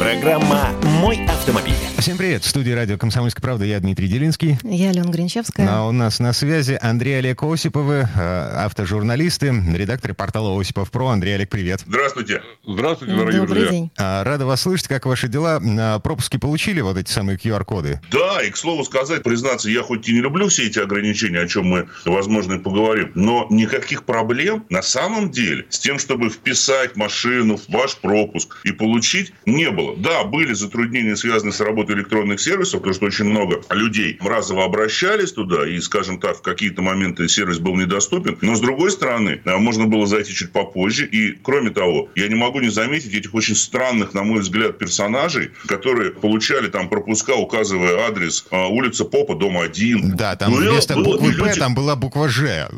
Программа 0.00 0.70
«Мой 1.02 1.26
автомобиль». 1.26 1.74
Всем 1.98 2.16
привет. 2.16 2.42
В 2.42 2.48
студии 2.48 2.70
радио 2.70 2.96
«Комсомольская 2.96 3.42
правда» 3.42 3.66
я 3.66 3.78
Дмитрий 3.80 4.08
Делинский. 4.08 4.56
Я 4.62 4.88
Алена 4.88 5.10
Гринчевская. 5.10 5.68
А 5.70 5.86
у 5.86 5.92
нас 5.92 6.18
на 6.18 6.32
связи 6.32 6.78
Андрей 6.80 7.18
Олег 7.18 7.42
Осиповы, 7.42 8.08
э, 8.16 8.64
автожурналисты, 8.64 9.48
редакторы 9.74 10.14
портала 10.14 10.58
Осипов 10.58 10.90
Про. 10.90 11.08
Андрей 11.08 11.34
Олег, 11.34 11.50
привет. 11.50 11.82
Здравствуйте. 11.86 12.42
Здравствуйте, 12.66 13.14
дорогие 13.14 13.40
Добрый 13.42 13.56
друзья. 13.56 13.70
день. 13.70 13.90
А, 13.98 14.24
Рада 14.24 14.46
вас 14.46 14.62
слышать. 14.62 14.88
Как 14.88 15.04
ваши 15.04 15.28
дела? 15.28 15.60
А, 15.62 15.98
Пропуски 15.98 16.38
получили, 16.38 16.80
вот 16.80 16.96
эти 16.96 17.10
самые 17.10 17.36
QR-коды? 17.36 18.00
Да, 18.10 18.42
и 18.42 18.48
к 18.48 18.56
слову 18.56 18.84
сказать, 18.84 19.22
признаться, 19.22 19.68
я 19.68 19.82
хоть 19.82 20.08
и 20.08 20.14
не 20.14 20.20
люблю 20.20 20.48
все 20.48 20.66
эти 20.66 20.78
ограничения, 20.78 21.40
о 21.40 21.46
чем 21.46 21.66
мы, 21.66 21.88
возможно, 22.06 22.54
и 22.54 22.58
поговорим, 22.58 23.12
но 23.14 23.46
никаких 23.50 24.04
проблем 24.04 24.64
на 24.70 24.80
самом 24.80 25.30
деле 25.30 25.66
с 25.68 25.78
тем, 25.78 25.98
чтобы 25.98 26.30
вписать 26.30 26.96
машину 26.96 27.58
в 27.58 27.68
ваш 27.68 27.96
пропуск 27.96 28.56
и 28.64 28.72
получить, 28.72 29.34
не 29.44 29.70
было. 29.70 29.89
Да, 29.96 30.24
были 30.24 30.52
затруднения, 30.54 31.16
связанные 31.16 31.52
с 31.52 31.60
работой 31.60 31.96
электронных 31.96 32.40
сервисов, 32.40 32.80
потому 32.80 32.94
что 32.94 33.06
очень 33.06 33.24
много 33.26 33.60
людей 33.70 34.18
разово 34.20 34.64
обращались 34.64 35.32
туда, 35.32 35.68
и, 35.68 35.78
скажем 35.80 36.18
так, 36.20 36.38
в 36.38 36.42
какие-то 36.42 36.82
моменты 36.82 37.28
сервис 37.28 37.58
был 37.58 37.76
недоступен. 37.76 38.38
Но, 38.40 38.54
с 38.54 38.60
другой 38.60 38.90
стороны, 38.90 39.40
а, 39.44 39.58
можно 39.58 39.86
было 39.86 40.06
зайти 40.06 40.32
чуть 40.34 40.52
попозже. 40.52 41.06
И, 41.06 41.32
кроме 41.42 41.70
того, 41.70 42.08
я 42.14 42.28
не 42.28 42.34
могу 42.34 42.60
не 42.60 42.68
заметить 42.70 43.14
этих 43.14 43.34
очень 43.34 43.54
странных, 43.54 44.14
на 44.14 44.22
мой 44.22 44.40
взгляд, 44.40 44.78
персонажей, 44.78 45.50
которые 45.66 46.10
получали 46.10 46.68
там 46.68 46.88
пропуска, 46.88 47.34
указывая 47.34 48.06
адрес 48.06 48.46
а, 48.50 48.66
улица 48.68 49.04
Попа, 49.04 49.34
дом 49.34 49.58
1. 49.58 50.16
Да, 50.16 50.36
там 50.36 50.52
Ну, 50.52 50.62
я- 50.62 50.70
вместо 50.72 50.94
было- 50.94 51.04
буквы 51.04 51.32
«П» 51.32 51.46
люди- 51.48 51.58
там 51.58 51.74
была 51.74 51.96
буква 51.96 52.28
«Ж». 52.28 52.40
Да 52.40 52.68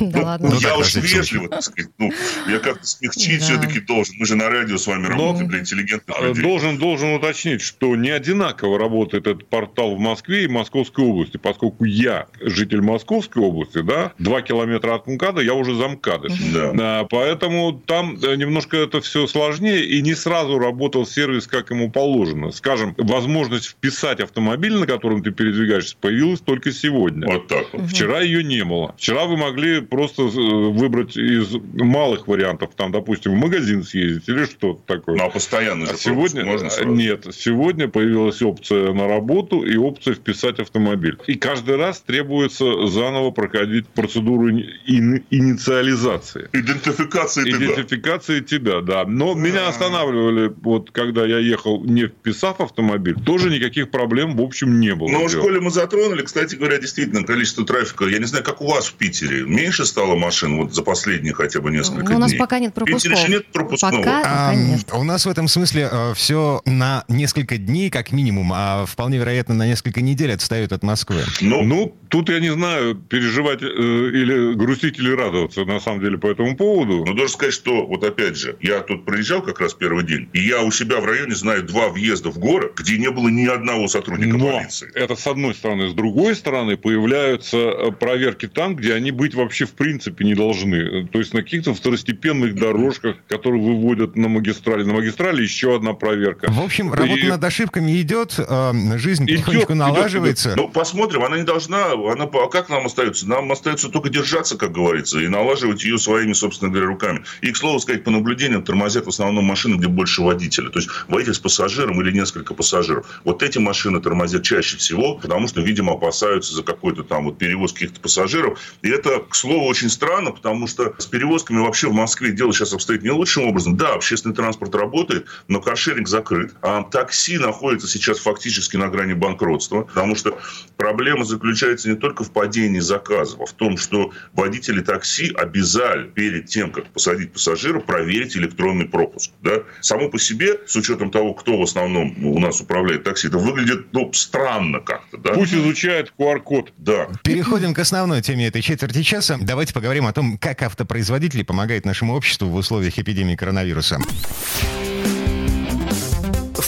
Ну, 0.00 0.22
ладно. 0.24 0.48
Ну, 0.50 0.54
я 0.60 0.68
так, 0.70 0.78
уж 0.78 0.94
вежливо, 0.96 1.48
так 1.48 1.62
сказать. 1.62 1.90
Ну, 1.98 2.10
я 2.48 2.58
как-то 2.58 2.86
смягчить 2.86 3.42
все-таки 3.42 3.80
должен. 3.80 4.14
Мы 4.18 4.26
же 4.26 4.36
на 4.36 4.48
радио 4.50 4.78
с 4.78 4.86
вами 4.86 5.06
работаем 5.06 5.48
для 5.48 5.60
интеллигентных 5.60 6.16
Э, 6.20 6.28
людей. 6.28 6.42
Должен, 6.62 6.78
должен 6.78 7.14
уточнить, 7.14 7.60
что 7.60 7.96
не 7.96 8.10
одинаково 8.10 8.78
работает 8.78 9.26
этот 9.26 9.48
портал 9.48 9.96
в 9.96 9.98
Москве 9.98 10.44
и 10.44 10.48
Московской 10.48 11.04
области, 11.04 11.36
поскольку 11.36 11.84
я 11.84 12.28
житель 12.40 12.82
Московской 12.82 13.42
области, 13.42 13.82
да, 13.82 14.12
два 14.18 14.42
километра 14.42 14.94
от 14.94 15.08
МКАДа, 15.08 15.42
я 15.42 15.54
уже 15.54 15.74
за 15.74 15.88
МКАДом. 15.88 16.30
Да. 16.54 16.72
Да, 16.72 17.06
поэтому 17.10 17.72
там 17.72 18.16
э, 18.22 18.36
немножко 18.36 18.76
это 18.76 19.00
все 19.00 19.26
сложнее, 19.26 19.84
и 19.84 20.00
не 20.02 20.14
сразу 20.14 20.58
работал 20.58 21.04
сервис, 21.04 21.48
как 21.48 21.70
ему 21.70 21.90
положено. 21.90 22.52
Скажем, 22.52 22.94
возможность 22.96 23.66
вписать 23.66 24.20
автомобиль, 24.20 24.74
на 24.74 24.86
котором 24.86 25.22
ты 25.22 25.32
передвигаешься, 25.32 25.96
появилась 26.00 26.40
только 26.40 26.70
сегодня. 26.70 27.26
Вот 27.26 27.48
так 27.48 27.66
вот. 27.72 27.90
Вчера 27.90 28.20
ее 28.20 28.44
не 28.44 28.64
было. 28.64 28.94
Вчера 28.96 29.24
вы 29.24 29.36
могли 29.36 29.80
просто 29.80 30.22
э, 30.22 30.28
выбрать 30.28 31.16
из 31.16 31.52
малых 31.74 32.28
вариантов, 32.28 32.70
там, 32.76 32.92
допустим, 32.92 33.32
в 33.32 33.36
магазин 33.36 33.82
съездить 33.82 34.28
или 34.28 34.44
что-то 34.44 34.80
такое. 34.86 35.16
Ну, 35.16 35.24
а 35.24 35.30
постоянно 35.30 35.86
же 35.86 35.92
А 35.94 35.96
сегодня 35.96 36.41
пропуск 36.44 36.62
можно 36.64 36.70
сразу? 36.70 36.94
нет, 36.94 37.26
сегодня 37.34 37.88
появилась 37.88 38.40
опция 38.42 38.92
на 38.92 39.08
работу 39.08 39.62
и 39.62 39.76
опция 39.76 40.14
вписать 40.14 40.58
автомобиль. 40.60 41.18
И 41.26 41.34
каждый 41.34 41.76
раз 41.76 42.00
требуется 42.00 42.86
заново 42.86 43.30
проходить 43.30 43.86
процедуру 43.88 44.50
ини- 44.50 45.22
инициализации. 45.30 46.48
Идентификация 46.52 47.44
тебя. 47.44 47.56
Идентификации 47.56 48.40
тебя, 48.40 48.80
да. 48.80 49.04
Но 49.06 49.34
меня 49.34 49.68
останавливали, 49.68 50.52
вот 50.62 50.90
когда 50.90 51.24
я 51.26 51.38
ехал, 51.38 51.82
не 51.84 52.06
вписав 52.06 52.60
автомобиль, 52.60 53.16
тоже 53.24 53.50
никаких 53.50 53.90
проблем, 53.90 54.36
в 54.36 54.40
общем, 54.42 54.80
не 54.80 54.94
было. 54.94 55.08
Ну, 55.08 55.26
в 55.26 55.30
школе 55.30 55.60
мы 55.60 55.70
затронули, 55.70 56.22
кстати 56.22 56.54
говоря, 56.56 56.78
действительно, 56.78 57.22
количество 57.24 57.64
трафика. 57.64 58.04
Я 58.06 58.18
не 58.18 58.24
знаю, 58.26 58.44
как 58.44 58.60
у 58.60 58.66
вас 58.68 58.86
в 58.86 58.94
Питере. 58.94 59.44
Меньше 59.44 59.84
стало 59.86 60.14
машин 60.16 60.56
вот 60.58 60.74
за 60.74 60.82
последние 60.82 61.34
хотя 61.34 61.60
бы 61.60 61.70
несколько 61.70 62.10
Ну, 62.10 62.16
у 62.16 62.18
нас 62.18 62.30
дней? 62.30 62.38
пока 62.38 62.58
нет 62.58 62.72
В 62.74 62.84
Питере 62.84 62.92
пропусков. 63.10 63.18
еще 63.18 63.32
нет 63.32 63.46
пропускного. 63.52 64.02
Пока, 64.02 64.18
пока 64.22 64.50
Ам, 64.50 64.66
нет. 64.68 64.86
у 64.92 65.02
нас 65.04 65.26
в 65.26 65.28
этом 65.28 65.48
смысле 65.48 65.90
все 66.14 66.31
на 66.64 67.04
несколько 67.08 67.56
дней, 67.56 67.90
как 67.90 68.12
минимум, 68.12 68.52
а 68.54 68.84
вполне 68.86 69.18
вероятно 69.18 69.54
на 69.54 69.66
несколько 69.66 70.00
недель 70.00 70.32
отстают 70.32 70.72
от 70.72 70.82
Москвы. 70.82 71.22
Ну, 71.40 71.62
Ну, 71.62 71.94
тут 72.08 72.28
я 72.28 72.40
не 72.40 72.52
знаю, 72.52 72.94
переживать 72.94 73.62
э, 73.62 73.66
или 73.66 74.54
грустить, 74.54 74.98
или 74.98 75.10
радоваться, 75.10 75.64
на 75.64 75.80
самом 75.80 76.00
деле, 76.00 76.18
по 76.18 76.26
этому 76.26 76.56
поводу. 76.56 77.04
Но 77.06 77.14
должен 77.14 77.28
сказать, 77.28 77.54
что 77.54 77.86
вот 77.86 78.04
опять 78.04 78.36
же, 78.36 78.56
я 78.60 78.80
тут 78.80 79.04
проезжал 79.04 79.42
как 79.42 79.60
раз 79.60 79.74
первый 79.74 80.04
день, 80.04 80.28
и 80.32 80.40
я 80.40 80.62
у 80.62 80.70
себя 80.70 81.00
в 81.00 81.04
районе 81.04 81.34
знаю 81.34 81.62
два 81.62 81.88
въезда 81.88 82.30
в 82.30 82.38
город, 82.38 82.72
где 82.76 82.98
не 82.98 83.10
было 83.10 83.28
ни 83.28 83.46
одного 83.46 83.88
сотрудника 83.88 84.36
Но 84.36 84.58
полиции. 84.58 84.90
это 84.94 85.16
с 85.16 85.26
одной 85.26 85.54
стороны. 85.54 85.88
С 85.88 85.94
другой 85.94 86.34
стороны, 86.34 86.76
появляются 86.76 87.56
э, 87.56 87.92
проверки 87.92 88.46
там, 88.46 88.76
где 88.76 88.94
они 88.94 89.10
быть 89.10 89.34
вообще 89.34 89.64
в 89.64 89.72
принципе 89.72 90.24
не 90.24 90.34
должны. 90.34 91.06
То 91.08 91.18
есть 91.18 91.34
на 91.34 91.42
каких-то 91.42 91.74
второстепенных 91.74 92.54
дорожках, 92.54 93.16
которые 93.28 93.62
выводят 93.62 94.16
на 94.16 94.28
магистрали. 94.28 94.84
На 94.84 94.94
магистрали 94.94 95.42
еще 95.42 95.74
одна 95.74 95.92
проверка. 95.92 96.21
В 96.22 96.60
общем, 96.60 96.92
работа 96.92 97.20
И- 97.20 97.28
над 97.28 97.42
ошибками 97.42 98.00
идет, 98.00 98.34
э, 98.38 98.98
жизнь 98.98 99.24
Идет, 99.24 99.44
потихонечку 99.44 99.72
идет, 99.72 99.78
налаживается. 99.78 100.54
Ну, 100.56 100.68
посмотрим, 100.68 101.24
она 101.24 101.36
не 101.36 101.44
должна, 101.44 101.92
она, 101.92 102.24
а 102.24 102.48
как 102.48 102.68
нам 102.68 102.86
остается? 102.86 103.28
Нам 103.28 103.50
остается 103.52 103.88
только 103.88 104.08
держаться, 104.08 104.56
как 104.56 104.72
говорится, 104.72 105.18
и 105.20 105.28
налаживать 105.28 105.84
ее 105.84 105.98
своими, 105.98 106.32
собственно 106.32 106.70
говоря, 106.70 106.86
руками. 106.86 107.24
И, 107.40 107.50
к 107.50 107.56
слову 107.56 107.80
сказать, 107.80 108.04
по 108.04 108.10
наблюдениям, 108.10 108.62
тормозят 108.62 109.06
в 109.06 109.08
основном 109.08 109.44
машины, 109.44 109.76
где 109.76 109.88
больше 109.88 110.22
водителя. 110.22 110.70
То 110.70 110.78
есть, 110.78 110.90
водитель 111.08 111.34
с 111.34 111.38
пассажиром 111.38 112.00
или 112.00 112.12
несколько 112.12 112.54
пассажиров. 112.54 113.20
Вот 113.24 113.42
эти 113.42 113.58
машины 113.58 114.00
тормозят 114.00 114.42
чаще 114.42 114.76
всего, 114.76 115.16
потому 115.16 115.48
что, 115.48 115.60
видимо, 115.60 115.92
опасаются 115.92 116.54
за 116.54 116.62
какой-то 116.62 117.02
там 117.02 117.24
вот 117.24 117.38
перевоз 117.38 117.72
каких-то 117.72 118.00
пассажиров. 118.00 118.58
И 118.82 118.88
это, 118.88 119.20
к 119.20 119.34
слову, 119.34 119.66
очень 119.66 119.88
странно, 119.90 120.30
потому 120.30 120.66
что 120.66 120.94
с 120.98 121.06
перевозками 121.06 121.58
вообще 121.58 121.88
в 121.88 121.92
Москве 121.92 122.32
дело 122.32 122.52
сейчас 122.52 122.72
обстоит 122.72 123.02
не 123.02 123.10
лучшим 123.10 123.44
образом. 123.46 123.76
Да, 123.76 123.94
общественный 123.94 124.34
транспорт 124.34 124.74
работает, 124.74 125.26
но 125.48 125.60
каршеринг 125.60 126.08
закрыт. 126.12 126.54
А 126.62 126.82
такси 126.84 127.38
находится 127.38 127.88
сейчас 127.88 128.18
фактически 128.18 128.76
на 128.76 128.88
грани 128.88 129.14
банкротства, 129.14 129.82
потому 129.82 130.14
что 130.14 130.38
проблема 130.76 131.24
заключается 131.24 131.88
не 131.88 131.96
только 131.96 132.22
в 132.22 132.30
падении 132.30 132.80
заказов, 132.80 133.40
а 133.40 133.46
в 133.46 133.52
том, 133.52 133.76
что 133.76 134.12
водители 134.34 134.80
такси 134.80 135.32
обязали 135.34 136.08
перед 136.08 136.46
тем, 136.46 136.70
как 136.70 136.86
посадить 136.92 137.32
пассажира, 137.32 137.80
проверить 137.80 138.36
электронный 138.36 138.86
пропуск. 138.86 139.30
Да? 139.42 139.62
Само 139.80 140.08
по 140.10 140.18
себе, 140.18 140.60
с 140.66 140.76
учетом 140.76 141.10
того, 141.10 141.34
кто 141.34 141.58
в 141.58 141.62
основном 141.62 142.24
у 142.24 142.38
нас 142.38 142.60
управляет 142.60 143.04
такси, 143.04 143.28
это 143.28 143.38
выглядит 143.38 143.86
ну, 143.92 144.12
странно 144.12 144.80
как-то. 144.80 145.16
Да? 145.16 145.32
Пусть 145.32 145.54
изучает 145.54 146.12
QR-код. 146.18 146.72
Да. 146.76 147.08
Переходим 147.24 147.72
к 147.74 147.78
основной 147.78 148.20
теме 148.20 148.48
этой 148.48 148.60
четверти 148.60 149.02
часа. 149.02 149.38
Давайте 149.40 149.72
поговорим 149.72 150.06
о 150.06 150.12
том, 150.12 150.36
как 150.36 150.62
автопроизводители 150.62 151.42
помогают 151.42 151.86
нашему 151.86 152.14
обществу 152.14 152.48
в 152.48 152.54
условиях 152.54 152.98
эпидемии 152.98 153.34
коронавируса. 153.34 153.98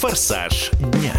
«Форсаж 0.04 0.70
дня». 0.92 1.14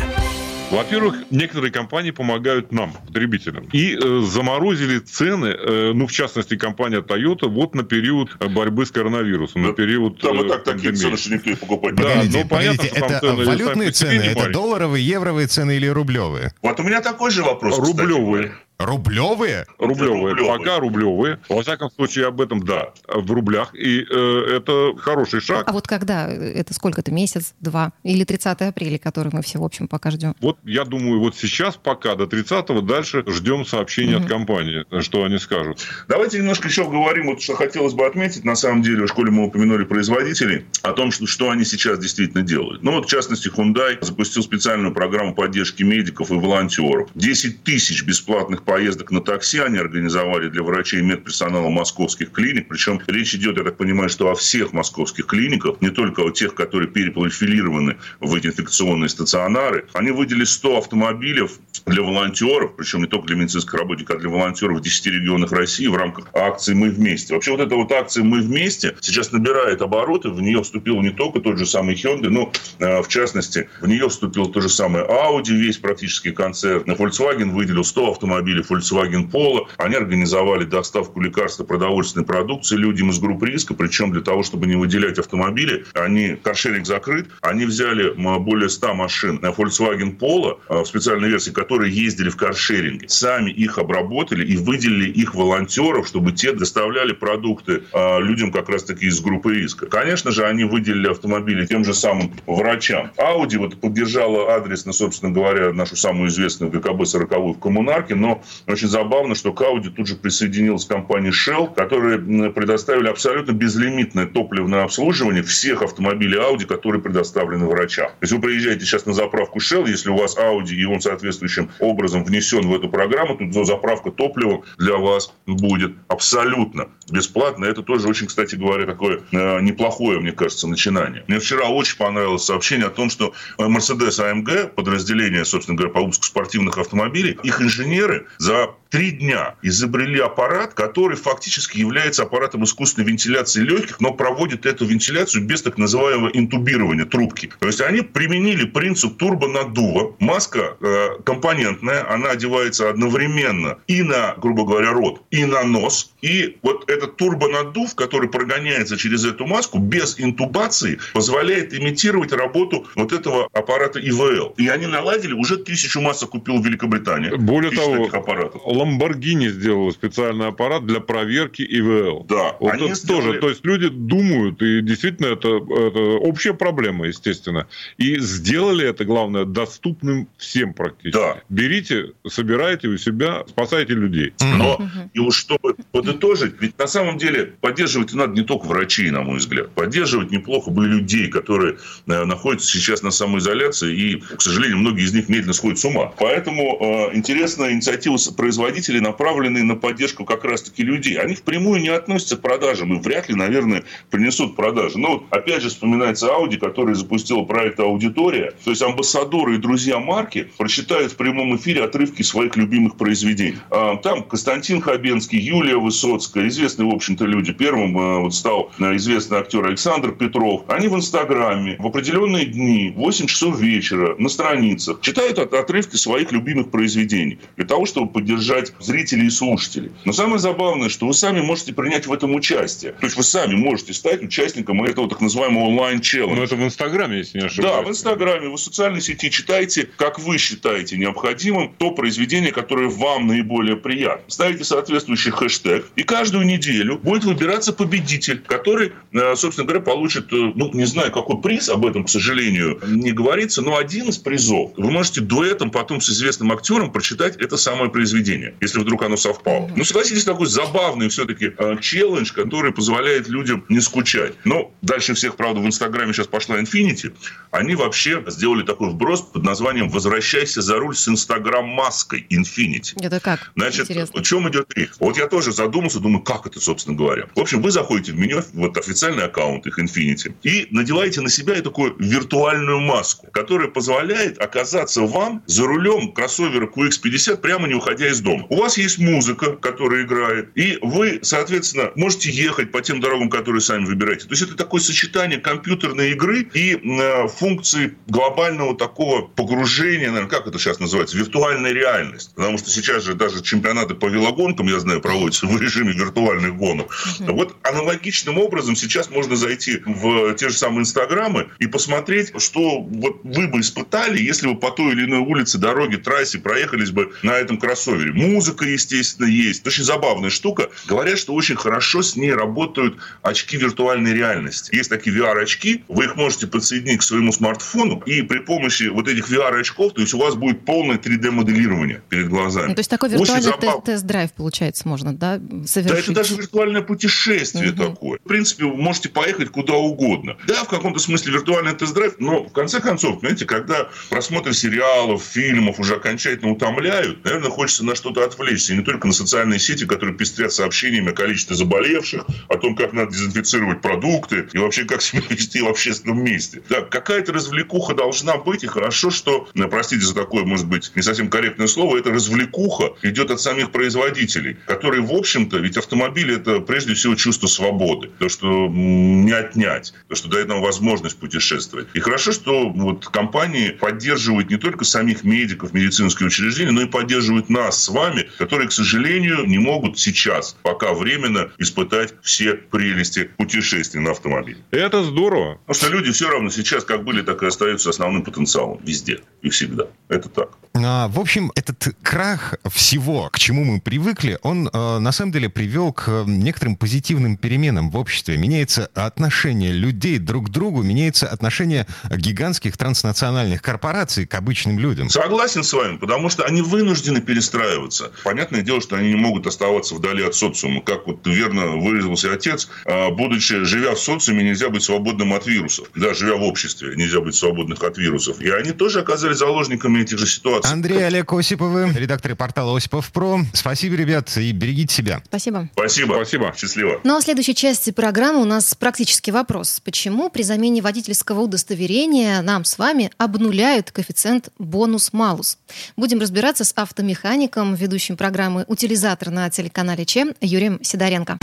Во-первых, 0.70 1.16
некоторые 1.32 1.72
компании 1.72 2.12
помогают 2.12 2.72
нам, 2.72 2.94
потребителям. 3.08 3.68
И 3.74 3.96
э, 4.00 4.22
заморозили 4.24 5.00
цены, 5.00 5.48
э, 5.48 5.92
ну, 5.96 6.06
в 6.06 6.12
частности, 6.12 6.56
компания 6.56 7.02
Toyota, 7.02 7.48
вот 7.48 7.74
на 7.74 7.82
период 7.84 8.36
э, 8.40 8.48
борьбы 8.48 8.86
с 8.86 8.92
коронавирусом, 8.92 9.64
на 9.64 9.68
Да, 9.70 9.74
период 9.74 10.22
Там 10.22 10.40
и 10.40 10.46
э, 10.46 10.50
так 10.50 10.64
такие 10.66 10.90
пандемии. 10.92 11.16
цены, 11.16 11.18
что 11.18 11.34
никто 11.34 11.50
не 11.50 11.56
Да, 11.56 11.66
будет. 11.76 11.96
Погодите, 11.96 12.38
ну, 12.44 12.48
понятно, 12.48 12.78
погодите, 12.78 12.88
что 12.88 13.00
там 13.00 13.10
это 13.10 13.20
цены 13.22 13.46
валютные 13.46 13.92
цены, 13.92 14.12
это 14.12 14.24
маленькие. 14.26 14.50
долларовые, 14.54 15.08
евровые 15.08 15.48
цены 15.48 15.76
или 15.78 15.88
рублевые? 15.88 16.54
Вот 16.62 16.80
у 16.80 16.84
меня 16.84 17.02
такой 17.02 17.32
же 17.32 17.42
вопрос. 17.42 17.74
кстати 17.80 17.88
Рублевые. 17.90 18.22
говоря. 18.44 18.52
Рублевые? 18.78 19.66
Рублевые. 19.80 20.34
Рублевые. 20.34 20.58
Пока 20.58 20.80
рублевые. 20.80 21.40
Во 21.50 21.62
всяком 21.62 21.90
случае, 21.92 22.28
об 22.28 22.42
этом, 22.42 22.62
да, 22.62 22.92
в 23.08 23.32
рублях. 23.32 23.74
И 23.74 24.06
э, 24.10 24.58
это 24.58 24.94
хороший 24.98 25.40
шаг. 25.40 25.64
А 25.68 25.72
вот 25.72 25.88
когда? 25.88 26.28
Это 26.28 26.74
сколько 26.74 27.02
это? 27.02 27.12
Месяц, 27.12 27.54
два? 27.62 27.94
Или 28.04 28.24
30 28.26 28.62
апреля, 28.62 28.98
который 28.98 29.30
мы 29.32 29.42
все, 29.42 29.60
в 29.60 29.64
общем, 29.64 29.88
пока 29.88 30.12
ждем? 30.12 30.36
Вот 30.42 30.58
я 30.64 30.84
думаю, 30.84 31.20
вот 31.20 31.36
сейчас 31.36 31.78
пока 31.78 32.16
до 32.16 32.26
30-го 32.26 32.82
дальше 32.82 33.24
ждем 33.28 33.66
сообщений 33.66 34.18
от 34.18 34.26
компании, 34.26 34.86
что 35.02 35.24
они 35.24 35.38
скажут. 35.38 35.80
Давайте 36.08 36.40
немножко 36.40 36.68
еще 36.68 36.84
поговорим, 36.84 37.28
вот 37.28 37.42
что 37.42 37.56
хотелось 37.56 37.94
бы 37.94 38.06
отметить, 38.06 38.44
на 38.44 38.56
самом 38.56 38.82
деле, 38.82 39.06
в 39.06 39.08
школе 39.08 39.32
мы 39.32 39.46
упомянули 39.46 39.86
производителей, 39.86 40.66
о 40.82 40.92
том, 40.92 41.12
что, 41.12 41.26
что 41.28 41.50
они 41.50 41.64
сейчас 41.64 42.00
действительно 42.00 42.44
делают. 42.44 42.84
Ну, 42.84 42.92
вот, 42.92 43.06
в 43.06 43.10
частности, 43.10 43.48
Hyundai 43.48 43.98
запустил 44.02 44.44
специальную 44.44 44.94
программу 44.94 45.34
поддержки 45.34 45.84
медиков 45.84 46.32
и 46.32 46.34
волонтеров. 46.34 47.10
10 47.16 47.64
тысяч 47.64 48.04
бесплатных 48.04 48.65
поездок 48.66 49.12
на 49.12 49.22
такси 49.22 49.60
они 49.60 49.78
организовали 49.78 50.50
для 50.50 50.64
врачей 50.64 51.00
и 51.00 51.04
медперсонала 51.04 51.70
московских 51.70 52.32
клиник. 52.32 52.68
Причем 52.68 53.00
речь 53.08 53.36
идет, 53.36 53.58
я 53.58 53.64
так 53.64 53.78
понимаю, 53.78 54.10
что 54.10 54.30
о 54.30 54.36
всех 54.36 54.74
московских 54.74 55.28
клиниках, 55.28 55.82
не 55.82 55.90
только 55.90 56.22
о 56.22 56.32
тех, 56.32 56.56
которые 56.56 56.90
перепрофилированы 56.90 57.98
в 58.20 58.34
эти 58.36 58.48
инфекционные 58.48 59.10
стационары. 59.10 59.88
Они 59.94 60.12
выделили 60.12 60.44
100 60.44 60.78
автомобилей 60.78 61.48
для 61.86 62.02
волонтеров, 62.02 62.76
причем 62.76 63.02
не 63.02 63.08
только 63.08 63.28
для 63.28 63.36
медицинских 63.36 63.74
работников, 63.74 64.18
а 64.18 64.20
для 64.20 64.30
волонтеров 64.30 64.80
в 64.80 64.82
10 64.82 65.06
регионах 65.08 65.52
России 65.52 65.88
в 65.88 65.96
рамках 65.96 66.28
акции 66.34 66.74
«Мы 66.74 66.90
вместе». 66.90 67.34
Вообще 67.34 67.52
вот 67.52 67.60
эта 67.60 67.76
вот 67.76 67.92
акция 67.92 68.24
«Мы 68.24 68.42
вместе» 68.42 68.96
сейчас 69.02 69.32
набирает 69.32 69.82
обороты. 69.82 70.30
В 70.30 70.42
нее 70.42 70.64
вступил 70.64 71.02
не 71.02 71.12
только 71.12 71.40
тот 71.40 71.58
же 71.58 71.66
самый 71.66 71.96
Hyundai, 71.96 72.30
но 72.30 72.52
э, 72.80 73.02
в 73.02 73.08
частности 73.08 73.70
в 73.82 73.88
нее 73.88 74.10
вступил 74.10 74.48
то 74.48 74.62
же 74.62 74.70
самое 74.70 75.06
Audi, 75.06 75.54
весь 75.54 75.78
практически 75.78 76.32
концерн. 76.32 76.84
Volkswagen 76.92 77.52
выделил 77.52 77.84
100 77.84 78.12
автомобилей 78.12 78.55
автомобилей 78.56 78.64
Volkswagen 78.64 79.30
Polo. 79.30 79.68
Они 79.78 79.96
организовали 79.96 80.66
доставку 80.66 81.22
лекарств 81.22 81.60
и 81.60 81.66
продовольственной 81.66 82.26
продукции 82.26 82.76
людям 82.76 83.10
из 83.10 83.20
групп 83.20 83.44
риска. 83.44 83.74
Причем 83.74 84.12
для 84.12 84.22
того, 84.22 84.44
чтобы 84.44 84.68
не 84.68 84.76
выделять 84.76 85.20
автомобили, 85.20 85.86
они, 85.94 86.36
каршеринг 86.36 86.86
закрыт, 86.86 87.28
они 87.42 87.66
взяли 87.66 88.14
более 88.40 88.70
100 88.70 88.94
машин 88.94 89.40
на 89.42 89.48
Volkswagen 89.48 90.18
Polo 90.18 90.60
в 90.70 90.86
специальной 90.86 91.30
версии, 91.30 91.52
которые 91.52 91.94
ездили 91.94 92.30
в 92.30 92.38
каршеринге. 92.38 93.10
Сами 93.10 93.52
их 93.52 93.78
обработали 93.78 94.46
и 94.46 94.58
выделили 94.58 95.10
их 95.10 95.36
волонтеров, 95.36 96.08
чтобы 96.08 96.32
те 96.32 96.54
доставляли 96.54 97.14
продукты 97.14 97.84
людям 98.20 98.52
как 98.52 98.70
раз-таки 98.70 99.06
из 99.08 99.20
группы 99.22 99.56
риска. 99.56 99.88
Конечно 99.88 100.32
же, 100.32 100.46
они 100.46 100.64
выделили 100.64 101.10
автомобили 101.10 101.66
тем 101.66 101.84
же 101.86 101.94
самым 101.94 102.32
врачам. 102.46 103.12
Audi 103.18 103.58
вот 103.58 103.80
поддержала 103.80 104.56
адресно, 104.56 104.94
собственно 104.94 105.32
говоря, 105.32 105.74
нашу 105.74 105.96
самую 105.96 106.30
известную 106.30 106.72
ГКБ-40 106.72 107.54
в 107.54 107.60
коммунарке, 107.60 108.16
но 108.16 108.44
очень 108.68 108.88
забавно, 108.88 109.36
что 109.36 109.54
к 109.54 109.62
Audi 109.62 109.90
тут 109.90 110.08
же 110.08 110.16
присоединилась 110.16 110.86
компания 110.86 111.32
Shell, 111.32 111.74
которые 111.74 112.52
предоставили 112.52 113.08
абсолютно 113.08 113.52
безлимитное 113.52 114.26
топливное 114.26 114.84
обслуживание 114.84 115.44
всех 115.44 115.82
автомобилей 115.82 116.38
Audi, 116.38 116.66
которые 116.66 117.02
предоставлены 117.02 117.66
врачам. 117.66 118.08
То 118.08 118.18
есть 118.22 118.34
вы 118.34 118.42
приезжаете 118.42 118.86
сейчас 118.86 119.06
на 119.06 119.14
заправку 119.14 119.60
Shell, 119.60 119.88
если 119.90 120.10
у 120.10 120.18
вас 120.18 120.38
Audi 120.38 120.74
и 120.74 120.86
он 120.86 121.02
соответствующим 121.02 121.70
образом 121.80 122.24
внесен 122.24 122.68
в 122.68 122.76
эту 122.76 122.90
программу, 122.90 123.38
тут 123.38 123.54
заправка 123.66 124.12
топлива 124.12 124.64
для 124.78 124.98
вас 124.98 125.34
будет 125.46 125.94
абсолютно 126.08 126.90
бесплатно. 127.10 127.66
Это 127.66 127.84
тоже 127.84 128.08
очень, 128.08 128.28
кстати 128.28 128.56
говоря, 128.56 128.86
такое 128.86 129.22
э, 129.32 129.62
неплохое, 129.62 130.20
мне 130.20 130.32
кажется, 130.32 130.68
начинание. 130.68 131.24
Мне 131.28 131.40
вчера 131.40 131.70
очень 131.70 131.98
понравилось 131.98 132.44
сообщение 132.46 132.88
о 132.88 132.92
том, 132.92 133.10
что 133.10 133.34
Mercedes 133.58 134.20
AMG, 134.20 134.70
подразделение, 134.70 135.46
собственно 135.46 135.78
говоря, 135.78 135.94
по 135.94 136.02
выпуску 136.02 136.26
спортивных 136.26 136.78
автомобилей, 136.78 137.38
их 137.44 137.62
инженеры 137.62 138.28
за 138.40 138.70
три 138.96 139.12
дня 139.12 139.56
изобрели 139.62 140.22
аппарат, 140.22 140.74
который 140.74 141.18
фактически 141.18 141.78
является 141.80 142.24
аппаратом 142.24 142.64
искусственной 142.64 143.06
вентиляции 143.06 143.60
легких, 143.60 144.00
но 144.00 144.14
проводит 144.14 144.66
эту 144.66 144.86
вентиляцию 144.86 145.44
без 145.44 145.62
так 145.62 145.78
называемого 145.78 146.30
интубирования 146.30 147.04
трубки. 147.04 147.52
То 147.60 147.68
есть 147.68 147.82
они 147.82 148.04
применили 148.04 148.64
принцип 148.64 149.18
турбонаддува. 149.18 150.16
Маска 150.20 150.78
э, 150.80 151.08
компонентная, 151.26 152.10
она 152.10 152.30
одевается 152.30 152.90
одновременно 152.90 153.80
и 153.88 154.02
на, 154.02 154.36
грубо 154.38 154.64
говоря, 154.64 154.94
рот, 154.94 155.24
и 155.30 155.44
на 155.44 155.64
нос. 155.64 156.14
И 156.22 156.56
вот 156.62 156.90
этот 156.90 157.18
турбонаддув, 157.18 157.96
который 157.96 158.30
прогоняется 158.30 158.96
через 158.96 159.26
эту 159.26 159.46
маску, 159.46 159.78
без 159.78 160.18
интубации, 160.22 161.00
позволяет 161.14 161.74
имитировать 161.74 162.32
работу 162.32 162.88
вот 162.96 163.12
этого 163.12 163.50
аппарата 163.52 164.00
ИВЛ. 164.00 164.54
И 164.56 164.70
они 164.70 164.88
наладили, 164.88 165.34
уже 165.34 165.58
тысячу 165.58 166.00
масок 166.00 166.30
купил 166.30 166.62
Великобритания. 166.62 167.36
Более 167.36 167.72
того, 167.72 168.06
аппаратов. 168.06 168.62
Lamborghini 168.86 169.50
сделала 169.50 169.92
специальный 169.92 170.48
аппарат 170.48 170.86
для 170.86 171.00
проверки 171.00 171.62
ИВЛ. 171.62 172.26
Да, 172.30 172.56
вот 172.60 172.74
они 172.74 172.86
это 172.86 172.96
сделали... 172.96 173.26
тоже. 173.26 173.40
То 173.40 173.50
есть 173.50 173.66
люди 173.66 173.90
думают, 173.90 174.62
и 174.62 174.82
действительно 174.82 175.28
это, 175.28 175.58
это 175.58 176.00
общая 176.20 176.54
проблема, 176.54 177.08
естественно. 177.08 177.68
И 177.98 178.20
сделали 178.20 178.88
это, 178.88 179.06
главное, 179.06 179.46
доступным 179.46 180.28
всем 180.38 180.74
практически. 180.74 181.18
Да. 181.18 181.42
Берите, 181.50 182.12
собирайте 182.28 182.88
у 182.88 182.98
себя, 182.98 183.44
спасайте 183.48 183.94
людей. 183.94 184.34
Но, 184.40 184.82
и 185.14 185.20
уж 185.20 185.36
чтобы 185.36 185.76
подытожить, 185.92 186.56
ведь 186.60 186.78
на 186.78 186.88
самом 186.88 187.18
деле 187.18 187.54
поддерживать 187.62 188.14
надо 188.14 188.34
не 188.34 188.44
только 188.44 188.66
врачей, 188.66 189.12
на 189.12 189.22
мой 189.22 189.38
взгляд. 189.38 189.72
Поддерживать 189.72 190.32
неплохо 190.32 190.72
бы 190.72 190.88
людей, 190.88 191.28
которые 191.28 191.78
э, 192.08 192.24
находятся 192.26 192.68
сейчас 192.68 193.02
на 193.04 193.12
самоизоляции, 193.12 193.96
и, 193.96 194.16
к 194.16 194.42
сожалению, 194.42 194.78
многие 194.78 195.04
из 195.04 195.14
них 195.14 195.30
медленно 195.30 195.54
сходят 195.54 195.80
с 195.80 195.86
ума. 195.86 196.14
Поэтому 196.18 197.10
э, 197.12 197.16
интересная 197.16 197.74
инициатива 197.74 198.18
производителей 198.36 198.65
производители, 198.66 199.00
направленные 199.00 199.64
на 199.64 199.76
поддержку 199.76 200.26
как 200.26 200.44
раз-таки 200.44 200.82
людей. 200.82 201.18
Они 201.20 201.36
впрямую 201.36 201.82
не 201.82 201.90
относятся 201.90 202.36
к 202.36 202.42
продажам 202.42 202.96
и 202.96 203.00
вряд 203.00 203.30
ли, 203.30 203.36
наверное, 203.36 203.84
принесут 204.10 204.56
продажи. 204.56 204.98
Но 204.98 205.10
вот, 205.10 205.24
опять 205.30 205.62
же 205.62 205.70
вспоминается 205.70 206.28
Audi, 206.28 206.58
который 206.58 206.96
запустил 206.96 207.46
проект 207.46 207.80
«Аудитория». 207.80 208.54
То 208.64 208.72
есть 208.72 208.82
амбассадоры 208.82 209.56
и 209.56 209.58
друзья 209.58 210.00
марки 210.00 210.48
прочитают 210.58 211.12
в 211.12 211.16
прямом 211.16 211.56
эфире 211.58 211.84
отрывки 211.84 212.24
своих 212.24 212.56
любимых 212.56 212.98
произведений. 212.98 213.60
А, 213.70 213.98
там 213.98 214.24
Константин 214.24 214.82
Хабенский, 214.82 215.40
Юлия 215.40 215.78
Высоцкая, 215.78 216.48
известные, 216.48 216.90
в 216.90 216.96
общем-то, 216.96 217.26
люди. 217.26 217.54
Первым 217.54 217.98
а, 217.98 218.20
вот 218.20 218.34
стал 218.34 218.72
а, 218.80 218.96
известный 218.96 219.38
актер 219.38 219.64
Александр 219.64 220.12
Петров. 220.12 220.64
Они 220.70 220.88
в 220.88 220.96
Инстаграме 220.96 221.76
в 221.78 221.86
определенные 221.86 222.46
дни, 222.46 222.94
8 222.96 223.28
часов 223.28 223.60
вечера, 223.60 224.16
на 224.18 224.30
страницах, 224.30 225.02
читают 225.02 225.38
отрывки 225.38 225.98
своих 225.98 226.32
любимых 226.32 226.72
произведений 226.72 227.38
для 227.58 227.66
того, 227.66 227.86
чтобы 227.86 228.16
поддержать 228.16 228.55
держать 228.56 228.74
зрителей 228.80 229.28
и 229.28 229.30
слушателей. 229.30 229.92
Но 230.06 230.14
самое 230.14 230.40
забавное, 230.40 230.90
что 230.90 231.08
вы 231.08 231.14
сами 231.14 231.42
можете 231.42 231.74
принять 231.74 232.08
в 232.08 232.14
этом 232.14 232.36
участие. 232.36 232.94
То 232.94 233.06
есть 233.06 233.18
вы 233.18 233.24
сами 233.24 233.56
можете 233.56 233.94
стать 233.94 234.22
участником 234.22 234.84
этого 234.84 235.10
так 235.10 235.22
называемого 235.22 235.66
онлайн-челленджа. 235.66 236.36
Но 236.36 236.44
это 236.44 236.56
в 236.56 236.64
Инстаграме, 236.64 237.18
если 237.18 237.40
не 237.40 237.46
ошибаюсь. 237.46 237.76
Да, 237.76 237.82
в 237.82 237.90
Инстаграме, 237.90 238.50
вы 238.50 238.56
в 238.56 238.60
социальной 238.60 239.02
сети 239.02 239.30
читаете, 239.30 239.90
как 239.98 240.20
вы 240.20 240.38
считаете 240.38 240.98
необходимым, 240.98 241.74
то 241.78 241.92
произведение, 241.92 242.52
которое 242.52 242.90
вам 242.90 243.28
наиболее 243.28 243.76
приятно. 243.76 244.24
Ставите 244.28 244.64
соответствующий 244.64 245.32
хэштег, 245.32 245.86
и 245.96 246.04
каждую 246.04 246.46
неделю 246.46 246.98
будет 246.98 247.26
выбираться 247.26 247.74
победитель, 247.74 248.42
который, 248.46 248.94
э, 249.14 249.36
собственно 249.36 249.68
говоря, 249.68 249.84
получит, 249.84 250.32
э, 250.32 250.36
ну, 250.56 250.72
не 250.74 250.86
знаю, 250.86 251.12
какой 251.12 251.42
приз, 251.42 251.70
об 251.70 251.86
этом, 251.86 252.06
к 252.06 252.10
сожалению, 252.10 252.80
не 252.88 253.12
говорится, 253.12 253.62
но 253.62 253.78
один 253.78 254.10
из 254.10 254.18
призов. 254.18 254.72
Вы 254.78 254.92
можете 254.92 255.22
дуэтом 255.22 255.72
потом 255.72 256.02
с 256.02 256.10
известным 256.10 256.52
актером 256.52 256.92
прочитать 256.92 257.36
это 257.38 257.58
самое 257.58 257.90
произведение 257.90 258.45
настроение, 258.46 258.54
если 258.62 258.80
вдруг 258.80 259.04
оно 259.04 259.18
совпало. 259.18 259.70
Ну, 259.76 259.84
согласитесь, 259.84 260.24
такой 260.24 260.48
забавный 260.48 261.10
все-таки 261.10 261.54
э, 261.58 261.78
челлендж, 261.82 262.32
который 262.32 262.72
позволяет 262.72 263.28
людям 263.28 263.66
не 263.70 263.82
скучать. 263.82 264.34
Но 264.44 264.72
дальше 264.82 265.14
всех, 265.14 265.36
правда, 265.36 265.62
в 265.62 265.66
Инстаграме 265.66 266.14
сейчас 266.14 266.28
пошла 266.28 266.60
Infinity. 266.60 267.14
Они 267.52 267.76
вообще 267.76 268.24
сделали 268.28 268.64
такой 268.64 268.90
вброс 268.90 269.22
под 269.22 269.44
названием 269.44 269.90
«Возвращайся 269.90 270.62
за 270.62 270.78
руль 270.78 270.96
с 270.96 271.08
Инстаграм-маской 271.08 272.26
Infinity». 272.30 272.94
Это 273.02 273.20
как? 273.20 273.52
Значит, 273.56 273.90
Интересно. 273.90 274.20
о 274.20 274.24
чем 274.24 274.50
идет 274.50 274.72
речь? 274.76 274.92
Вот 275.00 275.18
я 275.18 275.28
тоже 275.28 275.52
задумался, 275.52 276.00
думаю, 276.00 276.22
как 276.22 276.48
это, 276.48 276.60
собственно 276.60 276.98
говоря. 276.98 277.28
В 277.36 277.40
общем, 277.40 277.62
вы 277.62 277.72
заходите 277.72 278.12
в 278.12 278.20
меню, 278.20 278.42
вот 278.54 278.78
официальный 278.78 279.26
аккаунт 279.26 279.66
их 279.68 279.80
Infinity, 279.80 280.34
и 280.44 280.68
надеваете 280.72 281.22
на 281.22 281.30
себя 281.30 281.56
такую 281.62 281.96
виртуальную 281.98 282.80
маску, 282.80 283.28
которая 283.32 283.70
позволяет 283.70 284.40
оказаться 284.42 285.02
вам 285.02 285.42
за 285.46 285.66
рулем 285.66 286.12
кроссовера 286.12 286.68
QX50, 286.68 287.38
прямо 287.38 287.68
не 287.68 287.76
уходя 287.76 288.08
из 288.08 288.20
дома 288.22 288.35
дома. 288.36 288.48
У 288.50 288.58
вас 288.58 288.78
есть 288.78 289.00
музыка, 289.00 289.56
которая 289.56 290.04
играет, 290.04 290.50
и 290.56 290.78
вы, 290.82 291.20
соответственно, 291.22 291.92
можете 291.96 292.30
ехать 292.30 292.72
по 292.72 292.82
тем 292.82 293.00
дорогам, 293.00 293.30
которые 293.30 293.62
сами 293.62 293.86
выбираете. 293.86 294.26
То 294.26 294.32
есть 294.32 294.44
это 294.44 294.56
такое 294.56 294.82
сочетание 294.82 295.40
компьютерной 295.40 296.12
игры 296.12 296.48
и 296.54 296.76
э, 296.76 297.28
функции 297.28 297.96
глобального 298.08 298.76
такого 298.78 299.22
погружения, 299.22 300.08
наверное, 300.08 300.30
как 300.30 300.48
это 300.48 300.60
сейчас 300.60 300.80
называется, 300.80 301.18
виртуальная 301.18 301.72
реальность. 301.72 302.34
Потому 302.36 302.58
что 302.58 302.70
сейчас 302.70 303.04
же 303.04 303.14
даже 303.14 303.42
чемпионаты 303.42 303.96
по 303.96 304.08
велогонкам, 304.08 304.68
я 304.68 304.80
знаю, 304.80 305.02
проводятся 305.02 305.48
в 305.48 305.62
режиме 305.62 305.94
виртуальных 305.94 306.56
гонок. 306.56 306.96
Вот 307.20 307.56
аналогичным 307.64 308.38
образом 308.38 308.76
сейчас 308.76 309.10
можно 309.10 309.36
зайти 309.36 309.82
в 309.86 310.34
те 310.36 310.50
же 310.50 310.56
самые 310.56 310.82
инстаграмы 310.82 311.50
и 311.60 311.68
посмотреть, 311.68 312.32
что 312.42 312.82
вот 312.82 313.22
вы 313.24 313.48
бы 313.48 313.60
испытали, 313.60 314.22
если 314.22 314.48
бы 314.48 314.58
по 314.58 314.72
той 314.72 314.94
или 314.94 315.06
иной 315.06 315.20
улице, 315.20 315.58
дороге, 315.58 315.98
трассе 315.98 316.40
проехались 316.40 316.92
бы 316.92 317.14
на 317.24 317.32
этом 317.32 317.58
кроссовере 317.58 318.12
Музыка, 318.26 318.66
естественно, 318.66 319.28
есть. 319.28 319.66
Очень 319.66 319.84
забавная 319.84 320.30
штука. 320.30 320.70
Говорят, 320.88 321.18
что 321.18 321.34
очень 321.34 321.56
хорошо 321.56 322.02
с 322.02 322.16
ней 322.16 322.34
работают 322.34 322.98
очки 323.22 323.58
виртуальной 323.58 324.14
реальности. 324.14 324.76
Есть 324.76 324.90
такие 324.90 325.16
VR-очки, 325.16 325.84
вы 325.88 326.06
их 326.06 326.16
можете 326.16 326.48
подсоединить 326.48 327.00
к 327.00 327.04
своему 327.04 327.32
смартфону, 327.32 328.02
и 328.06 328.22
при 328.22 328.40
помощи 328.40 328.84
вот 328.84 329.08
этих 329.08 329.30
VR-очков, 329.30 329.94
то 329.94 330.02
есть 330.02 330.14
у 330.14 330.18
вас 330.18 330.36
будет 330.36 330.66
полное 330.66 330.98
3D-моделирование 330.98 332.02
перед 332.10 332.30
глазами. 332.30 332.70
Ну, 332.70 332.76
то 332.76 332.80
есть 332.80 332.90
такой 332.90 333.10
виртуальный 333.10 333.82
тест-драйв, 333.84 334.34
получается, 334.34 334.88
можно, 334.88 335.14
да, 335.14 335.40
совершить? 335.66 335.96
Да, 335.96 336.00
это 336.00 336.12
даже 336.14 336.36
виртуальное 336.36 336.82
путешествие 336.82 337.72
угу. 337.72 337.84
такое. 337.84 338.20
В 338.24 338.28
принципе, 338.28 338.66
вы 338.66 338.76
можете 338.76 339.10
поехать 339.10 339.50
куда 339.50 339.74
угодно. 339.74 340.38
Да, 340.48 340.64
в 340.64 340.68
каком-то 340.68 341.00
смысле 341.00 341.34
виртуальный 341.34 341.74
тест-драйв, 341.76 342.16
но 342.20 342.44
в 342.44 342.52
конце 342.52 342.80
концов, 342.80 343.20
знаете, 343.20 343.46
когда 343.46 343.90
просмотр 344.10 344.54
сериалов, 344.54 345.24
фильмов 345.24 345.80
уже 345.80 345.96
окончательно 345.96 346.52
утомляют, 346.52 347.24
наверное, 347.24 347.50
хочется 347.50 347.86
на 347.86 347.96
что-то 347.96 348.15
что-то 348.16 348.26
отвлечься. 348.28 348.76
Не 348.76 348.82
только 348.82 349.08
на 349.08 349.14
социальные 349.14 349.60
сети, 349.60 349.86
которые 349.86 350.16
пестрят 350.16 350.54
сообщениями 350.54 351.10
о 351.10 351.14
количестве 351.14 351.56
заболевших, 351.56 352.26
о 352.48 352.58
том, 352.58 352.76
как 352.76 352.94
надо 352.94 353.12
дезинфицировать 353.12 353.82
продукты 353.82 354.48
и 354.54 354.58
вообще 354.58 354.86
как 354.86 355.02
себя 355.02 355.22
вести 355.30 355.62
в 355.62 355.68
общественном 355.68 356.24
месте. 356.24 356.62
Да, 356.70 356.82
какая-то 356.82 357.34
развлекуха 357.34 357.94
должна 357.94 358.38
быть, 358.38 358.64
и 358.64 358.68
хорошо, 358.68 359.12
что, 359.12 359.50
ну, 359.54 359.68
простите 359.68 360.06
за 360.06 360.16
такое, 360.16 360.46
может 360.46 360.68
быть, 360.68 360.92
не 360.96 361.02
совсем 361.02 361.30
корректное 361.30 361.68
слово, 361.68 361.98
эта 361.98 362.12
развлекуха 362.12 362.94
идет 363.02 363.32
от 363.32 363.42
самих 363.42 363.72
производителей, 363.72 364.58
которые, 364.66 365.02
в 365.02 365.12
общем-то, 365.12 365.58
ведь 365.58 365.78
автомобиль 365.78 366.32
это 366.32 366.60
прежде 366.62 366.94
всего 366.94 367.16
чувство 367.16 367.48
свободы, 367.48 368.12
то, 368.20 368.30
что 368.30 368.68
не 368.68 369.32
отнять, 369.32 369.94
то, 370.08 370.16
что 370.16 370.30
дает 370.30 370.48
нам 370.48 370.62
возможность 370.62 371.18
путешествовать. 371.18 371.88
И 371.94 372.00
хорошо, 372.00 372.32
что 372.32 372.70
вот 372.70 373.08
компании 373.08 373.70
поддерживают 373.70 374.50
не 374.50 374.58
только 374.58 374.86
самих 374.86 375.24
медиков, 375.24 375.74
медицинские 375.74 376.28
учреждения, 376.28 376.72
но 376.72 376.82
и 376.82 376.86
поддерживают 376.86 377.50
нас 377.50 377.84
с 377.84 377.90
вами, 377.90 378.05
правами, 378.06 378.30
которые, 378.38 378.68
к 378.68 378.72
сожалению, 378.72 379.46
не 379.46 379.58
могут 379.58 380.00
сейчас 380.00 380.56
пока 380.64 380.94
временно 380.94 381.52
испытать 381.58 382.14
все 382.22 382.54
прелести 382.54 383.26
путешествий 383.38 384.02
на 384.02 384.12
автомобиле. 384.12 384.60
Это 384.72 385.04
здорово. 385.04 385.60
Потому 385.66 385.76
что 385.76 385.90
люди 385.90 386.12
все 386.12 386.30
равно 386.30 386.50
сейчас 386.50 386.84
как 386.84 387.04
были, 387.04 387.22
так 387.22 387.44
и 387.44 387.48
остаются 387.48 387.90
основным 387.90 388.24
потенциалом 388.24 388.80
везде 388.84 389.20
и 389.42 389.50
всегда. 389.50 389.86
Это 390.10 390.30
так. 390.30 390.50
А, 390.78 391.08
в 391.08 391.20
общем, 391.20 391.52
этот 391.56 391.96
крах 392.04 392.56
всего, 392.66 393.30
к 393.30 393.40
чему 393.40 393.64
мы 393.64 393.80
привыкли, 393.80 394.38
он 394.42 394.68
э, 394.68 395.00
на 395.00 395.12
самом 395.12 395.32
деле 395.32 395.50
привел 395.50 395.94
к 395.94 396.26
некоторым 396.28 396.76
позитивным 396.76 397.38
переменам 397.38 397.90
в 397.90 397.98
обществе. 397.98 398.38
Меняется 398.38 398.88
отношение 398.94 399.72
людей 399.72 400.20
друг 400.20 400.48
к 400.48 400.50
другу, 400.50 400.84
меняется 400.84 401.28
отношение 401.28 401.88
гигантских 402.10 402.78
транснациональных 402.78 403.62
корпораций 403.62 404.26
к 404.26 404.36
обычным 404.36 404.78
людям. 404.78 405.10
Согласен 405.10 405.64
с 405.64 405.72
вами, 405.72 405.98
потому 405.98 406.30
что 406.30 406.44
они 406.44 406.62
вынуждены 406.62 407.22
перестраиваться. 407.22 407.95
Понятное 408.24 408.62
дело, 408.62 408.82
что 408.82 408.96
они 408.96 409.10
не 409.10 409.16
могут 409.16 409.48
оставаться 409.48 409.96
вдали 409.96 410.24
от 410.24 410.36
социума. 410.36 410.82
Как 410.82 411.08
вот 411.08 411.26
верно 411.26 411.78
выразился 411.78 412.32
отец, 412.32 412.68
а, 412.86 413.10
будучи, 413.10 413.64
живя 413.64 413.96
в 413.96 414.00
социуме, 414.00 414.44
нельзя 414.44 414.70
быть 414.70 414.84
свободным 414.84 415.34
от 415.34 415.48
вирусов. 415.48 415.88
Да, 415.96 416.14
живя 416.14 416.36
в 416.36 416.44
обществе, 416.44 416.94
нельзя 416.96 417.20
быть 417.22 417.36
свободных 417.36 417.84
от 417.84 417.98
вирусов. 417.98 418.42
И 418.42 418.50
они 418.50 418.72
тоже 418.72 419.00
оказались 419.00 419.38
заложниками 419.38 420.02
этих 420.02 420.18
же 420.18 420.28
ситуаций. 420.28 420.72
Андрей 420.72 421.06
Олег 421.06 421.32
Осиповы, 421.34 421.92
редакторы 421.96 422.36
портала 422.36 422.76
Осипов 422.76 423.12
Про. 423.12 423.42
Спасибо, 423.54 423.96
ребят, 423.96 424.36
и 424.38 424.52
берегите 424.52 424.94
себя. 424.94 425.22
Спасибо. 425.26 425.70
Спасибо. 425.74 426.14
Спасибо. 426.16 426.54
Счастливо. 426.58 427.02
Ну 427.04 427.16
а 427.18 427.20
в 427.20 427.24
следующей 427.24 427.56
части 427.56 427.92
программы 427.92 428.42
у 428.42 428.46
нас 428.46 428.76
практический 428.76 429.32
вопрос. 429.32 429.82
Почему 429.84 430.30
при 430.30 430.44
замене 430.44 430.82
водительского 430.82 431.42
удостоверения 431.42 432.42
нам 432.42 432.66
с 432.66 432.78
вами 432.78 433.12
обнуляют 433.18 433.92
коэффициент 433.92 434.50
бонус-малус? 434.58 435.58
Будем 435.96 436.20
разбираться 436.20 436.64
с 436.64 436.74
автомехаником, 436.76 437.75
ведущим 437.76 438.18
программы 438.18 438.66
«Утилизатор» 438.68 439.30
на 439.30 439.50
телеканале 439.50 440.06
ЧЕМ 440.06 440.34
Юрием 440.42 440.80
Сидоренко. 440.84 441.38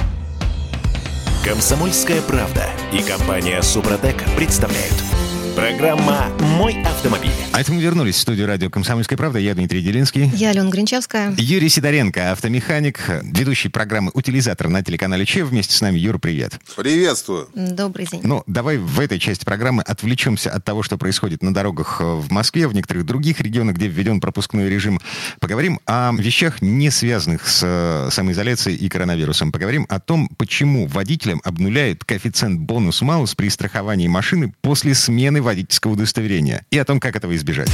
Комсомольская 1.44 2.22
правда 2.22 2.66
и 2.92 3.02
компания 3.02 3.60
Супротек 3.62 4.22
представляют. 4.36 5.21
Программа 5.54 6.28
«Мой 6.56 6.82
автомобиль». 6.82 7.30
А 7.52 7.60
это 7.60 7.72
мы 7.72 7.82
вернулись 7.82 8.14
в 8.16 8.18
студию 8.20 8.46
радио 8.46 8.70
«Комсомольская 8.70 9.18
правда». 9.18 9.38
Я 9.38 9.54
Дмитрий 9.54 9.82
Делинский. 9.82 10.30
Я 10.34 10.50
Алена 10.50 10.70
Гринчевская. 10.70 11.34
Юрий 11.36 11.68
Сидоренко, 11.68 12.32
автомеханик, 12.32 13.00
ведущий 13.22 13.68
программы 13.68 14.10
«Утилизатор» 14.14 14.68
на 14.68 14.82
телеканале 14.82 15.26
ЧЕ. 15.26 15.44
Вместе 15.44 15.74
с 15.74 15.80
нами. 15.82 15.98
Юр, 15.98 16.18
привет. 16.18 16.58
Приветствую. 16.74 17.48
Добрый 17.54 18.06
день. 18.06 18.22
Ну, 18.24 18.42
давай 18.46 18.78
в 18.78 18.98
этой 18.98 19.18
части 19.18 19.44
программы 19.44 19.82
отвлечемся 19.82 20.50
от 20.50 20.64
того, 20.64 20.82
что 20.82 20.96
происходит 20.96 21.42
на 21.42 21.52
дорогах 21.52 21.98
э, 22.00 22.04
в 22.04 22.32
Москве, 22.32 22.66
в 22.66 22.74
некоторых 22.74 23.04
других 23.04 23.40
регионах, 23.40 23.76
где 23.76 23.88
введен 23.88 24.20
пропускной 24.20 24.70
режим. 24.70 25.00
Поговорим 25.38 25.80
о 25.84 26.12
вещах, 26.16 26.62
не 26.62 26.90
связанных 26.90 27.46
с 27.46 27.60
э, 27.62 28.08
самоизоляцией 28.10 28.78
и 28.78 28.88
коронавирусом. 28.88 29.52
Поговорим 29.52 29.84
о 29.90 30.00
том, 30.00 30.30
почему 30.38 30.86
водителям 30.86 31.42
обнуляют 31.44 32.04
коэффициент 32.04 32.60
бонус-малус 32.60 33.34
при 33.34 33.50
страховании 33.50 34.08
машины 34.08 34.54
после 34.62 34.94
смены 34.94 35.41
водительского 35.42 35.92
удостоверения. 35.92 36.64
И 36.70 36.78
о 36.78 36.84
том, 36.84 37.00
как 37.00 37.16
этого 37.16 37.34
избежать. 37.36 37.68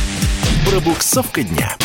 Пробуксовка 0.68 1.42
дня. 1.42 1.76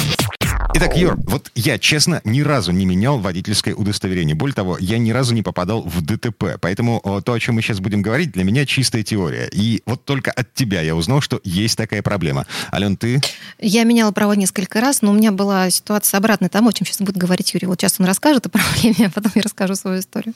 Итак, 0.76 0.98
Юр, 0.98 1.18
вот 1.28 1.52
я, 1.54 1.78
честно, 1.78 2.20
ни 2.24 2.42
разу 2.42 2.72
не 2.72 2.86
менял 2.86 3.20
водительское 3.20 3.76
удостоверение. 3.76 4.34
Более 4.34 4.56
того, 4.56 4.78
я 4.80 4.98
ни 4.98 5.12
разу 5.12 5.36
не 5.36 5.44
попадал 5.44 5.84
в 5.84 6.02
ДТП. 6.02 6.58
Поэтому 6.60 7.00
о, 7.04 7.22
то, 7.22 7.34
о 7.34 7.40
чем 7.40 7.56
мы 7.56 7.62
сейчас 7.62 7.80
будем 7.80 8.02
говорить, 8.02 8.32
для 8.32 8.44
меня 8.44 8.66
чистая 8.66 9.04
теория. 9.04 9.48
И 9.52 9.84
вот 9.86 10.04
только 10.04 10.32
от 10.32 10.52
тебя 10.56 10.82
я 10.82 10.96
узнал, 10.96 11.22
что 11.22 11.40
есть 11.44 11.78
такая 11.78 12.02
проблема. 12.02 12.48
Ален, 12.74 12.98
ты? 12.98 13.22
Я 13.60 13.84
меняла 13.84 14.12
права 14.12 14.34
несколько 14.34 14.82
раз, 14.82 15.04
но 15.04 15.12
у 15.12 15.14
меня 15.14 15.32
была 15.32 15.70
ситуация 15.70 16.18
обратная 16.18 16.50
тому, 16.50 16.70
о 16.70 16.74
чем 16.74 16.88
сейчас 16.88 17.02
будет 17.02 17.18
говорить 17.18 17.54
Юрий. 17.54 17.68
Вот 17.68 17.80
сейчас 17.80 18.00
он 18.00 18.08
расскажет 18.08 18.48
о 18.48 18.50
проблеме, 18.50 19.06
а 19.06 19.10
потом 19.12 19.32
я 19.36 19.44
расскажу 19.44 19.76
свою 19.76 20.00
историю. 20.00 20.34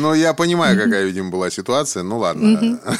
Ну, 0.00 0.14
я 0.14 0.34
понимаю, 0.34 0.76
какая, 0.76 1.04
видимо, 1.04 1.30
была 1.30 1.48
ситуация. 1.50 2.02
Ну, 2.02 2.18
ладно. 2.18 2.80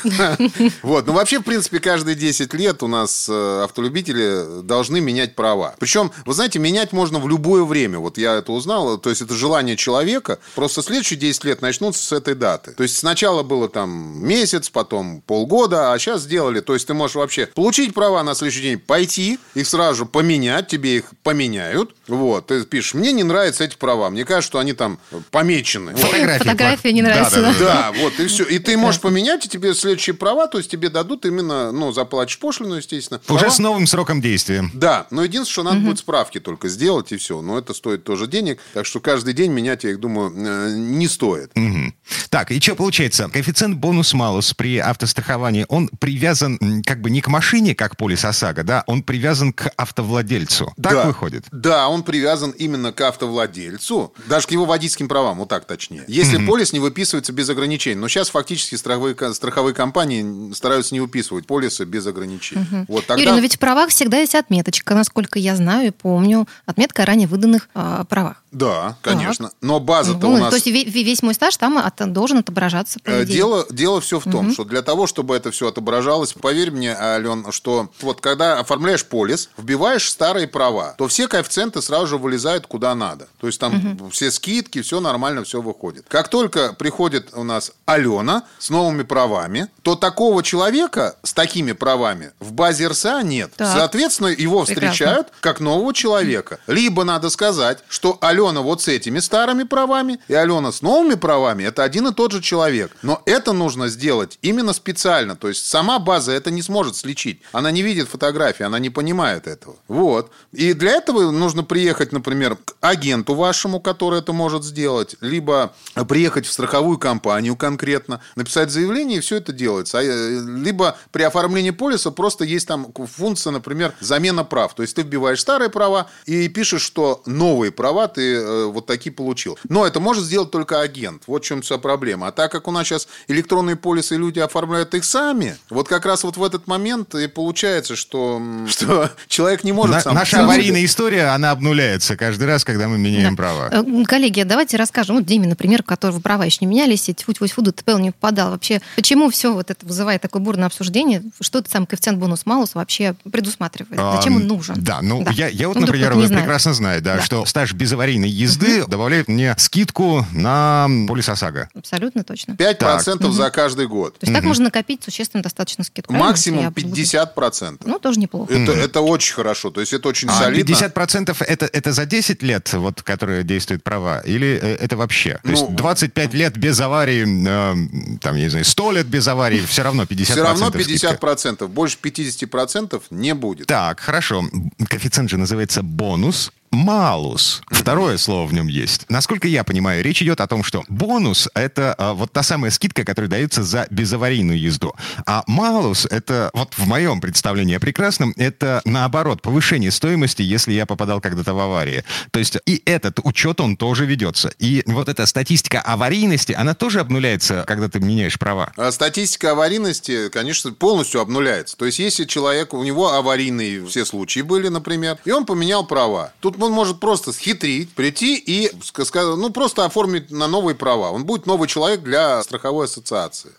Вот. 0.82 1.06
Ну, 1.06 1.12
вообще, 1.12 1.40
в 1.40 1.42
принципе, 1.42 1.80
каждые 1.80 2.14
10 2.14 2.54
лет 2.54 2.82
у 2.82 2.86
нас 2.86 3.28
э, 3.28 3.62
автолюбители 3.64 4.62
должны 4.62 5.00
менять 5.00 5.34
права. 5.34 5.74
Причем, 5.78 6.12
вы 6.24 6.34
знаете, 6.34 6.58
менять 6.76 6.92
можно 6.92 7.18
в 7.18 7.28
любое 7.28 7.64
время. 7.64 7.98
Вот 7.98 8.18
я 8.18 8.34
это 8.34 8.52
узнал. 8.52 8.98
То 8.98 9.08
есть, 9.08 9.22
это 9.22 9.34
желание 9.34 9.76
человека. 9.76 10.38
Просто 10.54 10.82
следующие 10.82 11.18
10 11.18 11.44
лет 11.44 11.62
начнутся 11.62 12.04
с 12.04 12.12
этой 12.12 12.34
даты. 12.34 12.72
То 12.72 12.82
есть, 12.82 12.98
сначала 12.98 13.42
было 13.42 13.68
там 13.68 14.22
месяц, 14.22 14.68
потом 14.68 15.22
полгода, 15.26 15.92
а 15.92 15.98
сейчас 15.98 16.22
сделали. 16.22 16.60
То 16.60 16.74
есть, 16.74 16.86
ты 16.86 16.92
можешь 16.94 17.16
вообще 17.16 17.46
получить 17.46 17.94
права 17.94 18.22
на 18.22 18.34
следующий 18.34 18.62
день, 18.62 18.78
пойти, 18.78 19.38
их 19.54 19.66
сразу 19.66 19.96
же 19.96 20.04
поменять, 20.06 20.68
тебе 20.68 20.98
их 20.98 21.04
поменяют. 21.22 21.94
Вот. 22.08 22.48
Ты 22.48 22.64
пишешь, 22.64 22.92
мне 22.94 23.12
не 23.12 23.22
нравятся 23.22 23.64
эти 23.64 23.76
права. 23.76 24.10
Мне 24.10 24.24
кажется, 24.24 24.48
что 24.48 24.58
они 24.58 24.74
там 24.74 24.98
помечены. 25.30 25.94
Фотографии. 25.96 26.44
Фотография 26.44 26.92
не 26.92 27.02
нравится, 27.02 27.40
Да, 27.40 27.52
да, 27.52 27.58
да. 27.58 27.66
Да, 27.66 27.92
вот 28.02 28.20
и 28.20 28.26
все. 28.26 28.44
И 28.44 28.58
ты 28.58 28.76
можешь 28.76 29.00
поменять, 29.00 29.46
и 29.46 29.48
тебе 29.48 29.74
следующие 29.74 30.14
права, 30.14 30.46
то 30.46 30.58
есть 30.58 30.70
тебе 30.70 30.90
дадут 30.90 31.24
именно, 31.24 31.72
ну, 31.72 31.92
заплатишь 31.92 32.38
пошлину, 32.38 32.74
естественно. 32.74 33.20
Уже 33.28 33.44
Права- 33.46 33.50
с 33.54 33.58
новым 33.58 33.86
сроком 33.86 34.20
действия. 34.20 34.68
Да, 34.74 35.06
но 35.10 35.24
единственное, 35.24 35.46
что 35.52 35.62
надо 35.62 35.80
будет 35.80 35.98
справки 36.00 36.38
только 36.40 36.65
сделать, 36.68 37.12
и 37.12 37.16
все. 37.16 37.40
Но 37.40 37.58
это 37.58 37.74
стоит 37.74 38.04
тоже 38.04 38.26
денег, 38.26 38.60
так 38.74 38.86
что 38.86 39.00
каждый 39.00 39.34
день 39.34 39.52
менять, 39.52 39.84
я 39.84 39.90
их 39.90 40.00
думаю, 40.00 40.32
э, 40.36 40.74
не 40.76 41.08
стоит. 41.08 41.50
Мгм. 41.54 41.94
Так, 42.30 42.50
и 42.50 42.60
что 42.60 42.74
получается? 42.74 43.28
Коэффициент 43.32 43.76
бонус-малус 43.78 44.54
при 44.54 44.78
автостраховании, 44.78 45.66
он 45.68 45.88
привязан 45.88 46.82
как 46.84 47.00
бы 47.00 47.10
не 47.10 47.20
к 47.20 47.28
машине, 47.28 47.74
как 47.74 47.96
полис 47.96 48.24
ОСАГО, 48.24 48.62
да, 48.64 48.84
он 48.86 49.02
привязан 49.02 49.52
к 49.52 49.70
автовладельцу. 49.76 50.72
Так 50.82 50.92
Да. 50.92 51.06
выходит? 51.06 51.44
Да, 51.52 51.88
он 51.88 52.02
привязан 52.02 52.50
именно 52.50 52.92
к 52.92 53.00
автовладельцу, 53.00 54.12
даже 54.28 54.46
к 54.46 54.50
его 54.50 54.64
водительским 54.64 55.08
правам, 55.08 55.38
вот 55.38 55.48
так 55.48 55.66
точнее. 55.66 56.04
Если 56.08 56.44
полис 56.44 56.72
не 56.72 56.80
выписывается 56.80 57.32
без 57.32 57.48
ограничений. 57.48 57.96
Но 57.96 58.08
сейчас 58.08 58.28
фактически 58.30 58.74
страховые, 58.74 59.16
страховые 59.34 59.74
компании 59.74 60.52
стараются 60.52 60.94
не 60.94 61.00
выписывать 61.00 61.46
полисы 61.46 61.84
без 61.84 62.06
ограничений. 62.06 62.66
Вот 62.88 63.06
тогда... 63.06 63.22
Юрий, 63.22 63.32
но 63.34 63.40
ведь 63.40 63.56
в 63.56 63.58
правах 63.58 63.90
всегда 63.90 64.18
есть 64.18 64.34
отметочка, 64.34 64.94
насколько 64.94 65.38
я 65.38 65.56
знаю 65.56 65.88
и 65.88 65.90
помню. 65.90 66.46
Отметка 66.64 67.02
о 67.02 67.06
ранее 67.06 67.28
выданных 67.28 67.68
а, 67.74 68.04
правах. 68.04 68.42
Да, 68.52 68.96
конечно. 69.02 69.50
Но 69.60 69.80
база-то 69.80 70.18
Ну, 70.28 70.32
у 70.34 70.36
нас... 70.38 70.48
То 70.50 70.54
есть 70.56 70.66
ве- 70.66 70.84
ве- 70.86 71.02
весь 71.02 71.22
мой 71.22 71.34
стаж 71.34 71.56
там 71.58 71.76
от- 71.76 72.12
должен 72.12 72.38
отображаться. 72.38 72.98
по 73.00 73.10
Э, 73.10 73.24
идее. 73.24 73.34
Дело, 73.36 73.66
дело 73.70 74.00
все 74.00 74.18
в 74.18 74.24
том, 74.24 74.52
что 74.52 74.64
для 74.64 74.80
того, 74.82 75.06
чтобы 75.06 75.36
это 75.36 75.50
все 75.50 75.68
отображалось, 75.68 76.32
поверь 76.32 76.70
мне, 76.70 76.96
Ален, 76.96 77.52
что 77.52 77.90
вот 78.00 78.20
когда 78.22 78.58
оформляешь 78.58 79.04
полис, 79.04 79.50
вбиваешь 79.58 80.08
старые 80.10 80.48
права, 80.48 80.94
то 80.96 81.06
все 81.08 81.28
коэффициенты 81.28 81.82
сразу 81.82 82.06
же 82.06 82.16
вылезают 82.18 82.66
куда 82.66 82.94
надо. 82.94 83.28
То 83.40 83.46
есть 83.46 83.60
там 83.60 83.98
все 84.10 84.30
скидки, 84.30 84.80
все 84.80 85.00
нормально, 85.00 85.44
все 85.44 85.60
выходит. 85.60 86.06
Как 86.08 86.28
только 86.28 86.72
приходит 86.72 87.30
у 87.34 87.42
нас 87.44 87.72
Алена 87.84 88.44
с 88.58 88.70
новыми 88.70 89.02
правами, 89.02 89.68
то 89.82 89.96
такого 89.96 90.42
человека 90.42 91.16
с 91.22 91.34
такими 91.34 91.72
правами 91.72 92.32
в 92.40 92.52
базе 92.52 92.88
РСА 92.88 93.22
нет. 93.22 93.52
Так. 93.56 93.76
Соответственно, 93.76 94.28
его 94.28 94.64
Прекрасно. 94.64 94.90
встречают 94.92 95.28
как 95.40 95.60
нового 95.60 95.92
человека. 95.92 96.45
Либо 96.66 97.04
надо 97.04 97.30
сказать, 97.30 97.78
что 97.88 98.18
Алена 98.20 98.60
вот 98.60 98.82
с 98.82 98.88
этими 98.88 99.18
старыми 99.18 99.64
правами 99.64 100.18
и 100.28 100.34
Алена 100.34 100.72
с 100.72 100.82
новыми 100.82 101.14
правами 101.14 101.64
это 101.64 101.82
один 101.82 102.08
и 102.08 102.14
тот 102.14 102.32
же 102.32 102.40
человек. 102.40 102.92
Но 103.02 103.22
это 103.26 103.52
нужно 103.52 103.88
сделать 103.88 104.38
именно 104.42 104.72
специально. 104.72 105.36
То 105.36 105.48
есть 105.48 105.66
сама 105.66 105.98
база 105.98 106.32
это 106.32 106.50
не 106.50 106.62
сможет 106.62 106.96
сличить. 106.96 107.40
Она 107.52 107.70
не 107.70 107.82
видит 107.82 108.08
фотографии, 108.08 108.64
она 108.64 108.78
не 108.78 108.90
понимает 108.90 109.46
этого. 109.46 109.76
Вот. 109.88 110.30
И 110.52 110.72
для 110.72 110.92
этого 110.92 111.30
нужно 111.30 111.64
приехать, 111.64 112.12
например, 112.12 112.56
к 112.56 112.74
агенту 112.80 113.34
вашему, 113.34 113.80
который 113.80 114.20
это 114.20 114.32
может 114.32 114.64
сделать, 114.64 115.16
либо 115.20 115.74
приехать 116.08 116.46
в 116.46 116.52
страховую 116.52 116.98
компанию 116.98 117.56
конкретно, 117.56 118.20
написать 118.34 118.70
заявление, 118.70 119.18
и 119.18 119.20
все 119.20 119.36
это 119.36 119.52
делается. 119.52 119.98
А, 119.98 120.02
э, 120.02 120.40
Либо 120.64 120.96
при 121.10 121.22
оформлении 121.22 121.70
полиса 121.70 122.10
просто 122.10 122.44
есть 122.44 122.66
там 122.66 122.92
функция, 122.92 123.50
например, 123.50 123.94
замена 124.00 124.44
прав. 124.44 124.74
То 124.74 124.82
есть 124.82 124.94
ты 124.94 125.02
вбиваешь 125.02 125.40
старые 125.40 125.70
права 125.70 126.08
и 126.26 126.34
пишешь, 126.48 126.82
что 126.82 127.22
новые 127.26 127.72
права 127.72 128.08
ты 128.08 128.34
э, 128.36 128.64
вот 128.66 128.86
такие 128.86 129.12
получил. 129.12 129.58
Но 129.68 129.86
это 129.86 130.00
может 130.00 130.24
сделать 130.24 130.50
только 130.50 130.80
агент. 130.80 131.22
Вот 131.26 131.44
в 131.44 131.46
чем 131.46 131.62
вся 131.62 131.78
проблема. 131.78 132.28
А 132.28 132.32
так 132.32 132.52
как 132.52 132.68
у 132.68 132.70
нас 132.70 132.86
сейчас 132.86 133.08
электронные 133.28 133.76
полисы, 133.76 134.14
и 134.14 134.18
люди 134.18 134.38
оформляют 134.38 134.94
их 134.94 135.04
сами, 135.04 135.56
вот 135.70 135.88
как 135.88 136.06
раз 136.06 136.24
вот 136.24 136.36
в 136.36 136.44
этот 136.44 136.66
момент 136.66 137.14
и 137.14 137.26
получается, 137.28 137.96
что, 137.96 138.40
что 138.68 139.10
человек 139.28 139.64
не 139.64 139.72
может 139.72 139.96
На- 139.96 140.00
сам... 140.00 140.14
наша 140.14 140.42
аварийная 140.44 140.84
история, 140.84 141.26
она 141.34 141.50
обнуляется 141.50 142.16
каждый 142.16 142.46
раз, 142.46 142.64
когда 142.64 142.88
мы 142.88 142.98
меняем 142.98 143.36
права. 143.36 143.68
Э, 143.72 144.04
Коллеги, 144.04 144.42
давайте 144.42 144.76
расскажем. 144.76 145.16
Вот 145.16 145.24
Диме, 145.26 145.48
например, 145.48 145.80
у 145.80 145.84
которого 145.84 146.20
права 146.20 146.44
еще 146.44 146.58
не 146.60 146.66
менялись, 146.66 147.08
и 147.08 147.14
тьфу 147.14 147.32
тьфу 147.32 147.46
тьфу 147.46 147.62
ДТП 147.62 147.98
не 147.98 148.10
попадал. 148.10 148.50
Вообще, 148.50 148.80
почему 148.96 149.30
все 149.30 149.52
вот 149.52 149.70
это 149.70 149.84
вызывает 149.86 150.22
такое 150.22 150.42
бурное 150.42 150.66
обсуждение? 150.66 151.22
Что 151.40 151.58
это 151.60 151.70
сам 151.70 151.86
коэффициент 151.86 152.18
бонус-малус 152.18 152.74
вообще 152.74 153.14
предусматривает? 153.30 154.00
Зачем 154.16 154.36
он 154.36 154.46
нужен? 154.46 154.74
Да, 154.78 155.00
ну 155.02 155.24
Я, 155.32 155.48
я 155.48 155.68
вот, 155.68 155.76
Ну, 155.76 155.82
например, 155.82 156.14
знают. 156.22 156.44
прекрасно 156.44 156.74
знают, 156.74 157.04
да, 157.04 157.16
Да. 157.16 157.22
что 157.22 157.44
стаж 157.46 157.72
безаварийной 157.72 158.28
езды 158.28 158.84
добавляет 158.86 159.28
мне 159.28 159.54
скидку 159.58 160.26
на 160.32 160.88
полис 161.08 161.28
ОСАГО. 161.28 161.68
Абсолютно 161.74 162.24
точно. 162.24 162.52
5% 162.54 163.30
за 163.32 163.50
каждый 163.50 163.86
год. 163.88 164.18
То 164.18 164.26
есть 164.26 164.34
так 164.34 164.44
можно 164.44 164.64
накопить 164.64 165.02
существенно 165.04 165.42
достаточно 165.42 165.84
скидку. 165.84 166.12
Максимум 166.12 166.62
я 166.62 166.70
буду- 166.70 166.88
50%. 166.94 167.82
Ну, 167.86 167.98
тоже 167.98 168.18
неплохо. 168.20 168.52
Это, 168.52 168.72
это 168.72 169.00
очень 169.00 169.34
хорошо. 169.34 169.70
То 169.70 169.80
есть 169.80 169.92
это 169.92 170.08
очень 170.08 170.28
А 170.28 170.32
солидно. 170.38 170.72
50% 170.74 171.42
это, 171.42 171.66
это 171.72 171.92
за 171.92 172.06
10 172.06 172.42
лет, 172.42 172.72
вот, 172.72 173.02
которые 173.02 173.42
действуют 173.44 173.82
права, 173.82 174.20
или 174.20 174.58
э, 174.60 174.76
это 174.76 174.96
вообще? 174.96 175.34
То 175.34 175.40
Ну, 175.44 175.50
есть 175.52 175.70
25 175.74 176.34
лет 176.34 176.56
без 176.56 176.80
аварии, 176.80 177.24
э, 177.26 178.18
там, 178.20 178.36
я 178.36 178.44
не 178.44 178.48
знаю, 178.50 178.64
100 178.64 178.92
лет 178.92 179.06
без 179.06 179.26
аварии, 179.28 179.60
все 179.66 179.82
равно 179.82 180.04
50% 180.04 180.24
Все 180.24 180.42
равно 180.42 180.70
скидка. 180.70 181.16
50%. 181.16 181.68
Больше 181.68 181.98
50% 182.02 183.02
не 183.10 183.34
будет. 183.34 183.66
Так, 183.66 184.00
хорошо. 184.00 184.44
Коэффициент 184.88 185.30
же 185.30 185.36
называется 185.36 185.82
бонус. 185.82 186.05
bônus 186.06 186.50
Малус. 186.76 187.62
Второе 187.70 188.18
слово 188.18 188.46
в 188.46 188.52
нем 188.52 188.66
есть. 188.66 189.06
Насколько 189.08 189.48
я 189.48 189.64
понимаю, 189.64 190.04
речь 190.04 190.20
идет 190.22 190.42
о 190.42 190.46
том, 190.46 190.62
что 190.62 190.84
бонус— 190.88 191.48
это 191.54 191.94
а, 191.96 192.12
вот 192.12 192.32
та 192.32 192.42
самая 192.42 192.70
скидка, 192.70 193.02
которая 193.02 193.30
дается 193.30 193.62
за 193.62 193.86
безаварийную 193.90 194.60
езду. 194.60 194.94
А 195.24 195.42
малус— 195.46 196.06
это, 196.10 196.50
вот 196.52 196.74
в 196.74 196.86
моем 196.86 197.22
представлении 197.22 197.76
о 197.76 197.80
прекрасном, 197.80 198.34
это 198.36 198.82
наоборот, 198.84 199.40
повышение 199.40 199.90
стоимости, 199.90 200.42
если 200.42 200.74
я 200.74 200.84
попадал 200.84 201.22
когда-то 201.22 201.54
в 201.54 201.60
аварии. 201.60 202.04
То 202.30 202.40
есть 202.40 202.58
и 202.66 202.82
этот 202.84 203.20
учет, 203.24 203.62
он 203.62 203.78
тоже 203.78 204.04
ведется. 204.04 204.52
И 204.58 204.82
вот 204.84 205.08
эта 205.08 205.24
статистика 205.24 205.80
аварийности, 205.80 206.52
она 206.52 206.74
тоже 206.74 207.00
обнуляется, 207.00 207.64
когда 207.66 207.88
ты 207.88 208.00
меняешь 208.00 208.38
права. 208.38 208.74
А 208.76 208.92
Статистика 208.92 209.52
аварийности, 209.52 210.28
конечно, 210.28 210.72
полностью 210.72 211.22
обнуляется. 211.22 211.74
То 211.78 211.86
есть, 211.86 212.00
если 212.00 212.26
человек, 212.26 212.74
у 212.74 212.84
него 212.84 213.14
аварийные 213.14 213.86
все 213.86 214.04
случаи 214.04 214.40
были, 214.40 214.68
например, 214.68 215.16
и 215.24 215.30
он 215.30 215.46
поменял 215.46 215.86
права. 215.86 216.34
Тут 216.40 216.58
он 216.66 216.72
может 216.72 217.00
просто 217.00 217.32
схитрить, 217.32 217.90
прийти 217.90 218.36
и, 218.36 218.70
ну, 219.14 219.50
просто 219.50 219.84
оформить 219.84 220.30
на 220.30 220.48
новые 220.48 220.74
права. 220.74 221.10
Он 221.10 221.24
будет 221.24 221.46
новый 221.46 221.68
человек 221.68 222.00
для 222.02 222.42
страховой 222.42 222.86
ассоциации. 222.86 223.50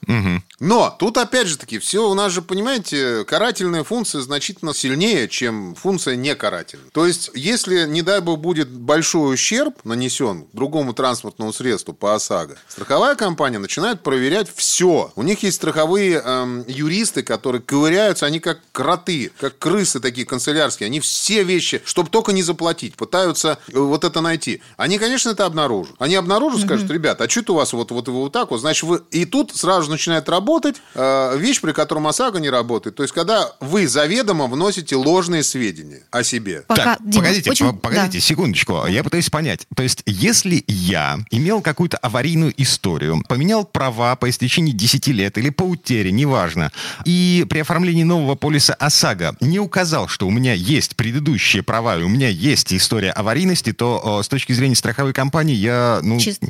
Но 0.60 0.96
тут, 0.98 1.18
опять 1.18 1.48
же 1.48 1.58
таки, 1.58 1.78
все 1.78 2.10
у 2.10 2.14
нас 2.14 2.32
же, 2.32 2.42
понимаете, 2.42 3.26
карательная 3.26 3.84
функция 3.84 4.22
значительно 4.22 4.74
сильнее, 4.74 5.28
чем 5.28 5.76
функция 5.76 6.16
некарательная. 6.16 6.90
То 6.92 7.06
есть, 7.06 7.30
если, 7.36 7.86
не 7.88 8.02
дай 8.02 8.22
бог, 8.22 8.40
будет 8.40 8.70
большой 8.70 9.36
ущерб 9.36 9.76
нанесен 9.84 10.48
другому 10.54 10.94
транспортному 10.94 11.54
средству 11.54 11.94
по 11.94 12.16
ОСАГО, 12.16 12.58
страховая 12.68 13.16
компания 13.16 13.60
начинает 13.60 14.02
проверять 14.02 14.50
все. 14.54 15.12
У 15.16 15.24
них 15.24 15.44
есть 15.44 15.58
страховые 15.58 16.22
эм, 16.24 16.66
юристы, 16.68 17.22
которые 17.22 17.62
ковыряются, 17.62 18.26
они 18.26 18.40
как 18.40 18.60
кроты, 18.72 19.32
как 19.40 19.58
крысы 19.60 20.00
такие 20.00 20.26
канцелярские. 20.26 20.88
Они 20.88 21.00
все 21.00 21.44
вещи, 21.44 21.82
чтобы 21.86 22.10
только 22.10 22.32
не 22.32 22.42
заплатить, 22.42 22.87
пытаются 22.96 23.60
э, 23.68 23.80
вот 23.80 24.04
это 24.04 24.22
найти. 24.22 24.62
Они, 24.78 24.98
конечно, 24.98 25.30
это 25.30 25.46
обнаружат. 25.46 25.96
Они 26.00 26.16
обнаружат, 26.16 26.62
скажут, 26.62 26.90
ребята, 26.92 27.26
а 27.26 27.30
что 27.30 27.42
это 27.42 27.54
у 27.54 27.56
вас 27.56 27.74
вот, 27.74 27.92
вот, 27.92 28.08
вот 28.08 28.32
так 28.32 28.52
вот? 28.52 28.60
Значит, 28.60 28.84
вы... 28.84 29.02
И 29.12 29.26
тут 29.26 29.56
сразу 29.56 29.84
же 29.84 29.92
начинает 29.92 30.30
работать 30.30 30.78
э, 30.96 31.38
вещь, 31.38 31.62
при 31.62 31.72
котором 31.72 32.08
ОСАГО 32.08 32.40
не 32.40 32.50
работает. 32.50 32.96
То 32.96 33.04
есть, 33.04 33.14
когда 33.14 33.52
вы 33.60 33.88
заведомо 33.88 34.48
вносите 34.48 34.96
ложные 34.96 35.44
сведения 35.44 36.04
о 36.12 36.24
себе. 36.24 36.64
Пока, 36.68 36.84
так, 36.84 37.00
Дима, 37.02 37.24
погодите, 37.24 37.52
очень- 37.52 37.66
по- 37.68 37.74
погодите, 37.74 38.20
да. 38.20 38.24
секундочку. 38.24 38.86
Я 38.88 39.04
пытаюсь 39.04 39.30
понять. 39.30 39.68
То 39.76 39.84
есть, 39.84 40.04
если 40.06 40.64
я 40.68 41.20
имел 41.32 41.62
какую-то 41.62 41.98
аварийную 41.98 42.54
историю, 42.62 43.24
поменял 43.28 43.66
права 43.66 44.16
по 44.16 44.30
истечении 44.30 44.72
10 44.72 45.08
лет 45.08 45.38
или 45.38 45.50
по 45.50 45.64
утере, 45.64 46.12
неважно, 46.12 46.72
и 47.06 47.46
при 47.50 47.60
оформлении 47.60 48.04
нового 48.04 48.36
полиса 48.36 48.74
ОСАГО 48.74 49.38
не 49.42 49.60
указал, 49.60 50.08
что 50.08 50.28
у 50.28 50.32
меня 50.32 50.54
есть 50.54 50.96
предыдущие 50.96 51.64
права 51.64 51.98
и 51.98 52.04
у 52.04 52.10
меня 52.10 52.30
есть 52.30 52.74
история 52.78 53.12
аварийности, 53.12 53.74
то 53.74 54.20
э, 54.20 54.24
с 54.24 54.28
точки 54.28 54.54
зрения 54.54 54.76
страховой 54.76 55.14
компании 55.14 55.56
я, 55.56 56.00
ну, 56.04 56.20
Чист. 56.20 56.42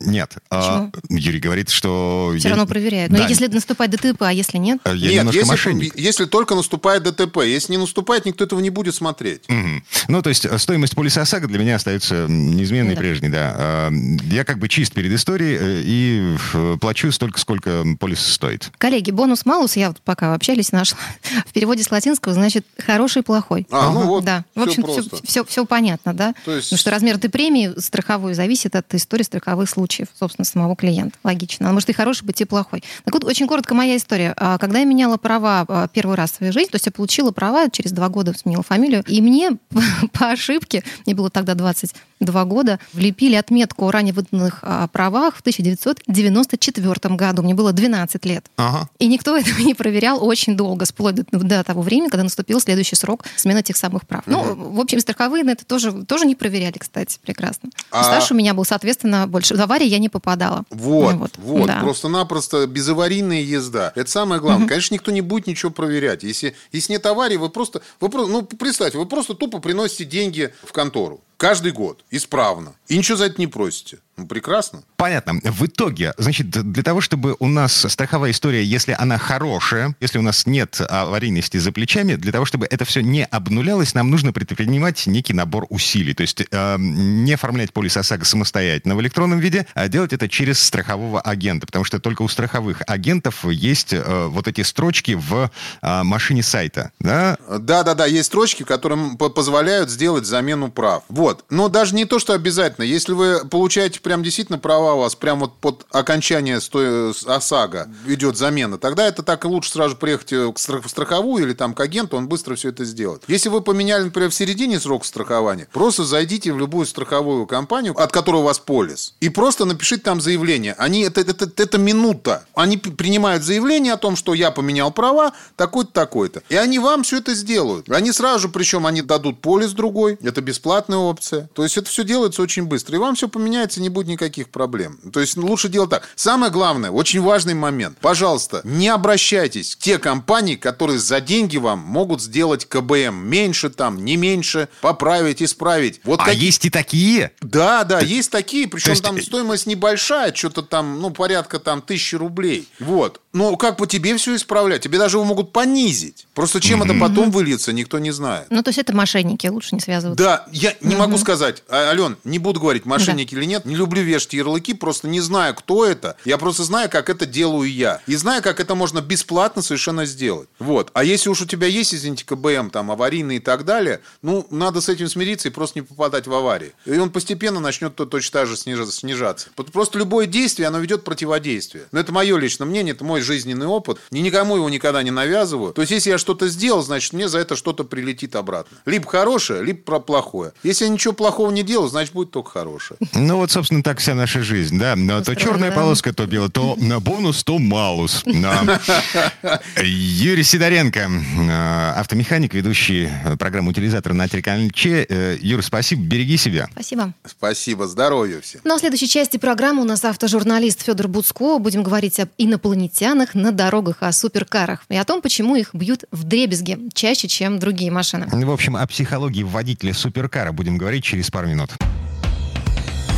нет. 0.00 0.34
А, 0.50 0.90
Юрий 1.08 1.38
говорит, 1.40 1.70
что... 1.70 2.34
Все 2.38 2.48
я- 2.48 2.54
равно 2.54 2.66
проверяют. 2.66 3.10
Но 3.12 3.18
Да, 3.18 3.26
если 3.26 3.46
наступает 3.48 3.90
ДТП, 3.92 4.22
а 4.22 4.32
если 4.32 4.58
нет? 4.58 4.78
э, 4.84 4.90
я 4.96 5.08
Нет, 5.08 5.14
немножко 5.18 5.38
если, 5.38 5.50
мошенник. 5.50 5.98
если 5.98 6.24
только 6.26 6.54
наступает 6.54 7.02
ДТП. 7.04 7.38
Если 7.44 7.72
не 7.72 7.78
наступает, 7.78 8.26
никто 8.26 8.44
этого 8.44 8.60
не 8.60 8.70
будет 8.70 8.94
смотреть. 8.94 9.42
Мгм. 9.48 9.84
Ну, 10.08 10.22
то 10.22 10.28
есть 10.28 10.44
э, 10.44 10.58
стоимость 10.58 10.94
полиса 10.94 11.22
ОСАГО 11.22 11.48
для 11.48 11.58
меня 11.58 11.76
остается 11.76 12.26
неизменной 12.28 12.92
и 12.92 12.94
Да. 12.94 13.00
прежней, 13.00 13.28
да. 13.28 13.54
А, 13.56 13.90
Я 14.30 14.44
как 14.44 14.58
бы 14.58 14.68
чист 14.68 14.92
перед 14.92 15.12
историей 15.12 15.56
э, 15.60 15.82
и 15.84 16.36
плачу 16.80 17.10
столько, 17.12 17.38
сколько 17.40 17.84
полис 17.98 18.20
стоит. 18.20 18.70
Коллеги, 18.78 19.10
бонус-малус, 19.10 19.76
я 19.76 19.88
вот 19.88 20.00
пока 20.02 20.34
общались, 20.34 20.72
нашла. 20.72 20.98
В 21.46 21.52
переводе 21.52 21.82
с 21.82 21.90
латинского 21.90 22.34
значит 22.34 22.66
хороший, 22.84 23.22
плохой. 23.22 23.66
А, 23.70 23.90
ну 23.92 24.02
вот, 24.06 24.24
да. 24.24 24.44
В 24.54 24.62
общем, 24.62 24.82
просто. 24.82 25.16
все, 25.24 25.44
все, 25.44 25.64
понятно, 25.76 26.14
да? 26.14 26.34
То 26.44 26.56
есть- 26.56 26.68
Потому 26.68 26.78
что 26.78 26.90
размер 26.90 27.16
этой 27.16 27.28
премии 27.28 27.78
страховой 27.78 28.32
зависит 28.34 28.74
от 28.76 28.92
истории 28.94 29.22
страховых 29.24 29.68
случаев, 29.68 30.08
собственно, 30.18 30.44
самого 30.46 30.74
клиента. 30.74 31.18
Логично. 31.22 31.66
Она 31.66 31.74
может 31.74 31.90
и 31.90 31.92
хороший 31.92 32.24
быть, 32.24 32.40
и 32.40 32.44
плохой. 32.46 32.82
Так 33.04 33.12
вот, 33.14 33.24
очень 33.24 33.46
коротко 33.46 33.74
моя 33.74 33.96
история. 33.96 34.32
А, 34.38 34.56
Когда 34.58 34.78
я 34.78 34.84
меняла 34.84 35.16
права 35.18 35.64
а, 35.68 35.88
первый 35.88 36.16
раз 36.16 36.32
в 36.32 36.36
своей 36.36 36.52
жизни, 36.52 36.70
то 36.70 36.76
есть 36.76 36.86
я 36.86 36.92
получила 36.92 37.30
права, 37.30 37.68
через 37.70 37.92
два 37.92 38.08
года 38.08 38.32
сменила 38.36 38.62
фамилию, 38.62 39.04
и 39.06 39.20
мне 39.20 39.52
по 40.12 40.30
ошибке, 40.30 40.82
мне 41.04 41.14
было 41.14 41.28
тогда 41.30 41.54
22 41.54 42.44
года, 42.46 42.78
влепили 42.94 43.34
отметку 43.34 43.86
о 43.86 43.90
ранее 43.90 44.14
выданных 44.14 44.60
а, 44.62 44.88
правах 44.88 45.36
в 45.36 45.40
1994 45.40 47.14
году. 47.16 47.42
Мне 47.42 47.54
было 47.54 47.72
12 47.72 48.24
лет. 48.24 48.46
Ага. 48.56 48.88
И 48.98 49.06
никто 49.06 49.36
этого 49.36 49.58
не 49.60 49.74
проверял 49.74 50.24
очень 50.24 50.56
долго, 50.56 50.86
вплоть 50.86 51.16
до, 51.16 51.24
до 51.30 51.64
того 51.64 51.82
времени, 51.82 52.08
когда 52.08 52.24
наступил 52.24 52.60
следующий 52.60 52.96
срок 52.96 53.24
смены 53.36 53.62
тех 53.62 53.76
самых 53.76 54.06
прав. 54.06 54.22
Ну, 54.26 54.54
в 54.54 54.80
общем, 54.80 55.00
страховые 55.00 55.44
на 55.44 55.50
это 55.50 55.65
тоже, 55.66 56.04
тоже 56.04 56.26
не 56.26 56.34
проверяли, 56.34 56.78
кстати, 56.78 57.18
прекрасно. 57.22 57.70
А- 57.90 58.02
Стаж 58.04 58.30
у 58.30 58.34
меня 58.34 58.54
был, 58.54 58.64
соответственно, 58.64 59.26
больше. 59.26 59.54
В 59.56 59.60
аварии 59.60 59.86
я 59.86 59.98
не 59.98 60.08
попадала. 60.08 60.64
Вот, 60.70 61.14
Ну 61.14 61.28
вот, 61.38 61.66
да. 61.66 61.80
просто-напросто 61.80 62.66
безаварийная 62.66 63.40
езда. 63.42 63.92
Это 63.94 64.10
самое 64.10 64.40
главное. 64.40 64.68
Конечно, 64.68 64.94
никто 64.94 65.10
не 65.10 65.20
будет 65.20 65.46
ничего 65.46 65.70
проверять. 65.70 66.22
Если, 66.22 66.54
если 66.72 66.92
нет 66.92 67.06
аварии, 67.06 67.36
вы 67.36 67.48
просто, 67.48 67.82
вы 68.00 68.08
просто, 68.08 68.30
ну, 68.32 68.42
представьте, 68.42 68.98
вы 68.98 69.06
просто 69.06 69.34
тупо 69.34 69.58
приносите 69.58 70.04
деньги 70.04 70.52
в 70.64 70.72
контору. 70.72 71.20
Каждый 71.36 71.72
год, 71.72 72.04
исправно. 72.10 72.74
И 72.88 72.96
ничего 72.96 73.18
за 73.18 73.26
это 73.26 73.40
не 73.40 73.46
просите. 73.46 73.98
Ну, 74.16 74.26
прекрасно. 74.26 74.82
Понятно. 74.96 75.34
В 75.44 75.66
итоге, 75.66 76.14
значит, 76.16 76.48
для 76.48 76.82
того, 76.82 77.02
чтобы 77.02 77.36
у 77.38 77.48
нас 77.48 77.84
страховая 77.86 78.30
история, 78.30 78.64
если 78.64 78.96
она 78.98 79.18
хорошая, 79.18 79.94
если 80.00 80.18
у 80.18 80.22
нас 80.22 80.46
нет 80.46 80.80
аварийности 80.88 81.58
за 81.58 81.70
плечами, 81.70 82.14
для 82.14 82.32
того, 82.32 82.46
чтобы 82.46 82.66
это 82.70 82.86
все 82.86 83.02
не 83.02 83.26
обнулялось, 83.26 83.92
нам 83.92 84.10
нужно 84.10 84.32
предпринимать 84.32 85.06
некий 85.06 85.34
набор 85.34 85.66
усилий. 85.68 86.14
То 86.14 86.22
есть 86.22 86.46
э, 86.50 86.76
не 86.78 87.34
оформлять 87.34 87.74
полис 87.74 87.98
ОСАГО 87.98 88.24
самостоятельно 88.24 88.96
в 88.96 89.02
электронном 89.02 89.38
виде, 89.38 89.66
а 89.74 89.86
делать 89.88 90.14
это 90.14 90.30
через 90.30 90.62
страхового 90.62 91.20
агента. 91.20 91.66
Потому 91.66 91.84
что 91.84 92.00
только 92.00 92.22
у 92.22 92.28
страховых 92.28 92.80
агентов 92.86 93.44
есть 93.44 93.92
э, 93.92 94.26
вот 94.28 94.48
эти 94.48 94.62
строчки 94.62 95.12
в 95.12 95.50
э, 95.82 96.02
машине 96.04 96.42
сайта. 96.42 96.90
Да? 97.00 97.36
Да-да-да, 97.50 98.06
есть 98.06 98.28
строчки, 98.28 98.62
которые 98.62 99.14
позволяют 99.18 99.90
сделать 99.90 100.24
замену 100.24 100.70
прав. 100.70 101.04
Вот. 101.10 101.25
Но 101.50 101.68
даже 101.68 101.94
не 101.94 102.04
то, 102.04 102.18
что 102.18 102.32
обязательно. 102.32 102.84
Если 102.84 103.12
вы 103.12 103.44
получаете 103.44 104.00
прям 104.00 104.22
действительно 104.22 104.58
права 104.58 104.94
у 104.94 105.00
вас, 105.00 105.14
прям 105.14 105.40
вот 105.40 105.54
под 105.58 105.86
окончание 105.90 106.58
ОСАГО 106.58 107.88
идет 108.06 108.36
замена, 108.36 108.78
тогда 108.78 109.06
это 109.06 109.22
так 109.22 109.44
и 109.44 109.48
лучше 109.48 109.70
сразу 109.70 109.96
приехать 109.96 110.32
э, 110.32 110.46
в 110.46 110.88
страховую 110.88 111.44
или 111.44 111.52
там 111.52 111.74
к 111.74 111.80
агенту, 111.80 112.16
он 112.16 112.28
быстро 112.28 112.54
все 112.56 112.70
это 112.70 112.84
сделает. 112.84 113.22
Если 113.28 113.48
вы 113.48 113.60
поменяли, 113.60 114.04
например, 114.04 114.30
в 114.30 114.34
середине 114.34 114.80
срока 114.80 115.06
страхования, 115.06 115.68
просто 115.72 116.04
зайдите 116.04 116.52
в 116.52 116.58
любую 116.58 116.86
страховую 116.86 117.46
компанию, 117.46 117.98
от 117.98 118.12
которой 118.12 118.42
у 118.42 118.44
вас 118.44 118.58
полис, 118.58 119.14
и 119.20 119.28
просто 119.28 119.64
напишите 119.64 120.02
там 120.02 120.20
заявление. 120.20 120.74
Они, 120.78 121.02
это, 121.02 121.20
это, 121.20 121.50
это 121.56 121.78
минута. 121.78 122.44
Они 122.54 122.76
принимают 122.76 123.42
заявление 123.42 123.92
о 123.92 123.96
том, 123.96 124.16
что 124.16 124.34
я 124.34 124.50
поменял 124.50 124.90
права, 124.90 125.32
такой-то, 125.56 125.92
такой-то. 125.92 126.42
И 126.48 126.56
они 126.56 126.78
вам 126.78 127.02
все 127.02 127.18
это 127.18 127.34
сделают. 127.34 127.90
Они 127.90 128.12
сразу 128.12 128.48
причем 128.48 128.86
они 128.86 129.02
дадут 129.02 129.40
полис 129.40 129.72
другой, 129.72 130.18
это 130.22 130.40
бесплатная 130.40 130.98
опция. 131.16 131.48
То 131.54 131.62
есть 131.64 131.76
это 131.76 131.88
все 131.88 132.04
делается 132.04 132.42
очень 132.42 132.64
быстро. 132.64 132.96
И 132.96 132.98
вам 132.98 133.14
все 133.14 133.28
поменяется, 133.28 133.80
не 133.80 133.88
будет 133.88 134.06
никаких 134.06 134.50
проблем. 134.50 134.98
То 135.12 135.20
есть 135.20 135.36
ну, 135.36 135.46
лучше 135.46 135.68
делать 135.68 135.90
так. 135.90 136.08
Самое 136.14 136.52
главное, 136.52 136.90
очень 136.90 137.20
важный 137.20 137.54
момент. 137.54 137.98
Пожалуйста, 138.00 138.60
не 138.64 138.88
обращайтесь 138.88 139.74
к 139.76 139.78
те 139.78 139.98
компании, 139.98 140.56
которые 140.56 140.98
за 140.98 141.20
деньги 141.20 141.56
вам 141.56 141.78
могут 141.80 142.22
сделать 142.22 142.66
КБМ. 142.66 143.14
Меньше 143.26 143.70
там, 143.70 144.04
не 144.04 144.16
меньше, 144.16 144.68
поправить, 144.80 145.42
исправить. 145.42 146.00
Вот 146.04 146.20
А 146.20 146.24
какие- 146.26 146.44
есть 146.46 146.64
и 146.64 146.70
такие. 146.70 147.32
да, 147.40 147.84
да, 147.84 148.00
есть 148.00 148.30
такие, 148.30 148.68
причем 148.68 148.90
есть- 148.90 149.02
там 149.02 149.20
стоимость 149.22 149.66
небольшая, 149.66 150.34
что-то 150.34 150.62
там, 150.62 151.00
ну, 151.00 151.10
порядка 151.10 151.58
там 151.58 151.80
тысячи 151.82 152.14
рублей. 152.14 152.68
Вот. 152.80 153.20
Но 153.32 153.56
как 153.56 153.76
по 153.76 153.86
тебе 153.86 154.16
все 154.16 154.34
исправлять? 154.34 154.82
Тебе 154.82 154.98
даже 154.98 155.16
его 155.18 155.24
могут 155.24 155.52
понизить. 155.52 156.26
Просто 156.34 156.60
чем 156.60 156.82
это 156.82 156.94
потом 156.94 157.30
выльется, 157.30 157.72
никто 157.72 157.98
не 157.98 158.10
знает. 158.10 158.46
Ну, 158.50 158.62
то 158.62 158.68
есть 158.70 158.78
это 158.78 158.94
мошенники, 158.94 159.46
лучше 159.46 159.74
не 159.74 159.80
связываться. 159.80 160.22
Да, 160.22 160.46
я 160.52 160.74
не 160.80 160.96
могу 160.96 161.05
сказать, 161.18 161.62
а, 161.68 161.88
Ален, 161.90 162.16
не 162.24 162.38
буду 162.38 162.60
говорить, 162.60 162.84
мошенники 162.84 163.34
или 163.34 163.44
нет. 163.44 163.62
Любой 163.64 163.86
люблю 163.86 164.02
вешать 164.02 164.34
ярлыки, 164.34 164.74
просто 164.74 165.06
не 165.06 165.20
знаю, 165.20 165.54
кто 165.54 165.84
это. 165.84 166.16
Я 166.24 166.38
просто 166.38 166.64
знаю, 166.64 166.90
как 166.90 167.08
это 167.08 167.24
делаю 167.24 167.72
я. 167.72 168.00
И 168.06 168.16
знаю, 168.16 168.42
как 168.42 168.58
это 168.58 168.74
можно 168.74 169.00
бесплатно 169.00 169.62
совершенно 169.62 170.04
сделать. 170.06 170.48
Вот. 170.58 170.90
А 170.92 171.04
если 171.04 171.30
уж 171.30 171.42
у 171.42 171.46
тебя 171.46 171.68
есть, 171.68 171.94
извините, 171.94 172.24
КБМ, 172.24 172.70
там, 172.70 172.90
аварийный 172.90 173.36
и 173.36 173.40
так 173.40 173.64
далее, 173.64 174.00
ну, 174.22 174.46
надо 174.50 174.80
с 174.80 174.88
этим 174.88 175.08
смириться 175.08 175.48
и 175.48 175.52
просто 175.52 175.78
не 175.78 175.82
попадать 175.84 176.26
в 176.26 176.34
аварии. 176.34 176.72
И 176.84 176.98
он 176.98 177.10
постепенно 177.10 177.60
начнет 177.60 177.94
то, 177.94 178.06
точно 178.06 178.40
так 178.40 178.48
же 178.48 178.56
снижаться. 178.56 179.50
Просто 179.72 179.98
любое 179.98 180.26
действие, 180.26 180.68
оно 180.68 180.78
ведет 180.78 181.04
противодействие. 181.04 181.84
Но 181.92 182.00
это 182.00 182.12
мое 182.12 182.36
личное 182.36 182.66
мнение, 182.66 182.92
это 182.92 183.04
мой 183.04 183.20
жизненный 183.20 183.66
опыт. 183.66 183.98
Ни 184.10 184.20
никому 184.20 184.56
его 184.56 184.68
никогда 184.68 185.02
не 185.02 185.12
навязываю. 185.12 185.72
То 185.72 185.82
есть, 185.82 185.92
если 185.92 186.10
я 186.10 186.18
что-то 186.18 186.48
сделал, 186.48 186.82
значит, 186.82 187.12
мне 187.12 187.28
за 187.28 187.38
это 187.38 187.54
что-то 187.54 187.84
прилетит 187.84 188.34
обратно. 188.34 188.78
Либо 188.84 189.08
хорошее, 189.08 189.62
либо 189.62 190.00
плохое. 190.00 190.52
Если 190.64 190.84
я 190.84 190.90
ничего 190.96 191.12
плохого 191.14 191.50
не 191.50 191.62
делал, 191.62 191.88
значит, 191.88 192.12
будет 192.12 192.30
только 192.30 192.50
хорошее. 192.50 192.98
Ну, 193.14 193.36
вот, 193.36 193.50
собственно, 193.50 193.82
так 193.82 193.98
вся 193.98 194.14
наша 194.14 194.42
жизнь, 194.42 194.78
да. 194.78 194.96
Но 194.96 195.22
то 195.22 195.36
черная 195.36 195.70
полоска, 195.70 196.12
то 196.12 196.26
белая, 196.26 196.48
то 196.48 196.76
на 196.78 197.00
бонус, 197.00 197.44
то 197.44 197.58
малус. 197.58 198.24
Юрий 199.82 200.42
Сидоренко, 200.42 201.00
э, 201.00 201.92
автомеханик, 201.96 202.54
ведущий 202.54 203.08
программы 203.38 203.70
«Утилизатор» 203.70 204.14
на 204.14 204.28
телеканале 204.28 204.70
Че. 204.70 205.06
Э, 205.08 205.36
Юр, 205.40 205.62
спасибо, 205.62 206.02
береги 206.02 206.36
себя. 206.36 206.68
Спасибо. 206.72 207.12
Спасибо, 207.24 207.86
здоровья 207.86 208.40
всем. 208.40 208.60
Ну, 208.64 208.74
а 208.74 208.76
в 208.78 208.80
следующей 208.80 209.08
части 209.08 209.36
программы 209.36 209.82
у 209.82 209.84
нас 209.84 210.04
автожурналист 210.04 210.82
Федор 210.82 211.08
Буцко. 211.08 211.58
Будем 211.58 211.82
говорить 211.82 212.18
об 212.20 212.30
инопланетянах 212.38 213.34
на 213.34 213.52
дорогах, 213.52 213.98
о 214.00 214.12
суперкарах 214.12 214.82
и 214.88 214.96
о 214.96 215.04
том, 215.04 215.20
почему 215.20 215.56
их 215.56 215.74
бьют 215.74 216.04
в 216.10 216.24
дребезги 216.24 216.78
чаще, 216.94 217.28
чем 217.28 217.58
другие 217.58 217.90
машины. 217.90 218.26
В 218.30 218.50
общем, 218.50 218.76
о 218.76 218.86
психологии 218.86 219.42
водителя 219.42 219.92
суперкара 219.92 220.52
будем 220.52 220.78
говорить 220.78 220.85
через 221.00 221.30
пару 221.30 221.48
минут. 221.48 221.70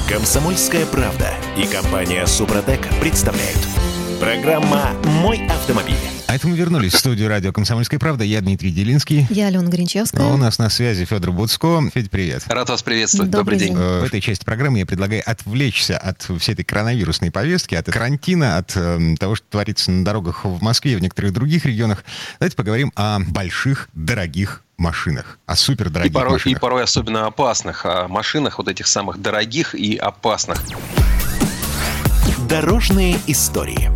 Комсомольская 0.08 0.86
правда 0.86 1.34
и 1.56 1.66
компания 1.66 2.26
Супротек 2.26 2.80
представляют. 3.00 3.58
Программа 4.18 4.92
«Мой 5.04 5.46
автомобиль». 5.46 5.94
А 6.26 6.34
это 6.34 6.48
мы 6.48 6.56
вернулись 6.56 6.92
в 6.92 6.98
студию 6.98 7.28
радио 7.28 7.52
«Комсомольская 7.52 8.00
правда». 8.00 8.24
Я 8.24 8.40
Дмитрий 8.40 8.70
Делинский. 8.70 9.26
Я 9.30 9.46
Алена 9.46 9.68
Гринчевская. 9.68 10.26
У 10.26 10.36
нас 10.36 10.58
на 10.58 10.70
связи 10.70 11.04
Федор 11.04 11.32
Буцко. 11.32 11.82
Федь, 11.94 12.10
привет. 12.10 12.44
Рад 12.48 12.68
вас 12.68 12.82
приветствовать. 12.82 13.30
Добрый, 13.30 13.58
Добрый 13.58 13.68
день. 13.68 13.76
день. 13.76 14.00
В 14.00 14.04
этой 14.04 14.20
части 14.20 14.44
программы 14.44 14.78
я 14.78 14.86
предлагаю 14.86 15.22
отвлечься 15.24 15.96
от 15.98 16.22
всей 16.38 16.52
этой 16.52 16.64
коронавирусной 16.64 17.30
повестки, 17.30 17.74
от 17.74 17.86
карантина, 17.86 18.56
от 18.56 18.72
э, 18.76 19.14
того, 19.18 19.36
что 19.36 19.46
творится 19.48 19.90
на 19.90 20.04
дорогах 20.04 20.44
в 20.44 20.62
Москве 20.62 20.92
и 20.92 20.96
в 20.96 21.00
некоторых 21.00 21.32
других 21.32 21.64
регионах. 21.64 22.04
Давайте 22.40 22.56
поговорим 22.56 22.92
о 22.94 23.20
больших, 23.20 23.88
дорогих 23.94 24.64
машинах, 24.78 25.38
о 25.46 25.56
супердорогих 25.56 26.10
и 26.10 26.14
порой, 26.14 26.32
машинах. 26.32 26.56
И 26.56 26.60
порой 26.60 26.84
особенно 26.84 27.26
опасных 27.26 27.84
о 27.84 28.08
машинах, 28.08 28.58
вот 28.58 28.68
этих 28.68 28.86
самых 28.86 29.20
дорогих 29.20 29.74
и 29.74 29.96
опасных. 29.96 30.62
Дорожные 32.48 33.18
истории. 33.26 33.90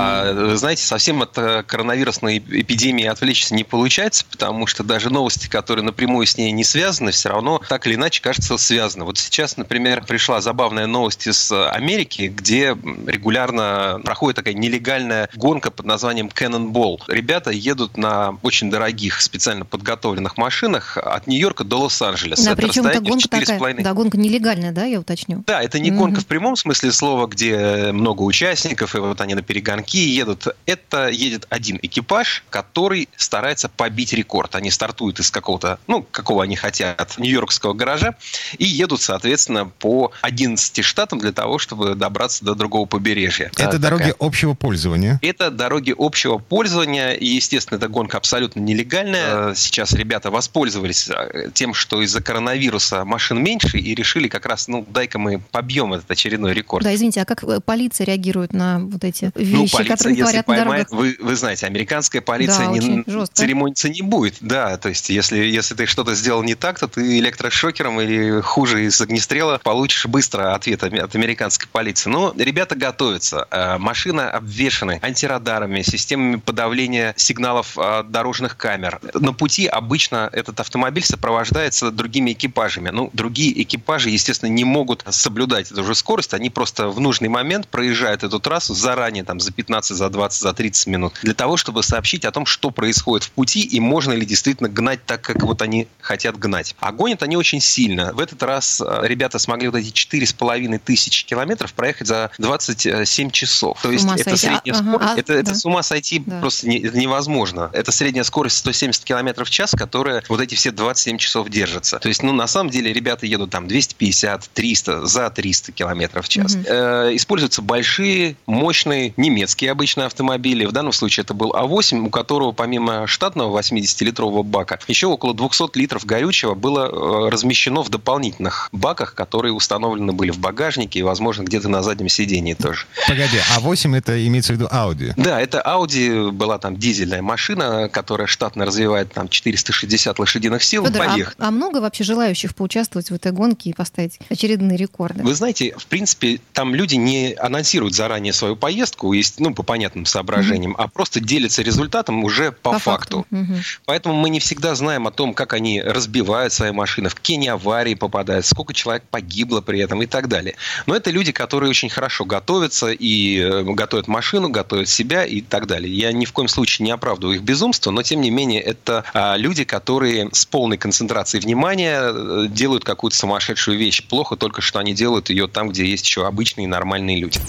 А, 0.00 0.32
вы 0.32 0.56
знаете, 0.56 0.82
совсем 0.82 1.22
от 1.22 1.36
э, 1.36 1.62
коронавирусной 1.62 2.38
эпидемии 2.38 3.04
отвлечься 3.04 3.54
не 3.54 3.64
получается, 3.64 4.24
потому 4.30 4.66
что 4.66 4.82
даже 4.82 5.10
новости, 5.10 5.48
которые 5.48 5.84
напрямую 5.84 6.26
с 6.26 6.38
ней 6.38 6.52
не 6.52 6.64
связаны, 6.64 7.10
все 7.10 7.28
равно 7.28 7.60
так 7.68 7.86
или 7.86 7.94
иначе 7.94 8.22
кажется 8.22 8.56
связаны. 8.56 9.04
Вот 9.04 9.18
сейчас, 9.18 9.56
например, 9.56 10.04
пришла 10.04 10.40
забавная 10.40 10.86
новость 10.86 11.26
из 11.26 11.52
Америки, 11.52 12.32
где 12.34 12.76
регулярно 13.06 14.00
проходит 14.02 14.36
такая 14.36 14.54
нелегальная 14.54 15.28
гонка 15.34 15.70
под 15.70 15.84
названием 15.84 16.28
Cannonball. 16.28 17.00
Ребята 17.08 17.50
едут 17.50 17.96
на 17.96 18.38
очень 18.42 18.70
дорогих, 18.70 19.20
специально 19.20 19.64
подготовленных 19.64 20.38
машинах 20.38 20.96
от 20.96 21.26
Нью-Йорка 21.26 21.64
до 21.64 21.80
Лос-Анджелеса. 21.80 22.44
Да, 22.44 22.52
это 22.52 22.62
причем 22.62 22.86
это 22.86 23.00
гонка 23.00 23.28
такая, 23.28 23.74
да, 23.74 23.92
гонка 23.92 24.16
нелегальная, 24.16 24.72
да, 24.72 24.84
я 24.84 25.00
уточню? 25.00 25.44
Да, 25.46 25.62
это 25.62 25.78
не 25.78 25.90
гонка 25.90 26.20
mm-hmm. 26.20 26.24
в 26.24 26.26
прямом 26.26 26.56
смысле 26.56 26.92
слова, 26.92 27.26
где 27.26 27.92
много 27.92 28.22
участников, 28.22 28.94
и 28.94 28.98
вот 28.98 29.20
они 29.20 29.34
на 29.34 29.42
перегонке 29.42 29.89
какие 29.90 30.16
едут? 30.16 30.46
Это 30.66 31.08
едет 31.08 31.46
один 31.50 31.80
экипаж, 31.82 32.44
который 32.48 33.08
старается 33.16 33.68
побить 33.68 34.12
рекорд. 34.12 34.54
Они 34.54 34.70
стартуют 34.70 35.18
из 35.18 35.32
какого-то, 35.32 35.80
ну, 35.88 36.06
какого 36.08 36.44
они 36.44 36.54
хотят, 36.54 37.18
нью-йоркского 37.18 37.72
гаража, 37.72 38.14
и 38.56 38.64
едут, 38.64 39.00
соответственно, 39.02 39.66
по 39.66 40.12
11 40.22 40.84
штатам 40.84 41.18
для 41.18 41.32
того, 41.32 41.58
чтобы 41.58 41.96
добраться 41.96 42.44
до 42.44 42.54
другого 42.54 42.86
побережья. 42.86 43.50
Это 43.56 43.72
да, 43.72 43.78
дороги 43.78 44.10
такая. 44.10 44.16
общего 44.20 44.54
пользования? 44.54 45.18
Это 45.22 45.50
дороги 45.50 45.92
общего 45.98 46.38
пользования, 46.38 47.10
и, 47.14 47.26
естественно, 47.26 47.76
эта 47.76 47.88
гонка 47.88 48.16
абсолютно 48.18 48.60
нелегальная. 48.60 49.56
Сейчас 49.56 49.92
ребята 49.92 50.30
воспользовались 50.30 51.10
э, 51.10 51.50
тем, 51.52 51.74
что 51.74 52.00
из-за 52.02 52.22
коронавируса 52.22 53.04
машин 53.04 53.42
меньше, 53.42 53.78
и 53.78 53.92
решили 53.96 54.28
как 54.28 54.46
раз, 54.46 54.68
ну, 54.68 54.86
дай-ка 54.88 55.18
мы 55.18 55.40
побьем 55.50 55.92
этот 55.94 56.08
очередной 56.08 56.54
рекорд. 56.54 56.84
Да, 56.84 56.94
извините, 56.94 57.22
а 57.22 57.24
как 57.24 57.42
э, 57.42 57.58
полиция 57.58 58.04
реагирует 58.04 58.52
на 58.52 58.78
вот 58.78 59.02
эти 59.02 59.32
вещи? 59.34 59.52
Ну, 59.52 59.79
полиция, 59.84 59.96
которые 59.96 60.18
если 60.18 60.42
поймает, 60.42 60.90
вы, 60.90 61.16
вы 61.20 61.36
знаете, 61.36 61.66
американская 61.66 62.22
полиция 62.22 62.66
да, 62.66 62.72
не, 62.72 63.04
церемониться 63.32 63.88
не 63.88 64.02
будет. 64.02 64.36
Да, 64.40 64.76
то 64.76 64.88
есть 64.88 65.10
если, 65.10 65.38
если 65.38 65.74
ты 65.74 65.86
что-то 65.86 66.14
сделал 66.14 66.42
не 66.42 66.54
так, 66.54 66.78
то 66.78 66.88
ты 66.88 67.18
электрошокером 67.18 68.00
или 68.00 68.40
хуже 68.40 68.84
из 68.84 69.00
огнестрела 69.00 69.58
получишь 69.62 70.06
быстро 70.06 70.54
ответ 70.54 70.82
от 70.82 71.14
американской 71.14 71.68
полиции. 71.70 72.10
Но 72.10 72.34
ребята 72.36 72.74
готовятся. 72.74 73.46
Э, 73.50 73.78
машины 73.78 74.22
обвешаны 74.22 74.98
антирадарами, 75.02 75.82
системами 75.82 76.36
подавления 76.36 77.14
сигналов 77.16 77.76
э, 77.78 78.02
дорожных 78.04 78.56
камер. 78.56 79.00
На 79.14 79.32
пути 79.32 79.66
обычно 79.66 80.28
этот 80.32 80.60
автомобиль 80.60 81.04
сопровождается 81.04 81.90
другими 81.90 82.32
экипажами. 82.32 82.90
Ну, 82.90 83.10
другие 83.12 83.62
экипажи, 83.62 84.10
естественно, 84.10 84.50
не 84.50 84.64
могут 84.64 85.04
соблюдать 85.10 85.70
эту 85.70 85.84
же 85.84 85.94
скорость. 85.94 86.34
Они 86.34 86.50
просто 86.50 86.88
в 86.88 87.00
нужный 87.00 87.28
момент 87.28 87.68
проезжают 87.68 88.24
эту 88.24 88.40
трассу 88.40 88.74
заранее, 88.74 89.24
там, 89.24 89.40
за 89.40 89.52
15, 89.60 89.96
за 89.96 90.08
20, 90.08 90.40
за 90.40 90.52
30 90.52 90.86
минут, 90.86 91.12
для 91.22 91.34
того, 91.34 91.56
чтобы 91.56 91.82
сообщить 91.82 92.24
о 92.24 92.30
том, 92.30 92.46
что 92.46 92.70
происходит 92.70 93.24
в 93.24 93.30
пути 93.32 93.60
и 93.60 93.78
можно 93.78 94.12
ли 94.12 94.24
действительно 94.24 94.68
гнать 94.68 95.04
так, 95.04 95.20
как 95.20 95.42
вот 95.42 95.60
они 95.60 95.86
хотят 96.00 96.38
гнать. 96.38 96.74
А 96.80 96.92
гонят 96.92 97.22
они 97.22 97.36
очень 97.36 97.60
сильно. 97.60 98.12
В 98.14 98.20
этот 98.20 98.42
раз 98.42 98.80
э, 98.80 99.00
ребята 99.02 99.38
смогли 99.38 99.68
вот 99.68 99.76
эти 99.76 99.92
4,5 99.92 100.78
тысячи 100.78 101.26
километров 101.26 101.74
проехать 101.74 102.06
за 102.06 102.30
27 102.38 103.30
часов. 103.30 103.78
То 103.82 103.90
есть 103.90 104.06
это 104.16 104.36
средняя 104.36 104.74
а, 104.74 104.78
скорость, 104.78 105.10
ага, 105.10 105.20
это, 105.20 105.32
да. 105.34 105.38
это 105.40 105.54
с 105.54 105.64
ума 105.64 105.82
сойти 105.82 106.22
да. 106.24 106.40
просто 106.40 106.68
не, 106.68 106.78
это 106.78 106.96
невозможно. 106.96 107.70
Это 107.72 107.92
средняя 107.92 108.24
скорость 108.24 108.56
170 108.58 109.04
километров 109.04 109.48
в 109.48 109.50
час, 109.50 109.72
которая 109.72 110.22
вот 110.28 110.40
эти 110.40 110.54
все 110.54 110.70
27 110.70 111.18
часов 111.18 111.48
держится. 111.48 111.98
То 111.98 112.08
есть, 112.08 112.22
ну, 112.22 112.32
на 112.32 112.46
самом 112.46 112.70
деле, 112.70 112.92
ребята 112.92 113.26
едут 113.26 113.50
там 113.50 113.68
250, 113.68 114.50
300, 114.54 115.06
за 115.06 115.28
300 115.28 115.72
километров 115.72 116.24
в 116.24 116.28
час. 116.28 116.54
Угу. 116.54 116.64
Э, 116.66 117.10
используются 117.14 117.62
большие, 117.62 118.36
мощные 118.46 119.12
немецкие 119.16 119.49
немецкие 119.50 119.72
обычные 119.72 120.06
автомобили. 120.06 120.64
В 120.64 120.72
данном 120.72 120.92
случае 120.92 121.22
это 121.22 121.34
был 121.34 121.50
А8, 121.52 122.06
у 122.06 122.10
которого 122.10 122.52
помимо 122.52 123.06
штатного 123.06 123.58
80-литрового 123.58 124.42
бака 124.42 124.78
еще 124.86 125.08
около 125.08 125.34
200 125.34 125.76
литров 125.76 126.06
горючего 126.06 126.54
было 126.54 126.86
э, 126.86 127.30
размещено 127.30 127.82
в 127.82 127.88
дополнительных 127.88 128.68
баках, 128.72 129.14
которые 129.14 129.52
установлены 129.52 130.12
были 130.12 130.30
в 130.30 130.38
багажнике 130.38 131.00
и, 131.00 131.02
возможно, 131.02 131.42
где-то 131.42 131.68
на 131.68 131.82
заднем 131.82 132.08
сидении 132.08 132.54
тоже. 132.54 132.86
Погоди, 133.08 133.38
А8 133.56 133.96
это 133.96 134.26
имеется 134.26 134.52
в 134.52 134.56
виду 134.56 134.68
Audi? 134.70 135.12
Да, 135.16 135.40
это 135.40 135.62
Audi 135.66 136.30
была 136.30 136.58
там 136.58 136.76
дизельная 136.76 137.22
машина, 137.22 137.88
которая 137.88 138.26
штатно 138.26 138.66
развивает 138.66 139.12
там 139.12 139.28
460 139.28 140.18
лошадиных 140.18 140.62
сил. 140.62 140.84
Федор, 140.84 141.02
а, 141.02 141.16
а 141.38 141.50
много 141.50 141.78
вообще 141.78 142.04
желающих 142.04 142.54
поучаствовать 142.54 143.10
в 143.10 143.14
этой 143.14 143.32
гонке 143.32 143.70
и 143.70 143.72
поставить 143.72 144.20
очередные 144.28 144.76
рекорды? 144.76 145.22
Вы 145.22 145.34
знаете, 145.34 145.74
в 145.76 145.86
принципе, 145.86 146.40
там 146.52 146.74
люди 146.74 146.94
не 146.94 147.34
анонсируют 147.34 147.94
заранее 147.94 148.32
свою 148.32 148.56
поездку. 148.56 149.12
Есть 149.12 149.39
ну, 149.40 149.54
по 149.54 149.62
понятным 149.62 150.06
соображениям, 150.06 150.72
mm-hmm. 150.72 150.84
а 150.84 150.88
просто 150.88 151.20
делятся 151.20 151.62
результатом 151.62 152.24
уже 152.24 152.52
по, 152.52 152.72
по 152.72 152.78
факту. 152.78 153.26
факту. 153.30 153.34
Mm-hmm. 153.34 153.64
Поэтому 153.86 154.14
мы 154.14 154.30
не 154.30 154.40
всегда 154.40 154.74
знаем 154.74 155.06
о 155.06 155.10
том, 155.10 155.34
как 155.34 155.52
они 155.52 155.80
разбивают 155.80 156.52
свои 156.52 156.70
машины, 156.72 157.08
в 157.08 157.14
какие 157.14 157.40
аварии 157.48 157.94
попадают, 157.94 158.46
сколько 158.46 158.74
человек 158.74 159.04
погибло 159.10 159.60
при 159.60 159.80
этом 159.80 160.02
и 160.02 160.06
так 160.06 160.28
далее. 160.28 160.56
Но 160.86 160.94
это 160.94 161.10
люди, 161.10 161.32
которые 161.32 161.70
очень 161.70 161.88
хорошо 161.88 162.24
готовятся 162.24 162.90
и 162.90 163.38
э, 163.38 163.62
готовят 163.62 164.08
машину, 164.08 164.48
готовят 164.48 164.88
себя 164.88 165.24
и 165.24 165.40
так 165.40 165.66
далее. 165.66 165.92
Я 165.92 166.12
ни 166.12 166.24
в 166.24 166.32
коем 166.32 166.48
случае 166.48 166.84
не 166.84 166.92
оправдываю 166.92 167.36
их 167.36 167.42
безумство, 167.42 167.90
но 167.90 168.02
тем 168.02 168.20
не 168.20 168.30
менее 168.30 168.60
это 168.60 169.04
а, 169.14 169.36
люди, 169.36 169.64
которые 169.64 170.28
с 170.32 170.46
полной 170.46 170.76
концентрацией 170.76 171.42
внимания 171.42 172.00
э, 172.02 172.46
делают 172.48 172.84
какую-то 172.84 173.16
сумасшедшую 173.16 173.78
вещь. 173.78 174.02
Плохо 174.06 174.36
только, 174.36 174.60
что 174.60 174.78
они 174.78 174.94
делают 174.94 175.30
ее 175.30 175.48
там, 175.48 175.70
где 175.70 175.86
есть 175.86 176.04
еще 176.04 176.26
обычные 176.26 176.68
нормальные 176.68 177.18
люди. 177.20 177.40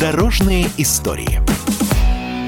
Дорожные 0.00 0.64
истории. 0.78 1.59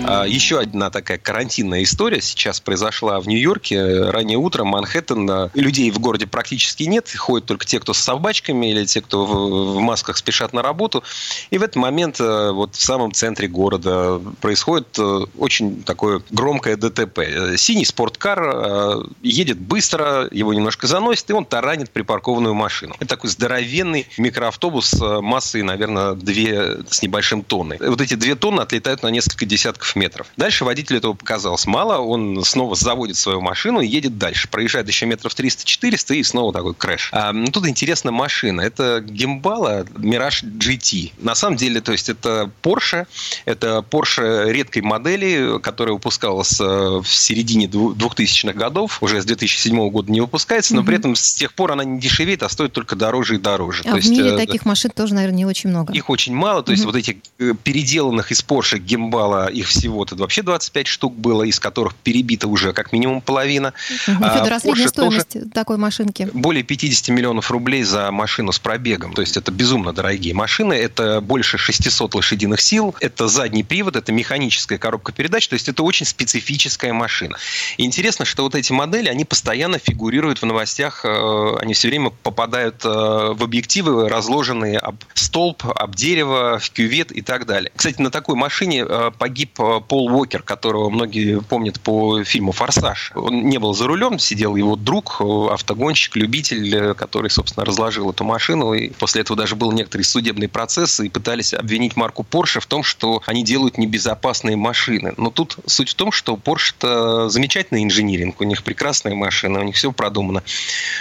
А, 0.04 0.24
еще 0.26 0.60
одна 0.60 0.90
такая 0.90 1.18
карантинная 1.18 1.82
история 1.82 2.20
сейчас 2.20 2.60
произошла 2.60 3.20
в 3.20 3.28
Нью-Йорке. 3.28 4.10
Ранее 4.10 4.38
утром 4.38 4.68
Манхэттен. 4.68 5.50
Людей 5.54 5.90
в 5.90 5.98
городе 5.98 6.26
практически 6.26 6.84
нет. 6.84 7.12
Ходят 7.16 7.46
только 7.46 7.64
те, 7.64 7.78
кто 7.80 7.92
с 7.92 7.98
собачками 7.98 8.70
или 8.70 8.84
те, 8.84 9.00
кто 9.00 9.24
в 9.24 9.80
масках 9.80 10.16
спешат 10.16 10.52
на 10.52 10.62
работу. 10.62 11.04
И 11.50 11.58
в 11.58 11.62
этот 11.62 11.76
момент 11.76 12.20
э, 12.20 12.50
вот 12.50 12.74
в 12.74 12.82
самом 12.82 13.12
центре 13.12 13.48
города 13.48 14.20
происходит 14.40 14.98
очень 15.38 15.82
такое 15.82 16.22
громкое 16.30 16.76
ДТП. 16.76 17.20
Синий 17.56 17.84
спорткар 17.84 19.04
едет 19.22 19.58
быстро, 19.58 20.28
его 20.30 20.52
немножко 20.52 20.86
заносит, 20.86 21.30
и 21.30 21.32
он 21.32 21.44
таранит 21.44 21.90
припаркованную 21.90 22.54
машину. 22.54 22.94
Это 22.98 23.10
такой 23.10 23.30
здоровенный 23.30 24.06
микроавтобус 24.18 24.94
массой, 25.20 25.62
наверное, 25.62 26.14
две 26.14 26.78
с 26.90 27.02
небольшим 27.02 27.42
тонной. 27.42 27.78
Вот 27.80 28.00
эти 28.00 28.14
две 28.14 28.34
тонны 28.34 28.60
отлетают 28.60 29.02
на 29.02 29.08
несколько 29.08 29.46
десятков 29.46 29.91
метров. 29.96 30.26
Дальше 30.36 30.64
водителю 30.64 30.98
этого 30.98 31.14
показалось 31.14 31.66
мало, 31.66 31.98
он 31.98 32.42
снова 32.44 32.74
заводит 32.74 33.16
свою 33.16 33.40
машину 33.40 33.80
и 33.80 33.86
едет 33.86 34.18
дальше. 34.18 34.48
Проезжает 34.48 34.88
еще 34.88 35.06
метров 35.06 35.34
300-400 35.34 36.16
и 36.16 36.22
снова 36.22 36.52
такой 36.52 36.74
крэш. 36.74 37.10
А, 37.12 37.32
ну, 37.32 37.46
тут 37.46 37.66
интересна 37.66 38.12
машина. 38.12 38.60
Это 38.60 39.00
гимбала 39.00 39.84
Mirage 39.84 40.44
GT. 40.44 41.12
На 41.18 41.34
самом 41.34 41.56
деле, 41.56 41.80
то 41.80 41.92
есть 41.92 42.08
это 42.08 42.50
Porsche, 42.62 43.06
это 43.44 43.84
Porsche 43.88 44.50
редкой 44.50 44.82
модели, 44.82 45.58
которая 45.60 45.94
выпускалась 45.94 46.60
э, 46.60 46.64
в 46.64 47.06
середине 47.06 47.66
2000-х 47.66 48.52
годов, 48.52 49.02
уже 49.02 49.20
с 49.20 49.24
2007 49.24 49.90
года 49.90 50.10
не 50.10 50.20
выпускается, 50.20 50.74
но 50.74 50.80
mm-hmm. 50.80 50.84
при 50.84 50.96
этом 50.96 51.14
с 51.16 51.34
тех 51.34 51.54
пор 51.54 51.72
она 51.72 51.84
не 51.84 52.00
дешевеет, 52.00 52.42
а 52.42 52.48
стоит 52.48 52.72
только 52.72 52.96
дороже 52.96 53.36
и 53.36 53.38
дороже. 53.38 53.82
А 53.84 53.90
то 53.90 53.92
в 53.92 53.96
есть, 53.96 54.10
мире 54.10 54.30
э, 54.30 54.36
таких 54.36 54.64
машин 54.64 54.90
тоже, 54.90 55.14
наверное, 55.14 55.38
не 55.38 55.46
очень 55.46 55.70
много. 55.70 55.92
Их 55.92 56.10
очень 56.10 56.34
мало, 56.34 56.62
то 56.62 56.72
есть 56.72 56.84
вот 56.84 56.96
этих 56.96 57.16
э, 57.38 57.54
переделанных 57.62 58.32
из 58.32 58.40
Porsche 58.42 58.78
гимбала, 58.78 59.48
их 59.48 59.70
всего-то 59.82 60.14
вообще 60.14 60.42
25 60.42 60.86
штук 60.86 61.16
было, 61.16 61.42
из 61.42 61.58
которых 61.58 61.96
перебита 61.96 62.46
уже 62.46 62.72
как 62.72 62.92
минимум 62.92 63.20
половина. 63.20 63.72
А, 64.06 64.38
Федор, 64.38 64.52
а 64.52 64.60
средняя 64.60 64.86
стоимость 64.86 65.52
такой 65.52 65.76
машинки? 65.76 66.28
Более 66.32 66.62
50 66.62 67.08
миллионов 67.08 67.50
рублей 67.50 67.82
за 67.82 68.12
машину 68.12 68.52
с 68.52 68.60
пробегом. 68.60 69.12
То 69.12 69.22
есть 69.22 69.36
это 69.36 69.50
безумно 69.50 69.92
дорогие 69.92 70.34
машины, 70.34 70.74
это 70.74 71.20
больше 71.20 71.58
600 71.58 72.14
лошадиных 72.14 72.60
сил, 72.60 72.94
это 73.00 73.26
задний 73.26 73.64
привод, 73.64 73.96
это 73.96 74.12
механическая 74.12 74.78
коробка 74.78 75.10
передач, 75.10 75.48
то 75.48 75.54
есть 75.54 75.68
это 75.68 75.82
очень 75.82 76.06
специфическая 76.06 76.92
машина. 76.92 77.36
И 77.76 77.84
интересно, 77.84 78.24
что 78.24 78.44
вот 78.44 78.54
эти 78.54 78.70
модели, 78.70 79.08
они 79.08 79.24
постоянно 79.24 79.78
фигурируют 79.78 80.42
в 80.42 80.46
новостях, 80.46 81.04
э, 81.04 81.56
они 81.60 81.74
все 81.74 81.88
время 81.88 82.10
попадают 82.22 82.84
э, 82.84 82.88
в 82.88 83.42
объективы, 83.42 84.08
разложенные 84.08 84.78
об 84.78 84.96
столб, 85.14 85.64
об 85.66 85.96
дерево, 85.96 86.60
в 86.60 86.70
кювет 86.70 87.10
и 87.10 87.20
так 87.20 87.46
далее. 87.46 87.72
Кстати, 87.74 88.00
на 88.00 88.10
такой 88.10 88.36
машине 88.36 88.84
э, 88.88 89.10
погиб 89.18 89.58
Пол 89.80 90.08
Уокер, 90.08 90.42
которого 90.42 90.90
многие 90.90 91.40
помнят 91.40 91.80
по 91.80 92.22
фильму 92.24 92.52
«Форсаж». 92.52 93.12
Он 93.14 93.48
не 93.48 93.58
был 93.58 93.74
за 93.74 93.86
рулем, 93.86 94.18
сидел 94.18 94.56
его 94.56 94.76
друг, 94.76 95.20
автогонщик, 95.20 96.16
любитель, 96.16 96.94
который, 96.94 97.30
собственно, 97.30 97.64
разложил 97.64 98.10
эту 98.10 98.24
машину. 98.24 98.72
И 98.74 98.90
после 98.90 99.22
этого 99.22 99.36
даже 99.36 99.56
был 99.56 99.72
некоторый 99.72 100.02
судебный 100.02 100.48
процесс, 100.48 101.00
и 101.00 101.08
пытались 101.08 101.54
обвинить 101.54 101.96
марку 101.96 102.26
Porsche 102.28 102.60
в 102.60 102.66
том, 102.66 102.82
что 102.82 103.22
они 103.26 103.44
делают 103.44 103.78
небезопасные 103.78 104.56
машины. 104.56 105.14
Но 105.16 105.30
тут 105.30 105.58
суть 105.66 105.90
в 105.90 105.94
том, 105.94 106.12
что 106.12 106.34
Porsche 106.34 106.74
это 106.78 107.28
замечательный 107.28 107.84
инжиниринг, 107.84 108.40
у 108.40 108.44
них 108.44 108.62
прекрасная 108.62 109.14
машина, 109.14 109.60
у 109.60 109.62
них 109.62 109.76
все 109.76 109.92
продумано. 109.92 110.42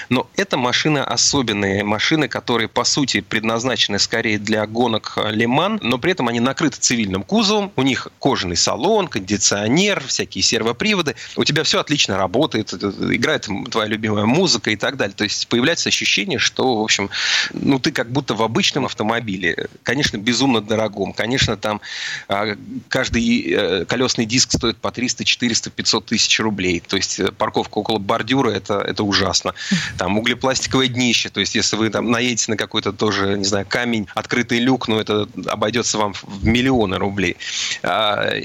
Но 0.09 0.27
это 0.35 0.57
машины 0.57 0.99
особенные, 0.99 1.83
машины, 1.83 2.27
которые, 2.27 2.67
по 2.67 2.83
сути, 2.83 3.21
предназначены 3.21 3.99
скорее 3.99 4.37
для 4.37 4.65
гонок 4.67 5.17
Лиман, 5.29 5.79
но 5.81 5.97
при 5.97 6.11
этом 6.11 6.27
они 6.27 6.39
накрыты 6.39 6.77
цивильным 6.79 7.23
кузовом, 7.23 7.71
у 7.75 7.81
них 7.81 8.07
кожаный 8.19 8.57
салон, 8.61 9.07
кондиционер, 9.07 10.03
всякие 10.05 10.43
сервоприводы. 10.43 11.15
У 11.35 11.43
тебя 11.43 11.63
все 11.63 11.79
отлично 11.79 12.17
работает, 12.17 12.73
играет 12.73 13.47
твоя 13.69 13.87
любимая 13.87 14.25
музыка 14.25 14.71
и 14.71 14.75
так 14.75 14.97
далее. 14.97 15.15
То 15.15 15.23
есть 15.23 15.47
появляется 15.47 15.89
ощущение, 15.89 16.39
что, 16.39 16.77
в 16.77 16.83
общем, 16.83 17.09
ну 17.53 17.79
ты 17.79 17.91
как 17.91 18.11
будто 18.11 18.35
в 18.35 18.43
обычном 18.43 18.85
автомобиле. 18.85 19.67
Конечно, 19.83 20.17
безумно 20.17 20.61
дорогом. 20.61 21.13
Конечно, 21.13 21.57
там 21.57 21.81
а, 22.27 22.55
каждый 22.89 23.51
э, 23.51 23.85
колесный 23.85 24.25
диск 24.25 24.53
стоит 24.53 24.77
по 24.77 24.91
300, 24.91 25.25
400, 25.25 25.69
500 25.71 26.05
тысяч 26.05 26.39
рублей. 26.39 26.79
То 26.79 26.97
есть 26.97 27.19
э, 27.19 27.31
парковка 27.31 27.79
около 27.79 27.97
бордюра 27.97 28.51
это, 28.51 28.79
это 28.79 29.03
ужасно. 29.03 29.53
Там 29.97 30.17
углепластиковое 30.17 30.87
днище. 30.87 31.29
То 31.29 31.39
есть 31.39 31.55
если 31.55 31.75
вы 31.75 31.89
там 31.89 32.11
наедете 32.11 32.51
на 32.51 32.57
какой-то 32.57 32.93
тоже, 32.93 33.37
не 33.37 33.45
знаю, 33.45 33.65
камень, 33.67 34.07
открытый 34.13 34.59
люк, 34.59 34.87
ну 34.87 34.99
это 34.99 35.27
обойдется 35.47 35.97
вам 35.97 36.13
в 36.13 36.45
миллионы 36.45 36.97
рублей. 36.97 37.37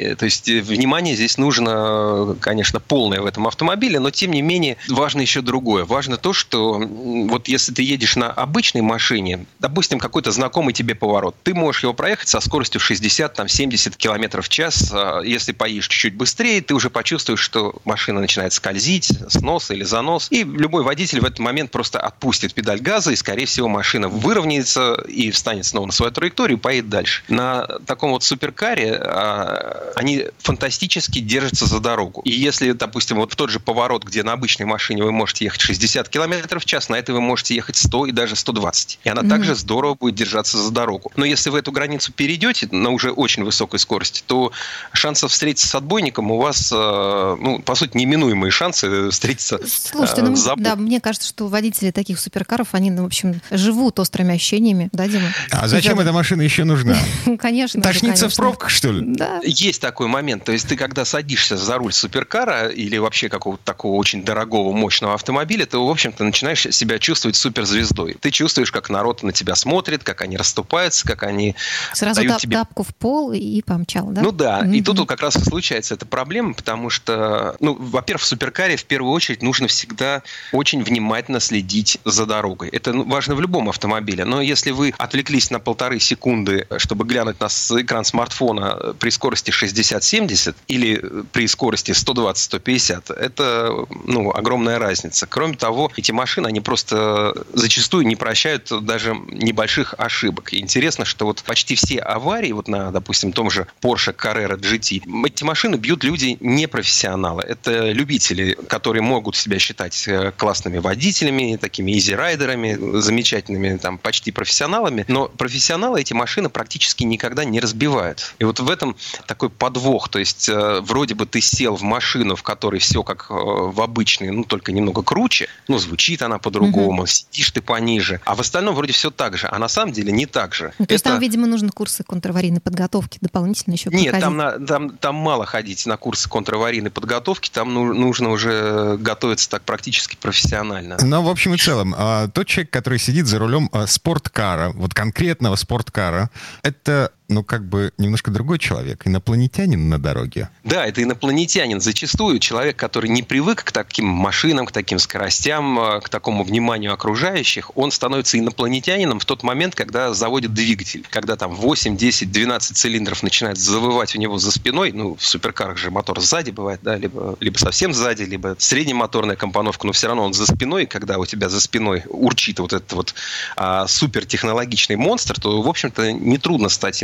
Э, 0.07 0.15
то 0.15 0.25
есть 0.25 0.49
внимание 0.49 1.15
здесь 1.15 1.39
нужно, 1.39 2.37
конечно, 2.41 2.81
полное 2.81 3.21
в 3.21 3.27
этом 3.27 3.47
автомобиле, 3.47 4.01
но 4.01 4.11
тем 4.11 4.31
не 4.31 4.43
менее 4.43 4.77
важно 4.89 5.21
еще 5.21 5.41
другое. 5.43 5.85
Важно 5.85 6.17
то, 6.17 6.33
что 6.33 6.79
вот 6.79 7.49
если 7.49 7.73
ты 7.73 7.83
едешь 7.83 8.17
на 8.17 8.31
обычной 8.31 8.83
машине, 8.83 9.47
допустим, 9.59 9.99
какой-то 9.99 10.31
знакомый 10.31 10.73
тебе 10.73 10.95
поворот, 10.95 11.35
ты 11.43 11.55
можешь 11.55 11.83
его 11.83 11.93
проехать 11.93 12.29
со 12.29 12.41
скоростью 12.41 12.81
60-70 12.81 13.97
км 13.97 14.43
в 14.43 14.49
час. 14.49 14.91
А 14.93 15.21
если 15.21 15.53
поедешь 15.53 15.89
чуть-чуть 15.89 16.15
быстрее, 16.15 16.61
ты 16.61 16.75
уже 16.75 16.91
почувствуешь, 16.91 17.41
что 17.41 17.75
машина 17.85 18.21
начинает 18.21 18.53
скользить, 18.53 19.11
снос 19.29 19.71
или 19.71 19.85
занос. 19.85 20.29
И 20.31 20.45
любой 20.45 20.83
водитель 20.83 21.21
в 21.21 21.25
этот 21.25 21.39
момент 21.39 21.71
просто 21.71 22.01
отпустит 22.01 22.55
педаль 22.55 22.81
газа, 22.81 23.13
и, 23.13 23.17
скорее 23.17 23.47
всего, 23.47 23.69
машина 23.69 24.09
выровняется 24.09 24.95
и 25.09 25.31
встанет 25.31 25.67
снова 25.67 25.87
на 25.87 25.93
свою 25.93 26.13
траекторию 26.13 26.59
и 26.59 26.61
поедет 26.61 26.89
дальше. 26.89 27.23
На 27.29 27.67
таком 27.87 28.11
вот 28.11 28.23
суперкаре 28.23 28.95
а, 28.95 29.96
они 29.97 30.27
фантастически 30.41 31.21
держатся 31.21 31.65
за 31.65 31.81
дорогу. 31.81 32.21
И 32.21 32.31
если, 32.31 32.73
допустим, 32.73 33.17
вот 33.17 33.33
в 33.33 33.37
тот 33.37 33.49
же 33.49 33.61
поворот, 33.61 34.05
где 34.05 34.23
на 34.23 34.33
обычной 34.33 34.67
машине 34.67 35.03
вы 35.03 35.11
можете 35.11 35.47
ехать 35.47 35.63
60 35.63 36.11
км 36.11 36.59
в 36.59 36.65
час, 36.67 36.91
на 36.91 36.97
это 36.97 37.15
вы 37.15 37.23
можете 37.23 37.55
ехать 37.55 37.77
100 37.77 38.07
и 38.07 38.13
даже 38.13 38.37
120. 38.37 38.99
И 39.03 39.09
она 39.09 39.23
mm-hmm. 39.23 39.29
также 39.31 39.55
здорово 39.55 39.95
будет 39.95 40.15
держаться 40.15 40.59
за 40.59 40.71
дорогу. 40.71 41.11
Но 41.17 41.25
если 41.25 41.49
вы 41.49 41.61
эту 41.61 41.73
границу 41.73 42.13
перейдете 42.13 42.69
на 42.73 42.91
уже 42.91 43.11
очень 43.11 43.43
высокой 43.43 43.79
скорости, 43.79 44.23
то 44.27 44.53
шансов 44.93 45.33
встретиться 45.33 45.67
с 45.67 45.75
отбойником 45.75 46.31
у 46.31 46.37
вас, 46.37 46.71
э, 46.71 47.37
ну, 47.41 47.61
по 47.61 47.75
сути, 47.75 47.97
неминуемые 47.97 48.51
шансы 48.51 49.09
встретиться 49.09 49.59
Слушайте, 49.67 50.21
ну, 50.21 50.37
с 50.37 50.45
да, 50.59 50.77
мне 50.77 51.01
кажется, 51.01 51.27
что 51.29 51.49
водители 51.49 51.91
таких 51.91 52.21
суперкаров, 52.21 52.69
они, 52.73 52.91
ну, 52.91 53.05
в 53.05 53.07
общем, 53.07 53.41
живут 53.51 53.99
острыми 53.99 54.35
ощущениями, 54.35 54.91
да, 54.93 55.09
Дима? 55.09 55.29
А 55.51 55.69
зачем 55.69 55.99
эта 56.01 56.13
машина 56.13 56.43
еще 56.43 56.65
нужна? 56.65 56.99
Конечно. 57.39 57.81
Тошниться 57.81 58.29
в 58.29 58.37
пробках, 58.37 58.69
что 58.69 58.93
ли? 58.93 59.03
Да. 59.03 59.41
Есть 59.43 59.76
такой 59.79 60.07
момент. 60.07 60.45
То 60.45 60.53
есть 60.53 60.69
ты, 60.69 60.77
когда 60.77 61.05
садишься 61.05 61.57
за 61.57 61.77
руль 61.79 61.93
суперкара 61.93 62.69
или 62.69 62.97
вообще 62.99 63.29
какого-то 63.29 63.63
такого 63.65 63.97
очень 63.97 64.25
дорогого, 64.25 64.73
мощного 64.73 65.15
автомобиля, 65.15 65.67
ты, 65.67 65.79
в 65.79 65.89
общем-то, 65.89 66.25
начинаешь 66.25 66.63
себя 66.63 66.99
чувствовать 66.99 67.37
суперзвездой. 67.37 68.17
Ты 68.21 68.31
чувствуешь, 68.31 68.71
как 68.71 68.91
народ 68.91 69.23
на 69.23 69.33
тебя 69.33 69.55
смотрит, 69.55 70.05
как 70.05 70.23
они 70.23 70.37
расступаются, 70.37 71.07
как 71.07 71.23
они 71.23 71.55
Сразу 71.93 72.17
дают 72.17 72.33
тап- 72.33 72.41
тебе... 72.41 72.57
тапку 72.57 72.83
в 72.83 72.95
пол 72.95 73.33
и 73.33 73.63
помчал, 73.63 74.07
да? 74.09 74.23
Ну 74.23 74.33
да, 74.33 74.63
mm-hmm. 74.63 74.77
и 74.77 74.83
тут 74.83 75.07
как 75.07 75.21
раз 75.21 75.37
и 75.37 75.45
случается 75.45 75.95
эта 75.95 76.07
проблема, 76.07 76.55
потому 76.55 76.91
что, 76.91 77.57
ну, 77.61 77.75
во-первых, 77.75 78.23
в 78.23 78.27
суперкаре 78.27 78.77
в 78.77 78.85
первую 78.85 79.13
очередь 79.13 79.43
нужно 79.43 79.69
всегда 79.69 80.23
очень 80.53 80.83
внимательно 80.83 81.41
следить 81.41 81.99
за 82.05 82.27
дорогой. 82.27 82.69
Это 82.69 82.93
ну, 82.93 83.05
важно 83.05 83.35
в 83.35 83.41
любом 83.41 83.69
автомобиле, 83.69 84.25
но 84.25 84.41
если 84.41 84.71
вы 84.71 84.95
отвлеклись 84.99 85.51
на 85.51 85.61
полторы 85.61 86.01
секунды, 86.01 86.67
чтобы 86.79 87.05
глянуть 87.05 87.41
на 87.41 87.47
экран 87.47 88.05
смартфона 88.05 88.95
при 88.99 89.11
скорости 89.11 89.51
60-70 89.67 90.55
или 90.69 91.03
при 91.33 91.47
скорости 91.47 91.93
120-150, 91.93 93.15
это, 93.15 93.87
ну, 94.05 94.31
огромная 94.31 94.79
разница. 94.79 95.27
Кроме 95.27 95.57
того, 95.57 95.91
эти 95.97 96.13
машины, 96.13 96.47
они 96.47 96.61
просто 96.61 97.35
зачастую 97.53 98.07
не 98.07 98.17
прощают 98.17 98.71
даже 98.85 99.15
небольших 99.29 99.95
ошибок. 99.99 100.53
И 100.53 100.59
интересно, 100.59 101.05
что 101.05 101.27
вот 101.27 101.43
почти 101.43 101.75
все 101.75 101.99
аварии, 101.99 102.53
вот 102.53 102.69
на, 102.69 102.91
допустим, 102.91 103.33
том 103.33 103.51
же 103.51 103.67
Porsche 103.83 104.15
Carrera 104.15 104.59
GT, 104.59 105.03
эти 105.27 105.45
машины 105.45 105.77
бьют 105.77 106.05
люди 106.05 106.37
непрофессионалы. 106.41 107.43
Это 107.43 107.91
любители, 107.91 108.57
которые 108.69 109.03
могут 109.03 109.37
себя 109.37 109.59
считать 109.59 110.07
э, 110.09 110.33
классными 110.37 110.79
водителями, 110.79 111.57
такими 111.61 111.97
easy 111.99 112.30
rider 112.30 112.69
ами, 112.69 113.01
замечательными, 113.01 113.77
там, 113.77 113.99
почти 113.99 114.33
профессионалами. 114.33 115.05
Но 115.09 115.29
профессионалы 115.29 116.01
эти 116.01 116.13
машины 116.13 116.49
практически 116.49 117.05
никогда 117.05 117.45
не 117.45 117.61
разбивают. 117.61 118.35
И 118.39 118.45
вот 118.45 118.61
в 118.61 118.71
этом 118.71 118.97
такой 119.27 119.51
подвох. 119.57 120.09
То 120.09 120.19
есть 120.19 120.49
э, 120.49 120.81
вроде 120.81 121.15
бы 121.15 121.27
ты 121.27 121.41
сел 121.41 121.77
в 121.77 121.83
машину, 121.83 122.37
в 122.37 122.43
которой 122.43 122.81
все 122.81 123.03
как 123.03 123.27
э, 123.31 123.35
в 123.35 123.81
обычной, 123.81 124.31
ну, 124.31 124.45
только 124.45 124.73
немного 124.73 125.03
круче, 125.03 125.49
ну, 125.69 125.79
звучит 125.79 126.23
она 126.23 126.39
по-другому, 126.39 127.05
mm-hmm. 127.05 127.27
сидишь 127.31 127.51
ты 127.51 127.63
пониже, 127.63 128.21
а 128.25 128.35
в 128.35 128.41
остальном 128.41 128.75
вроде 128.75 128.93
все 128.93 129.11
так 129.11 129.37
же, 129.37 129.49
а 129.51 129.59
на 129.59 129.69
самом 129.69 129.93
деле 129.93 130.13
не 130.13 130.27
так 130.27 130.55
же. 130.55 130.73
Ну, 130.79 130.87
то 130.87 130.93
есть 130.93 131.05
там, 131.05 131.19
видимо, 131.19 131.47
нужны 131.47 131.71
курсы 131.71 132.05
контраварийной 132.05 132.61
подготовки 132.61 133.19
дополнительно 133.21 133.75
еще 133.75 133.91
Нет, 133.91 134.19
там, 134.21 134.37
на, 134.37 134.59
там, 134.59 134.91
там 134.97 135.15
мало 135.15 135.47
ходить 135.47 135.87
на 135.87 135.97
курсы 135.97 136.29
контраварийной 136.29 136.91
подготовки, 136.91 137.51
там 137.51 137.73
ну, 137.73 137.93
нужно 137.93 138.31
уже 138.31 138.97
готовиться 138.99 139.49
так 139.51 139.63
практически 139.63 140.17
профессионально. 140.17 140.99
Но 141.03 141.23
в 141.23 141.29
общем 141.29 141.55
и 141.55 141.59
целом, 141.59 141.95
а, 141.97 142.29
тот 142.29 142.47
человек, 142.47 142.71
который 142.71 142.99
сидит 142.99 143.27
за 143.27 143.39
рулем 143.39 143.69
а, 143.73 143.87
спорткара, 143.87 144.71
вот 144.71 144.95
конкретного 144.95 145.57
спорткара, 145.57 146.31
это 146.63 147.13
ну, 147.29 147.43
как 147.43 147.65
бы 147.65 147.93
немножко 147.99 148.31
другой 148.31 148.59
человек, 148.59 149.07
инопланетянин 149.07 149.89
на 149.89 149.99
дороге. 149.99 150.49
Да, 150.65 150.87
это 150.87 151.03
инопланетянин. 151.03 151.81
Зачастую 151.81 152.39
человек, 152.39 152.77
который 152.77 153.11
не 153.11 153.23
привык 153.23 153.65
к 153.65 153.73
таким 153.73 154.07
машинам, 154.07 154.67
к 154.67 154.73
таким 154.73 154.99
скоростям, 154.99 155.79
э, 155.79 156.01
к 156.01 156.09
такому 156.09 156.45
вниманию 156.45 156.93
окружающих, 156.93 157.77
он 157.77 157.91
становится 157.91 158.39
инопланетянином 158.39 159.19
в 159.19 159.25
тот 159.25 159.43
момент, 159.43 159.75
когда 159.75 160.15
заводит 160.15 160.55
двигатель. 160.55 161.05
Когда 161.11 161.37
там 161.37 161.55
8, 161.55 161.97
10, 161.97 162.31
12 162.31 162.77
цилиндров 162.77 163.23
начинает 163.23 163.59
завывать 163.59 164.15
у 164.15 164.19
него 164.19 164.39
за 164.39 164.51
спиной, 164.53 164.93
ну, 164.93 165.17
в 165.17 165.25
суперкарах 165.25 165.79
же 165.79 165.91
мотор 165.91 166.21
сзади 166.21 166.51
бывает, 166.51 166.81
да, 166.83 166.97
либо, 166.97 167.37
либо 167.41 167.59
совсем 167.59 167.93
сзади, 167.93 168.23
либо 168.23 168.57
среднемоторная 168.59 169.37
компоновка, 169.37 169.87
но 169.87 169.93
все 169.93 170.07
равно 170.09 170.25
он 170.25 170.33
за 170.33 170.47
спиной, 170.47 170.87
когда 170.87 171.19
у 171.19 171.27
тебя 171.27 171.49
за 171.49 171.61
спиной 171.61 172.05
урчит 172.09 172.61
вот 172.61 172.73
этот 172.73 172.93
вот 172.93 173.15
а, 173.57 173.87
супертехнологичный 173.87 174.97
монстр, 174.97 175.41
то, 175.41 175.61
в 175.61 175.69
общем-то, 175.69 176.13
нетрудно 176.13 176.69
стать. 176.69 177.03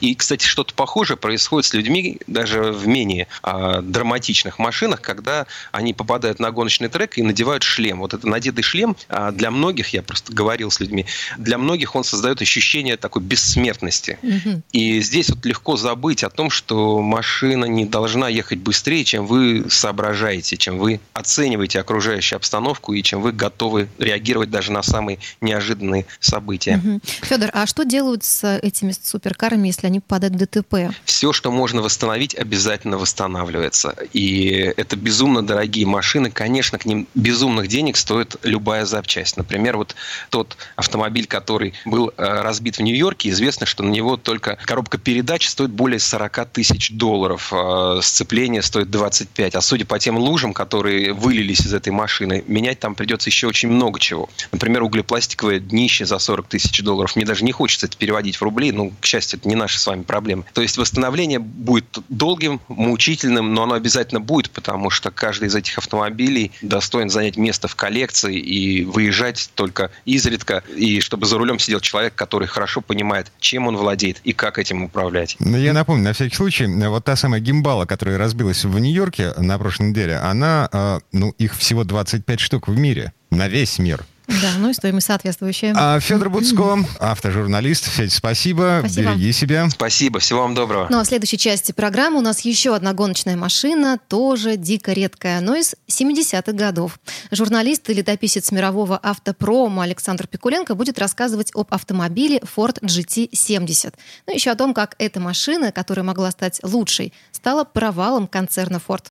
И, 0.00 0.14
кстати, 0.14 0.46
что-то 0.46 0.74
похожее 0.74 1.16
происходит 1.16 1.66
с 1.66 1.74
людьми 1.74 2.18
даже 2.26 2.72
в 2.72 2.86
менее 2.86 3.26
а, 3.42 3.80
драматичных 3.80 4.58
машинах, 4.58 5.00
когда 5.00 5.46
они 5.72 5.94
попадают 5.94 6.40
на 6.40 6.50
гоночный 6.50 6.88
трек 6.88 7.18
и 7.18 7.22
надевают 7.22 7.62
шлем. 7.62 8.00
Вот 8.00 8.14
это 8.14 8.26
надетый 8.28 8.62
шлем 8.62 8.96
а, 9.08 9.32
для 9.32 9.50
многих, 9.50 9.88
я 9.88 10.02
просто 10.02 10.32
говорил 10.32 10.70
с 10.70 10.80
людьми, 10.80 11.06
для 11.38 11.58
многих 11.58 11.94
он 11.94 12.04
создает 12.04 12.42
ощущение 12.42 12.96
такой 12.96 13.22
бессмертности. 13.22 14.18
Угу. 14.22 14.62
И 14.72 15.00
здесь 15.00 15.30
вот 15.30 15.44
легко 15.44 15.76
забыть 15.76 16.24
о 16.24 16.30
том, 16.30 16.50
что 16.50 17.00
машина 17.00 17.66
не 17.66 17.84
должна 17.84 18.28
ехать 18.28 18.58
быстрее, 18.58 19.04
чем 19.04 19.26
вы 19.26 19.66
соображаете, 19.68 20.56
чем 20.56 20.78
вы 20.78 21.00
оцениваете 21.12 21.80
окружающую 21.80 22.36
обстановку 22.36 22.92
и 22.92 23.02
чем 23.02 23.20
вы 23.20 23.32
готовы 23.32 23.88
реагировать 23.98 24.50
даже 24.50 24.72
на 24.72 24.82
самые 24.82 25.18
неожиданные 25.40 26.06
события. 26.20 26.80
Угу. 26.82 27.00
Федор, 27.22 27.50
а 27.52 27.66
что 27.66 27.84
делают 27.84 28.24
с 28.24 28.58
этими 28.58 28.92
суперкарами, 29.02 29.68
если 29.68 29.86
они 29.86 30.00
попадают 30.00 30.34
в 30.34 30.38
ДТП? 30.38 30.94
Все, 31.04 31.32
что 31.32 31.50
можно 31.50 31.82
восстановить, 31.82 32.34
обязательно 32.34 32.98
восстанавливается. 32.98 33.94
И 34.12 34.72
это 34.76 34.96
безумно 34.96 35.44
дорогие 35.44 35.86
машины. 35.86 36.30
Конечно, 36.30 36.78
к 36.78 36.84
ним 36.84 37.06
безумных 37.14 37.68
денег 37.68 37.96
стоит 37.96 38.36
любая 38.42 38.84
запчасть. 38.84 39.36
Например, 39.36 39.76
вот 39.76 39.94
тот 40.30 40.56
автомобиль, 40.76 41.26
который 41.26 41.74
был 41.84 42.12
э, 42.16 42.42
разбит 42.42 42.78
в 42.78 42.82
Нью-Йорке, 42.82 43.30
известно, 43.30 43.66
что 43.66 43.82
на 43.82 43.90
него 43.90 44.16
только 44.16 44.58
коробка 44.64 44.98
передач 44.98 45.48
стоит 45.48 45.70
более 45.70 45.98
40 45.98 46.46
тысяч 46.50 46.90
долларов. 46.90 47.52
А 47.52 48.00
сцепление 48.02 48.62
стоит 48.62 48.90
25. 48.90 49.54
А 49.54 49.60
судя 49.60 49.86
по 49.86 49.98
тем 49.98 50.18
лужам, 50.18 50.52
которые 50.52 51.12
вылились 51.12 51.60
из 51.60 51.74
этой 51.74 51.90
машины, 51.90 52.44
менять 52.46 52.80
там 52.80 52.94
придется 52.94 53.30
еще 53.30 53.46
очень 53.46 53.68
много 53.68 53.98
чего. 53.98 54.28
Например, 54.52 54.82
углепластиковое 54.82 55.60
днище 55.60 56.04
за 56.04 56.18
40 56.18 56.46
тысяч 56.48 56.82
долларов. 56.82 57.16
Мне 57.16 57.24
даже 57.24 57.44
не 57.44 57.52
хочется 57.52 57.86
это 57.86 57.96
переводить 57.96 58.36
в 58.36 58.42
рубли. 58.42 58.72
Ну, 58.84 58.92
к 59.00 59.06
счастью, 59.06 59.38
это 59.38 59.48
не 59.48 59.54
наши 59.54 59.78
с 59.78 59.86
вами 59.86 60.02
проблемы. 60.02 60.44
То 60.52 60.60
есть 60.60 60.76
восстановление 60.76 61.38
будет 61.38 61.86
долгим, 62.10 62.60
мучительным, 62.68 63.54
но 63.54 63.62
оно 63.62 63.74
обязательно 63.74 64.20
будет, 64.20 64.50
потому 64.50 64.90
что 64.90 65.10
каждый 65.10 65.48
из 65.48 65.54
этих 65.54 65.78
автомобилей 65.78 66.52
достоин 66.60 67.08
занять 67.08 67.38
место 67.38 67.66
в 67.66 67.74
коллекции 67.76 68.38
и 68.38 68.84
выезжать 68.84 69.50
только 69.54 69.90
изредка, 70.04 70.62
и 70.76 71.00
чтобы 71.00 71.26
за 71.26 71.38
рулем 71.38 71.58
сидел 71.58 71.80
человек, 71.80 72.14
который 72.14 72.46
хорошо 72.46 72.82
понимает, 72.82 73.32
чем 73.40 73.66
он 73.66 73.76
владеет 73.76 74.20
и 74.24 74.34
как 74.34 74.58
этим 74.58 74.82
управлять. 74.82 75.36
Ну, 75.38 75.56
я 75.56 75.72
напомню, 75.72 76.04
на 76.04 76.12
всякий 76.12 76.36
случай, 76.36 76.66
вот 76.66 77.04
та 77.04 77.16
самая 77.16 77.40
гимбала, 77.40 77.86
которая 77.86 78.18
разбилась 78.18 78.64
в 78.64 78.78
Нью-Йорке 78.78 79.32
на 79.38 79.58
прошлой 79.58 79.88
неделе, 79.88 80.16
она, 80.16 80.68
э, 80.70 81.00
ну, 81.12 81.34
их 81.38 81.56
всего 81.56 81.84
25 81.84 82.40
штук 82.40 82.68
в 82.68 82.76
мире, 82.76 83.12
на 83.30 83.48
весь 83.48 83.78
мир. 83.78 84.04
Да, 84.44 84.50
ну 84.58 84.68
и 84.68 84.74
стоимость 84.74 85.06
соответствующая. 85.06 85.72
А, 85.74 85.98
Федор 86.00 86.28
Буцко, 86.28 86.78
автожурналист. 87.00 87.88
Федь, 87.88 88.12
спасибо. 88.12 88.80
спасибо. 88.80 89.12
Береги 89.12 89.32
себя. 89.32 89.70
Спасибо. 89.70 90.18
Всего 90.20 90.42
вам 90.42 90.54
доброго. 90.54 90.86
Ну 90.90 91.00
а 91.00 91.04
в 91.04 91.06
следующей 91.06 91.38
части 91.38 91.72
программы 91.72 92.18
у 92.18 92.20
нас 92.20 92.40
еще 92.40 92.76
одна 92.76 92.92
гоночная 92.92 93.36
машина, 93.36 93.98
тоже 94.06 94.58
дико 94.58 94.92
редкая, 94.92 95.40
но 95.40 95.54
из 95.54 95.74
70-х 95.88 96.52
годов. 96.52 97.00
Журналист 97.30 97.88
и 97.88 97.94
летописец 97.94 98.50
мирового 98.50 98.98
автопрома 98.98 99.84
Александр 99.84 100.26
Пикуленко 100.26 100.74
будет 100.74 100.98
рассказывать 100.98 101.50
об 101.54 101.72
автомобиле 101.72 102.40
Ford 102.40 102.82
GT70. 102.82 103.94
Ну 104.26 104.34
еще 104.34 104.50
о 104.50 104.56
том, 104.56 104.74
как 104.74 104.94
эта 104.98 105.20
машина, 105.20 105.72
которая 105.72 106.04
могла 106.04 106.30
стать 106.30 106.60
лучшей, 106.62 107.14
стала 107.32 107.64
провалом 107.64 108.26
концерна 108.26 108.78
Ford. 108.86 109.06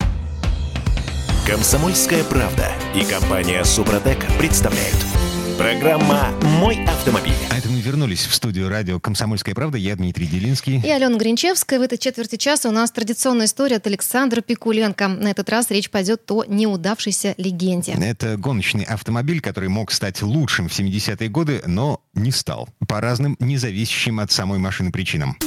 Комсомольская 1.48 2.24
правда 2.24 2.72
и 2.94 3.04
компания 3.04 3.64
Супротек 3.64 4.20
представляют. 4.38 5.23
Программа 5.58 6.32
«Мой 6.60 6.84
автомобиль». 6.86 7.34
А 7.52 7.58
это 7.58 7.70
мы 7.70 7.80
вернулись 7.80 8.26
в 8.26 8.34
студию 8.34 8.70
радио 8.70 9.00
«Комсомольская 9.00 9.54
правда». 9.54 9.78
Я 9.78 9.96
Дмитрий 9.96 10.26
Делинский. 10.26 10.82
И 10.84 10.90
Алена 10.90 11.18
Гринчевская. 11.18 11.80
В 11.80 11.84
этой 11.84 11.98
четверти 11.98 12.38
часа 12.38 12.70
у 12.70 12.72
нас 12.72 12.92
традиционная 12.92 13.46
история 13.46 13.76
от 13.76 13.86
Александра 13.86 14.42
Пикуленко. 14.42 15.08
На 15.08 15.30
этот 15.30 15.50
раз 15.50 15.70
речь 15.70 15.90
пойдет 15.90 16.30
о 16.32 16.44
неудавшейся 16.46 17.36
легенде. 17.38 17.94
Это 18.02 18.36
гоночный 18.38 18.84
автомобиль, 18.84 19.42
который 19.42 19.70
мог 19.70 19.92
стать 19.92 20.22
лучшим 20.22 20.70
в 20.70 20.72
70-е 20.78 21.30
годы, 21.30 21.62
но 21.66 22.02
не 22.14 22.32
стал. 22.32 22.68
По 22.88 23.00
разным, 23.00 23.36
независящим 23.40 24.20
от 24.20 24.32
самой 24.32 24.60
машины 24.60 24.92
причинам. 24.92 25.38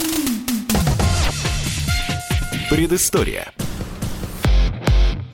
Предыстория. 2.71 3.53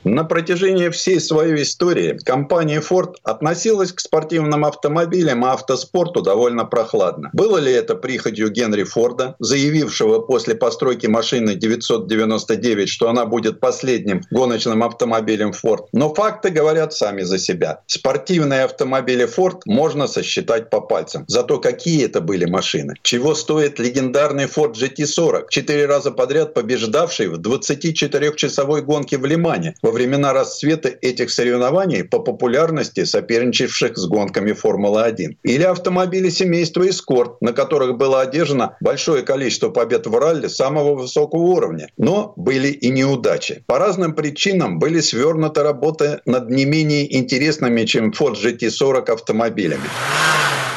На 0.05 0.25
протяжении 0.25 0.88
всей 0.88 1.21
своей 1.21 1.62
истории 1.62 2.19
компания 2.25 2.81
Ford 2.81 3.15
относилась 3.23 3.93
к 3.93 4.01
спортивным 4.01 4.65
автомобилям 4.65 5.45
и 5.45 5.49
автоспорту 5.49 6.23
довольно 6.23 6.65
прохладно. 6.65 7.31
Было 7.33 7.59
ли 7.59 7.71
это 7.71 7.95
приходью 7.95 8.51
Генри 8.51 8.83
Форда, 8.83 9.37
заявившего 9.38 10.19
после 10.19 10.57
постройки 10.57 11.07
машины 11.07 11.55
999, 11.55 12.88
что 12.88 13.09
она 13.09 13.27
будет 13.27 13.61
последним 13.61 14.23
гоночным 14.33 14.83
автомобилем 14.83 15.51
Ford? 15.51 15.87
Но 15.93 16.12
факты 16.12 16.51
говорят 16.51 16.93
сами 16.93 17.23
за 17.23 17.38
себя. 17.38 17.83
Спортивные 17.87 18.65
автомобили 18.65 19.29
Ford 19.29 19.61
можно 19.67 20.09
сосчитать 20.09 20.69
по 20.69 20.81
пальцам. 20.81 21.25
Зато 21.29 21.61
какие 21.61 22.07
это 22.07 22.21
были 22.21 22.45
машины? 22.45 22.95
Чего 23.03 23.37
стоит 23.37 23.79
легендарный 23.79 24.47
Ford 24.47 24.75
GT40, 24.75 25.45
четыре 25.49 25.87
раза 25.87 26.11
подряд 26.11 26.55
побеждавший 26.55 27.29
в 27.29 27.38
24-часовой 27.41 28.83
гонке 28.83 29.17
в 29.17 29.25
Лимане 29.25 29.77
во 29.81 29.92
времена 29.93 30.33
расцвета 30.33 30.89
этих 30.89 31.31
соревнований 31.31 32.05
по 32.05 32.19
популярности 32.19 33.05
соперничавших 33.05 33.97
с 33.97 34.07
гонками 34.07 34.53
Формулы-1. 34.53 35.37
Или 35.43 35.63
автомобили 35.63 36.29
семейства 36.29 36.89
Эскорт, 36.89 37.41
на 37.41 37.53
которых 37.53 37.97
было 37.97 38.21
одержано 38.21 38.77
большое 38.81 39.23
количество 39.23 39.71
побед 39.71 40.07
в 40.07 40.17
ралли 40.17 40.49
самого 40.49 40.95
высокого 40.95 41.43
уровня. 41.43 41.89
Но 41.97 42.33
были 42.37 42.69
и 42.69 42.91
неудачи. 42.91 43.65
По 43.67 43.79
разным 43.79 44.15
причинам 44.15 44.79
были 44.79 45.01
свернуты 45.01 45.63
работы 45.63 46.21
над 46.27 46.51
не 46.51 46.65
менее 46.65 47.17
интересными, 47.17 47.85
чем 47.85 48.11
Ford 48.11 48.35
GT40 48.35 49.11
автомобилями. 49.11 49.89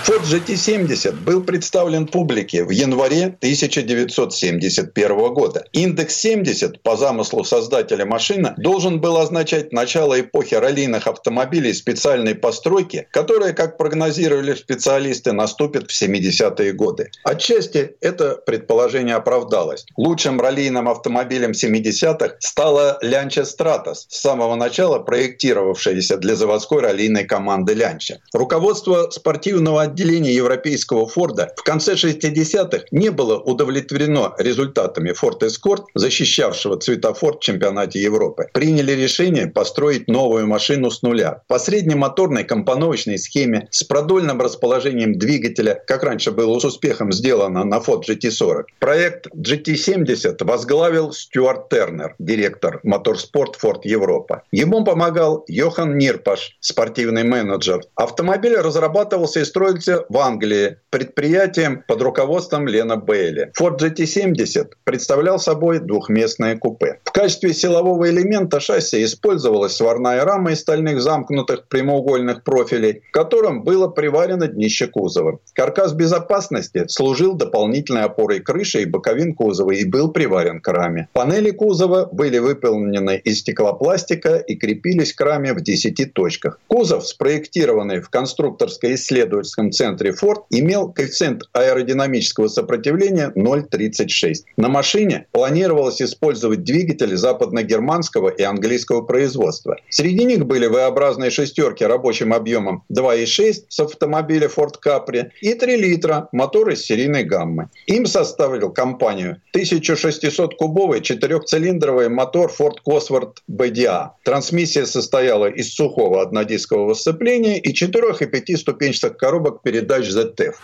Ford 0.08 0.22
GT70 0.22 1.24
был 1.24 1.42
представлен 1.42 2.06
публике 2.06 2.64
в 2.64 2.70
январе 2.70 3.26
1971 3.26 5.34
года. 5.34 5.66
Индекс 5.72 6.18
70 6.18 6.84
по 6.84 6.96
замыслу 6.96 7.44
создателя 7.44 8.06
машины 8.06 8.54
должен 8.58 9.02
был 9.02 9.05
означать 9.14 9.72
начало 9.72 10.20
эпохи 10.20 10.56
раллийных 10.56 11.08
автомобилей 11.08 11.74
специальной 11.74 12.36
постройки, 12.36 13.08
которая, 13.12 13.54
как 13.54 13.78
прогнозировали 13.78 14.54
специалисты, 14.54 15.32
наступит 15.32 15.92
в 15.92 16.02
70-е 16.02 16.74
годы. 16.74 17.12
Отчасти 17.24 17.96
это 18.02 18.36
предположение 18.36 19.16
оправдалось. 19.16 19.86
Лучшим 19.98 20.42
раллийным 20.42 20.90
автомобилем 20.90 21.52
70-х 21.52 22.36
стала 22.40 22.98
Лянча 23.02 23.46
Стратос, 23.46 24.08
с 24.10 24.22
самого 24.22 24.56
начала 24.56 25.00
проектировавшаяся 25.00 26.18
для 26.18 26.36
заводской 26.36 26.82
раллийной 26.82 27.26
команды 27.26 27.74
Лянча. 27.74 28.20
Руководство 28.34 29.10
спортивного 29.12 29.84
отделение 29.84 30.34
европейского 30.34 31.08
Форда 31.08 31.54
в 31.56 31.64
конце 31.64 31.94
60-х 31.94 32.86
не 32.92 33.10
было 33.10 33.38
удовлетворено 33.38 34.34
результатами 34.38 35.12
Ford 35.12 35.40
Escort, 35.42 35.84
защищавшего 35.94 36.78
цветофор 36.78 37.38
в 37.38 37.40
чемпионате 37.42 38.02
Европы. 38.02 38.50
Приняли 38.54 38.95
решение 38.96 39.48
построить 39.48 40.08
новую 40.08 40.48
машину 40.48 40.90
с 40.90 41.02
нуля. 41.02 41.42
По 41.48 41.60
среднемоторной 41.60 42.44
компоновочной 42.44 43.18
схеме 43.18 43.68
с 43.72 43.84
продольным 43.84 44.42
расположением 44.42 45.18
двигателя, 45.18 45.82
как 45.88 46.04
раньше 46.04 46.32
было 46.32 46.60
с 46.60 46.66
успехом 46.66 47.12
сделано 47.12 47.64
на 47.64 47.78
Ford 47.78 48.04
GT40. 48.08 48.64
Проект 48.80 49.28
GT70 49.36 50.44
возглавил 50.44 51.12
Стюарт 51.12 51.70
Тернер, 51.70 52.16
директор 52.20 52.80
Моторспорт 52.84 53.58
Ford 53.62 53.82
Европа. 53.84 54.44
Ему 54.52 54.84
помогал 54.84 55.44
Йохан 55.48 55.98
Нирпаш, 55.98 56.58
спортивный 56.60 57.24
менеджер. 57.24 57.82
Автомобиль 57.96 58.56
разрабатывался 58.56 59.42
и 59.42 59.46
строился 59.46 60.06
в 60.10 60.18
Англии 60.18 60.78
предприятием 60.90 61.84
под 61.88 62.02
руководством 62.02 62.68
Лена 62.68 62.96
Бейли. 62.96 63.52
Ford 63.60 63.80
GT70 63.80 64.70
представлял 64.84 65.40
собой 65.40 65.80
двухместное 65.80 66.58
купе. 66.58 67.00
В 67.04 67.12
качестве 67.12 67.54
силового 67.54 68.10
элемента 68.10 68.60
шасси 68.60 68.85
шасси 68.86 69.04
использовалась 69.04 69.76
сварная 69.76 70.24
рама 70.24 70.52
из 70.52 70.60
стальных 70.60 71.02
замкнутых 71.02 71.68
прямоугольных 71.68 72.44
профилей, 72.44 73.02
к 73.12 73.14
которым 73.14 73.64
было 73.64 73.88
приварено 73.88 74.48
днище 74.48 74.88
кузова. 74.88 75.40
Каркас 75.54 75.94
безопасности 75.94 76.86
служил 76.88 77.34
дополнительной 77.34 78.04
опорой 78.04 78.40
крыши 78.40 78.82
и 78.82 78.86
боковин 78.86 79.34
кузова 79.34 79.72
и 79.72 79.86
был 79.86 80.12
приварен 80.12 80.62
к 80.62 80.68
раме. 80.68 81.08
Панели 81.14 81.52
кузова 81.52 82.10
были 82.12 82.38
выполнены 82.38 83.22
из 83.24 83.40
стеклопластика 83.40 84.38
и 84.38 84.56
крепились 84.56 85.14
к 85.14 85.22
раме 85.22 85.54
в 85.54 85.62
10 85.62 86.14
точках. 86.14 86.60
Кузов, 86.68 87.08
спроектированный 87.08 88.02
в 88.02 88.10
конструкторско-исследовательском 88.10 89.72
центре 89.72 90.12
Ford, 90.12 90.44
имел 90.50 90.92
коэффициент 90.92 91.44
аэродинамического 91.54 92.48
сопротивления 92.48 93.32
0,36. 93.36 94.46
На 94.58 94.70
машине 94.70 95.26
планировалось 95.32 96.02
использовать 96.02 96.64
двигатели 96.64 97.16
западно-германского 97.16 98.30
и 98.30 98.44
английского 98.44 98.75
производства. 99.06 99.78
Среди 99.90 100.26
них 100.26 100.46
были 100.46 100.68
V-образные 100.68 101.32
шестерки 101.32 101.84
рабочим 101.86 102.34
объемом 102.34 102.84
2,6 102.92 103.66
с 103.70 103.80
автомобиля 103.80 104.48
Ford 104.48 104.76
Capri 104.86 105.30
и 105.42 105.54
3 105.54 105.78
литра 105.78 106.28
мотор 106.32 106.70
из 106.70 106.84
серийной 106.84 107.24
гаммы. 107.24 107.70
Им 107.88 108.06
составил 108.06 108.72
компанию 108.72 109.42
1600-кубовый 109.56 111.02
четырехцилиндровый 111.02 112.10
мотор 112.10 112.52
Ford 112.58 112.78
Cosworth 112.88 113.38
BDA. 113.50 114.10
Трансмиссия 114.24 114.86
состояла 114.86 115.46
из 115.46 115.74
сухого 115.74 116.22
однодискового 116.22 116.94
сцепления 116.94 117.60
и 117.60 117.74
четырех 117.74 118.22
и 118.22 118.26
пятиступенчатых 118.26 119.18
коробок 119.18 119.62
передач 119.62 120.08
ZF. 120.10 120.56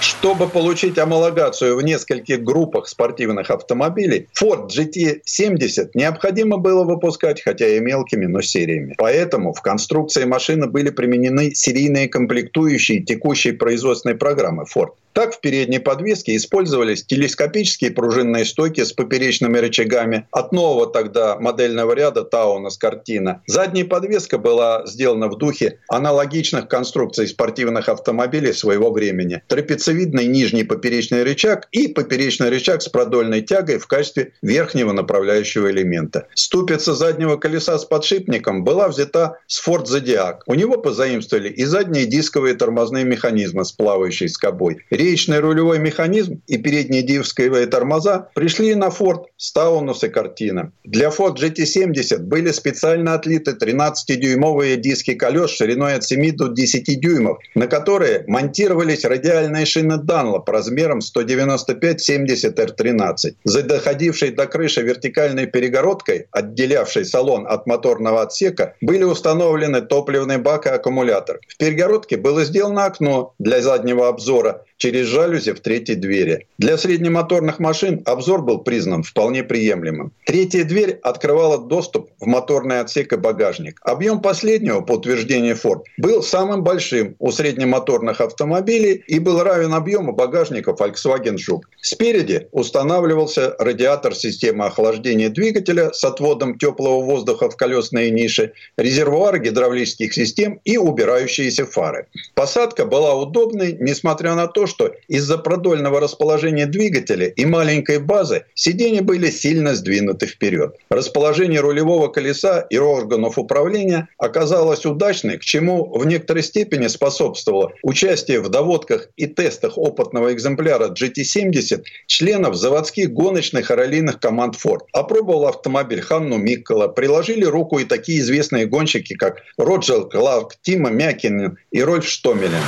Чтобы 0.00 0.48
получить 0.48 0.98
амалогацию 0.98 1.76
в 1.76 1.82
нескольких 1.82 2.42
группах 2.42 2.88
спортивных 2.88 3.50
автомобилей, 3.50 4.28
Ford 4.40 4.68
GT70 4.68 5.90
необходимо 5.94 6.58
было 6.58 6.84
выпускать, 6.84 7.42
хотя 7.42 7.66
и 7.66 7.80
мелкими, 7.80 8.26
но 8.26 8.40
сериями. 8.40 8.94
Поэтому 8.98 9.52
в 9.52 9.60
конструкции 9.60 10.24
машины 10.24 10.66
были 10.66 10.90
применены 10.90 11.54
серийные 11.54 12.08
комплектующие 12.08 13.02
текущей 13.02 13.52
производственной 13.52 14.14
программы 14.14 14.64
Ford. 14.64 14.90
Так 15.18 15.34
в 15.34 15.40
передней 15.40 15.80
подвеске 15.80 16.36
использовались 16.36 17.04
телескопические 17.04 17.90
пружинные 17.90 18.44
стойки 18.44 18.84
с 18.84 18.92
поперечными 18.92 19.58
рычагами 19.58 20.28
от 20.30 20.52
нового 20.52 20.86
тогда 20.86 21.36
модельного 21.40 21.92
ряда 21.92 22.22
Таунас 22.22 22.78
Картина. 22.78 23.42
Задняя 23.48 23.84
подвеска 23.84 24.38
была 24.38 24.86
сделана 24.86 25.26
в 25.26 25.36
духе 25.36 25.80
аналогичных 25.88 26.68
конструкций 26.68 27.26
спортивных 27.26 27.88
автомобилей 27.88 28.52
своего 28.52 28.92
времени. 28.92 29.42
Трапециевидный 29.48 30.26
нижний 30.26 30.62
поперечный 30.62 31.24
рычаг 31.24 31.66
и 31.72 31.88
поперечный 31.88 32.48
рычаг 32.48 32.80
с 32.80 32.88
продольной 32.88 33.40
тягой 33.40 33.78
в 33.78 33.88
качестве 33.88 34.34
верхнего 34.40 34.92
направляющего 34.92 35.68
элемента. 35.72 36.28
Ступица 36.34 36.94
заднего 36.94 37.38
колеса 37.38 37.76
с 37.76 37.84
подшипником 37.84 38.62
была 38.62 38.86
взята 38.86 39.38
с 39.48 39.66
Ford 39.66 39.86
Zodiac. 39.86 40.42
У 40.46 40.54
него 40.54 40.78
позаимствовали 40.78 41.48
и 41.48 41.64
задние 41.64 42.06
дисковые 42.06 42.54
тормозные 42.54 43.04
механизмы 43.04 43.64
с 43.64 43.72
плавающей 43.72 44.28
скобой 44.28 44.84
речный 45.08 45.40
рулевой 45.40 45.78
механизм 45.78 46.42
и 46.46 46.58
передние 46.58 47.02
дисковые 47.02 47.66
тормоза 47.66 48.28
пришли 48.34 48.74
на 48.74 48.88
Ford 48.88 49.24
Staunus 49.38 50.06
и 50.06 50.08
Картина. 50.08 50.72
Для 50.84 51.08
Ford 51.08 51.36
GT70 51.36 52.18
были 52.18 52.52
специально 52.52 53.14
отлиты 53.14 53.52
13-дюймовые 53.52 54.76
диски 54.76 55.14
колес 55.14 55.50
шириной 55.50 55.94
от 55.94 56.04
7 56.04 56.36
до 56.36 56.48
10 56.48 57.00
дюймов, 57.00 57.38
на 57.54 57.66
которые 57.66 58.24
монтировались 58.26 59.04
радиальные 59.04 59.64
шины 59.64 59.94
Dunlop 59.94 60.44
размером 60.46 60.98
195-70 60.98 62.54
R13. 62.54 63.34
За 63.44 63.62
доходившей 63.62 64.30
до 64.32 64.46
крыши 64.46 64.82
вертикальной 64.82 65.46
перегородкой, 65.46 66.26
отделявшей 66.32 67.04
салон 67.06 67.46
от 67.48 67.66
моторного 67.66 68.22
отсека, 68.22 68.74
были 68.82 69.04
установлены 69.04 69.80
топливный 69.80 70.36
бак 70.36 70.66
и 70.66 70.70
аккумулятор. 70.70 71.40
В 71.48 71.56
перегородке 71.56 72.18
было 72.18 72.44
сделано 72.44 72.84
окно 72.84 73.32
для 73.38 73.62
заднего 73.62 74.08
обзора, 74.08 74.64
через 74.88 75.06
жалюзи 75.06 75.52
в 75.52 75.60
третьей 75.60 75.96
двери. 75.96 76.46
Для 76.56 76.78
среднемоторных 76.78 77.58
машин 77.58 78.02
обзор 78.06 78.40
был 78.40 78.60
признан 78.60 79.02
вполне 79.02 79.42
приемлемым. 79.44 80.12
Третья 80.24 80.64
дверь 80.64 80.98
открывала 81.02 81.58
доступ 81.58 82.08
в 82.18 82.26
моторный 82.26 82.80
отсек 82.80 83.12
и 83.12 83.16
багажник. 83.16 83.78
Объем 83.82 84.22
последнего, 84.22 84.80
по 84.80 84.92
утверждению 84.92 85.56
Ford, 85.56 85.82
был 85.98 86.22
самым 86.22 86.62
большим 86.62 87.16
у 87.18 87.30
среднемоторных 87.30 88.22
автомобилей 88.22 89.04
и 89.06 89.18
был 89.18 89.42
равен 89.42 89.74
объему 89.74 90.12
багажника 90.14 90.70
Volkswagen 90.70 91.36
Жук. 91.36 91.68
Спереди 91.82 92.48
устанавливался 92.52 93.54
радиатор 93.58 94.14
системы 94.14 94.64
охлаждения 94.64 95.28
двигателя 95.28 95.92
с 95.92 96.02
отводом 96.02 96.56
теплого 96.56 97.02
воздуха 97.02 97.50
в 97.50 97.56
колесные 97.56 98.10
ниши, 98.10 98.52
резервуар 98.78 99.38
гидравлических 99.38 100.14
систем 100.14 100.60
и 100.64 100.78
убирающиеся 100.78 101.66
фары. 101.66 102.06
Посадка 102.34 102.86
была 102.86 103.14
удобной, 103.14 103.76
несмотря 103.78 104.34
на 104.34 104.46
то, 104.46 104.66
что 104.66 104.77
из-за 105.08 105.38
продольного 105.38 106.00
расположения 106.00 106.66
двигателя 106.66 107.26
и 107.26 107.44
маленькой 107.44 107.98
базы 107.98 108.44
сиденья 108.54 109.02
были 109.02 109.30
сильно 109.30 109.74
сдвинуты 109.74 110.26
вперед. 110.26 110.76
Расположение 110.90 111.60
рулевого 111.60 112.08
колеса 112.08 112.66
и 112.70 112.78
органов 112.78 113.38
управления 113.38 114.08
оказалось 114.18 114.86
удачной, 114.86 115.38
к 115.38 115.42
чему 115.42 115.92
в 115.96 116.06
некоторой 116.06 116.42
степени 116.42 116.86
способствовало 116.86 117.72
участие 117.82 118.40
в 118.40 118.48
доводках 118.48 119.08
и 119.16 119.26
тестах 119.26 119.78
опытного 119.78 120.32
экземпляра 120.32 120.88
GT70 120.88 121.82
членов 122.06 122.54
заводских 122.54 123.12
гоночных 123.12 123.70
и 123.70 123.74
раллийных 123.74 124.20
команд 124.20 124.56
Ford. 124.56 124.80
Опробовал 124.92 125.46
автомобиль 125.46 126.00
Ханну 126.00 126.36
Миккола, 126.36 126.88
приложили 126.88 127.44
руку 127.44 127.78
и 127.78 127.84
такие 127.84 128.20
известные 128.20 128.66
гонщики, 128.66 129.14
как 129.14 129.42
Роджер 129.56 130.08
Кларк, 130.08 130.54
Тима 130.62 130.90
Мякинен 130.90 131.58
и 131.70 131.82
Рольф 131.82 132.06
Штомелин. 132.06 132.62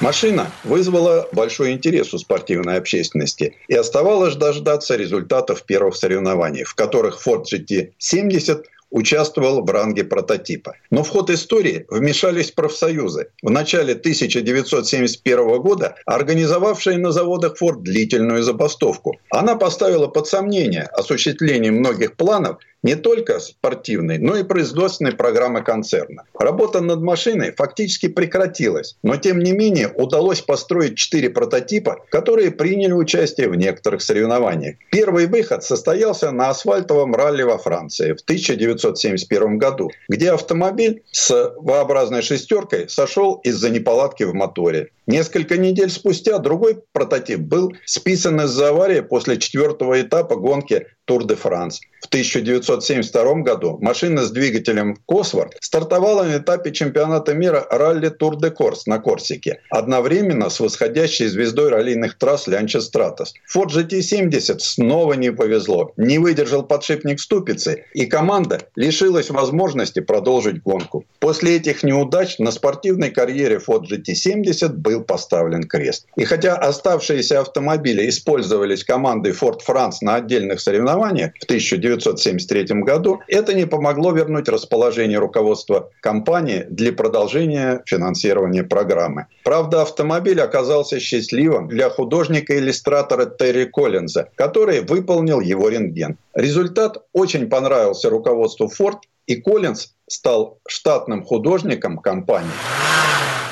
Машина 0.00 0.52
вызвала 0.62 1.28
большой 1.32 1.72
интерес 1.72 2.14
у 2.14 2.18
спортивной 2.18 2.76
общественности 2.76 3.56
и 3.66 3.74
оставалось 3.74 4.36
дождаться 4.36 4.94
результатов 4.94 5.64
первых 5.64 5.96
соревнований, 5.96 6.62
в 6.62 6.76
которых 6.76 7.20
Ford 7.26 7.44
GT70 7.52 8.62
участвовал 8.90 9.64
в 9.64 9.70
ранге 9.70 10.04
прототипа. 10.04 10.76
Но 10.90 11.02
в 11.02 11.08
ход 11.08 11.30
истории 11.30 11.84
вмешались 11.90 12.52
профсоюзы. 12.52 13.28
В 13.42 13.50
начале 13.50 13.94
1971 13.94 15.60
года 15.60 15.96
организовавшие 16.06 16.96
на 16.98 17.10
заводах 17.10 17.60
Ford 17.60 17.80
длительную 17.80 18.42
забастовку. 18.42 19.18
Она 19.30 19.56
поставила 19.56 20.06
под 20.06 20.26
сомнение 20.26 20.84
осуществление 20.84 21.72
многих 21.72 22.16
планов 22.16 22.58
не 22.82 22.94
только 22.94 23.38
спортивной, 23.40 24.18
но 24.18 24.36
и 24.36 24.42
производственной 24.42 25.12
программы 25.12 25.62
концерна. 25.62 26.24
Работа 26.38 26.80
над 26.80 27.00
машиной 27.00 27.52
фактически 27.52 28.08
прекратилась, 28.08 28.96
но 29.02 29.16
тем 29.16 29.40
не 29.40 29.52
менее 29.52 29.88
удалось 29.88 30.40
построить 30.40 30.96
четыре 30.96 31.30
прототипа, 31.30 32.04
которые 32.10 32.50
приняли 32.50 32.92
участие 32.92 33.48
в 33.48 33.54
некоторых 33.54 34.02
соревнованиях. 34.02 34.76
Первый 34.90 35.26
выход 35.26 35.64
состоялся 35.64 36.30
на 36.30 36.50
асфальтовом 36.50 37.14
ралли 37.14 37.42
во 37.42 37.58
Франции 37.58 38.12
в 38.12 38.20
1971 38.20 39.58
году, 39.58 39.90
где 40.08 40.32
автомобиль 40.32 41.02
с 41.10 41.30
V-образной 41.58 42.22
шестеркой 42.22 42.88
сошел 42.88 43.40
из-за 43.44 43.70
неполадки 43.70 44.24
в 44.24 44.34
моторе. 44.34 44.90
Несколько 45.06 45.56
недель 45.56 45.90
спустя 45.90 46.38
другой 46.38 46.82
прототип 46.92 47.40
был 47.40 47.72
списан 47.86 48.42
из-за 48.42 48.68
аварии 48.68 49.00
после 49.00 49.38
четвертого 49.38 50.00
этапа 50.00 50.36
гонки 50.36 50.86
Тур 51.08 51.24
де 51.24 51.34
Франс. 51.34 51.80
В 52.02 52.06
1972 52.08 53.42
году 53.42 53.78
машина 53.80 54.22
с 54.22 54.30
двигателем 54.30 54.96
Косворд 55.06 55.56
стартовала 55.60 56.22
на 56.22 56.36
этапе 56.36 56.70
чемпионата 56.70 57.34
мира 57.34 57.66
ралли 57.70 58.08
Тур 58.10 58.36
де 58.36 58.50
Корс 58.50 58.86
на 58.86 58.98
Корсике, 58.98 59.60
одновременно 59.70 60.48
с 60.50 60.60
восходящей 60.60 61.26
звездой 61.26 61.70
раллийных 61.70 62.16
трасс 62.18 62.46
Лянча 62.46 62.80
Стратос. 62.80 63.34
Ford 63.52 63.70
GT70 63.70 64.58
снова 64.60 65.14
не 65.14 65.32
повезло, 65.32 65.92
не 65.96 66.18
выдержал 66.18 66.62
подшипник 66.62 67.20
ступицы, 67.20 67.84
и 67.94 68.06
команда 68.06 68.60
лишилась 68.76 69.30
возможности 69.30 70.00
продолжить 70.00 70.62
гонку. 70.62 71.04
После 71.18 71.56
этих 71.56 71.82
неудач 71.82 72.38
на 72.38 72.52
спортивной 72.52 73.10
карьере 73.10 73.60
Ford 73.66 73.84
GT70 73.90 74.68
был 74.68 75.02
поставлен 75.02 75.64
крест. 75.64 76.06
И 76.16 76.24
хотя 76.24 76.54
оставшиеся 76.54 77.40
автомобили 77.40 78.08
использовались 78.08 78.84
командой 78.84 79.32
Ford 79.32 79.60
France 79.66 79.96
на 80.02 80.16
отдельных 80.16 80.60
соревнованиях, 80.60 80.97
соревнования 80.98 81.32
в 81.38 81.44
1973 81.44 82.82
году, 82.82 83.20
это 83.28 83.54
не 83.54 83.66
помогло 83.66 84.12
вернуть 84.12 84.48
расположение 84.48 85.18
руководства 85.18 85.90
компании 86.00 86.66
для 86.68 86.92
продолжения 86.92 87.82
финансирования 87.86 88.64
программы. 88.64 89.26
Правда, 89.44 89.82
автомобиль 89.82 90.40
оказался 90.40 91.00
счастливым 91.00 91.68
для 91.68 91.88
художника-иллюстратора 91.90 93.26
Терри 93.26 93.64
Коллинза, 93.64 94.28
который 94.34 94.80
выполнил 94.80 95.40
его 95.40 95.68
рентген. 95.68 96.16
Результат 96.34 96.98
очень 97.12 97.48
понравился 97.48 98.10
руководству 98.10 98.68
Ford, 98.68 98.98
и 99.26 99.36
Коллинз 99.36 99.94
стал 100.08 100.58
штатным 100.66 101.22
художником 101.22 101.98
компании. 101.98 102.50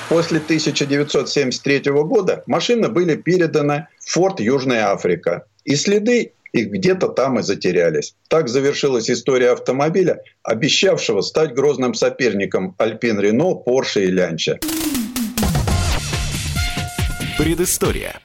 После 0.09 0.39
1973 0.39 1.81
года 2.05 2.45
машины 2.47 2.89
были 2.89 3.17
переданы 3.17 3.89
в 3.99 4.13
Форт 4.13 4.41
Южная 4.41 4.93
Африка. 4.93 5.47
И 5.65 5.75
следы 5.75 6.33
и 6.57 6.65
где-то 6.65 7.09
там 7.09 7.39
и 7.39 7.43
затерялись. 7.43 8.15
Так 8.29 8.49
завершилась 8.49 9.11
история 9.11 9.51
автомобиля, 9.51 10.23
обещавшего 10.43 11.21
стать 11.21 11.55
грозным 11.55 11.93
соперником 11.93 12.75
Альпин 12.79 13.21
Рено, 13.21 13.55
Порше 13.55 14.05
и 14.05 14.11
Лянча. 14.11 14.59
Предыстория. 17.37 18.21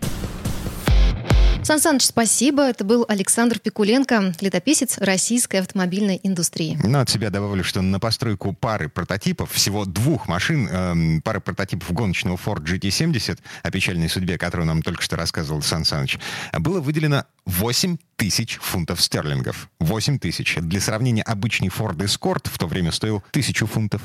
Сан 1.63 1.79
Саныч, 1.79 2.05
спасибо. 2.05 2.63
Это 2.63 2.83
был 2.83 3.05
Александр 3.07 3.59
Пикуленко, 3.59 4.33
летописец 4.41 4.97
российской 4.97 5.57
автомобильной 5.57 6.19
индустрии. 6.23 6.77
Ну, 6.83 6.99
от 6.99 7.09
себя 7.09 7.29
добавлю, 7.29 7.63
что 7.63 7.81
на 7.81 7.99
постройку 7.99 8.51
пары 8.53 8.89
прототипов, 8.89 9.51
всего 9.51 9.85
двух 9.85 10.27
машин, 10.27 10.67
э, 10.67 11.21
пары 11.23 11.39
прототипов 11.39 11.91
гоночного 11.93 12.35
Ford 12.43 12.63
GT70, 12.63 13.37
о 13.61 13.71
печальной 13.71 14.09
судьбе, 14.09 14.39
которую 14.39 14.65
нам 14.65 14.81
только 14.81 15.03
что 15.03 15.17
рассказывал 15.17 15.61
Сан 15.61 15.85
Саныч, 15.85 16.17
было 16.53 16.81
выделено 16.81 17.25
8 17.45 17.97
тысяч 18.15 18.57
фунтов 18.59 18.99
стерлингов. 18.99 19.69
8 19.79 20.17
тысяч. 20.17 20.55
Для 20.57 20.81
сравнения, 20.81 21.21
обычный 21.21 21.67
Ford 21.67 21.97
Escort 21.97 22.49
в 22.51 22.57
то 22.57 22.65
время 22.65 22.91
стоил 22.91 23.23
тысячу 23.29 23.67
фунтов. 23.67 24.01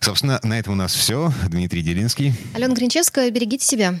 Собственно, 0.00 0.40
на 0.42 0.58
этом 0.58 0.72
у 0.72 0.76
нас 0.76 0.94
все. 0.94 1.32
Дмитрий 1.48 1.82
Делинский. 1.82 2.34
Алена 2.54 2.74
Гринчевская, 2.74 3.30
берегите 3.30 3.66
себя. 3.66 4.00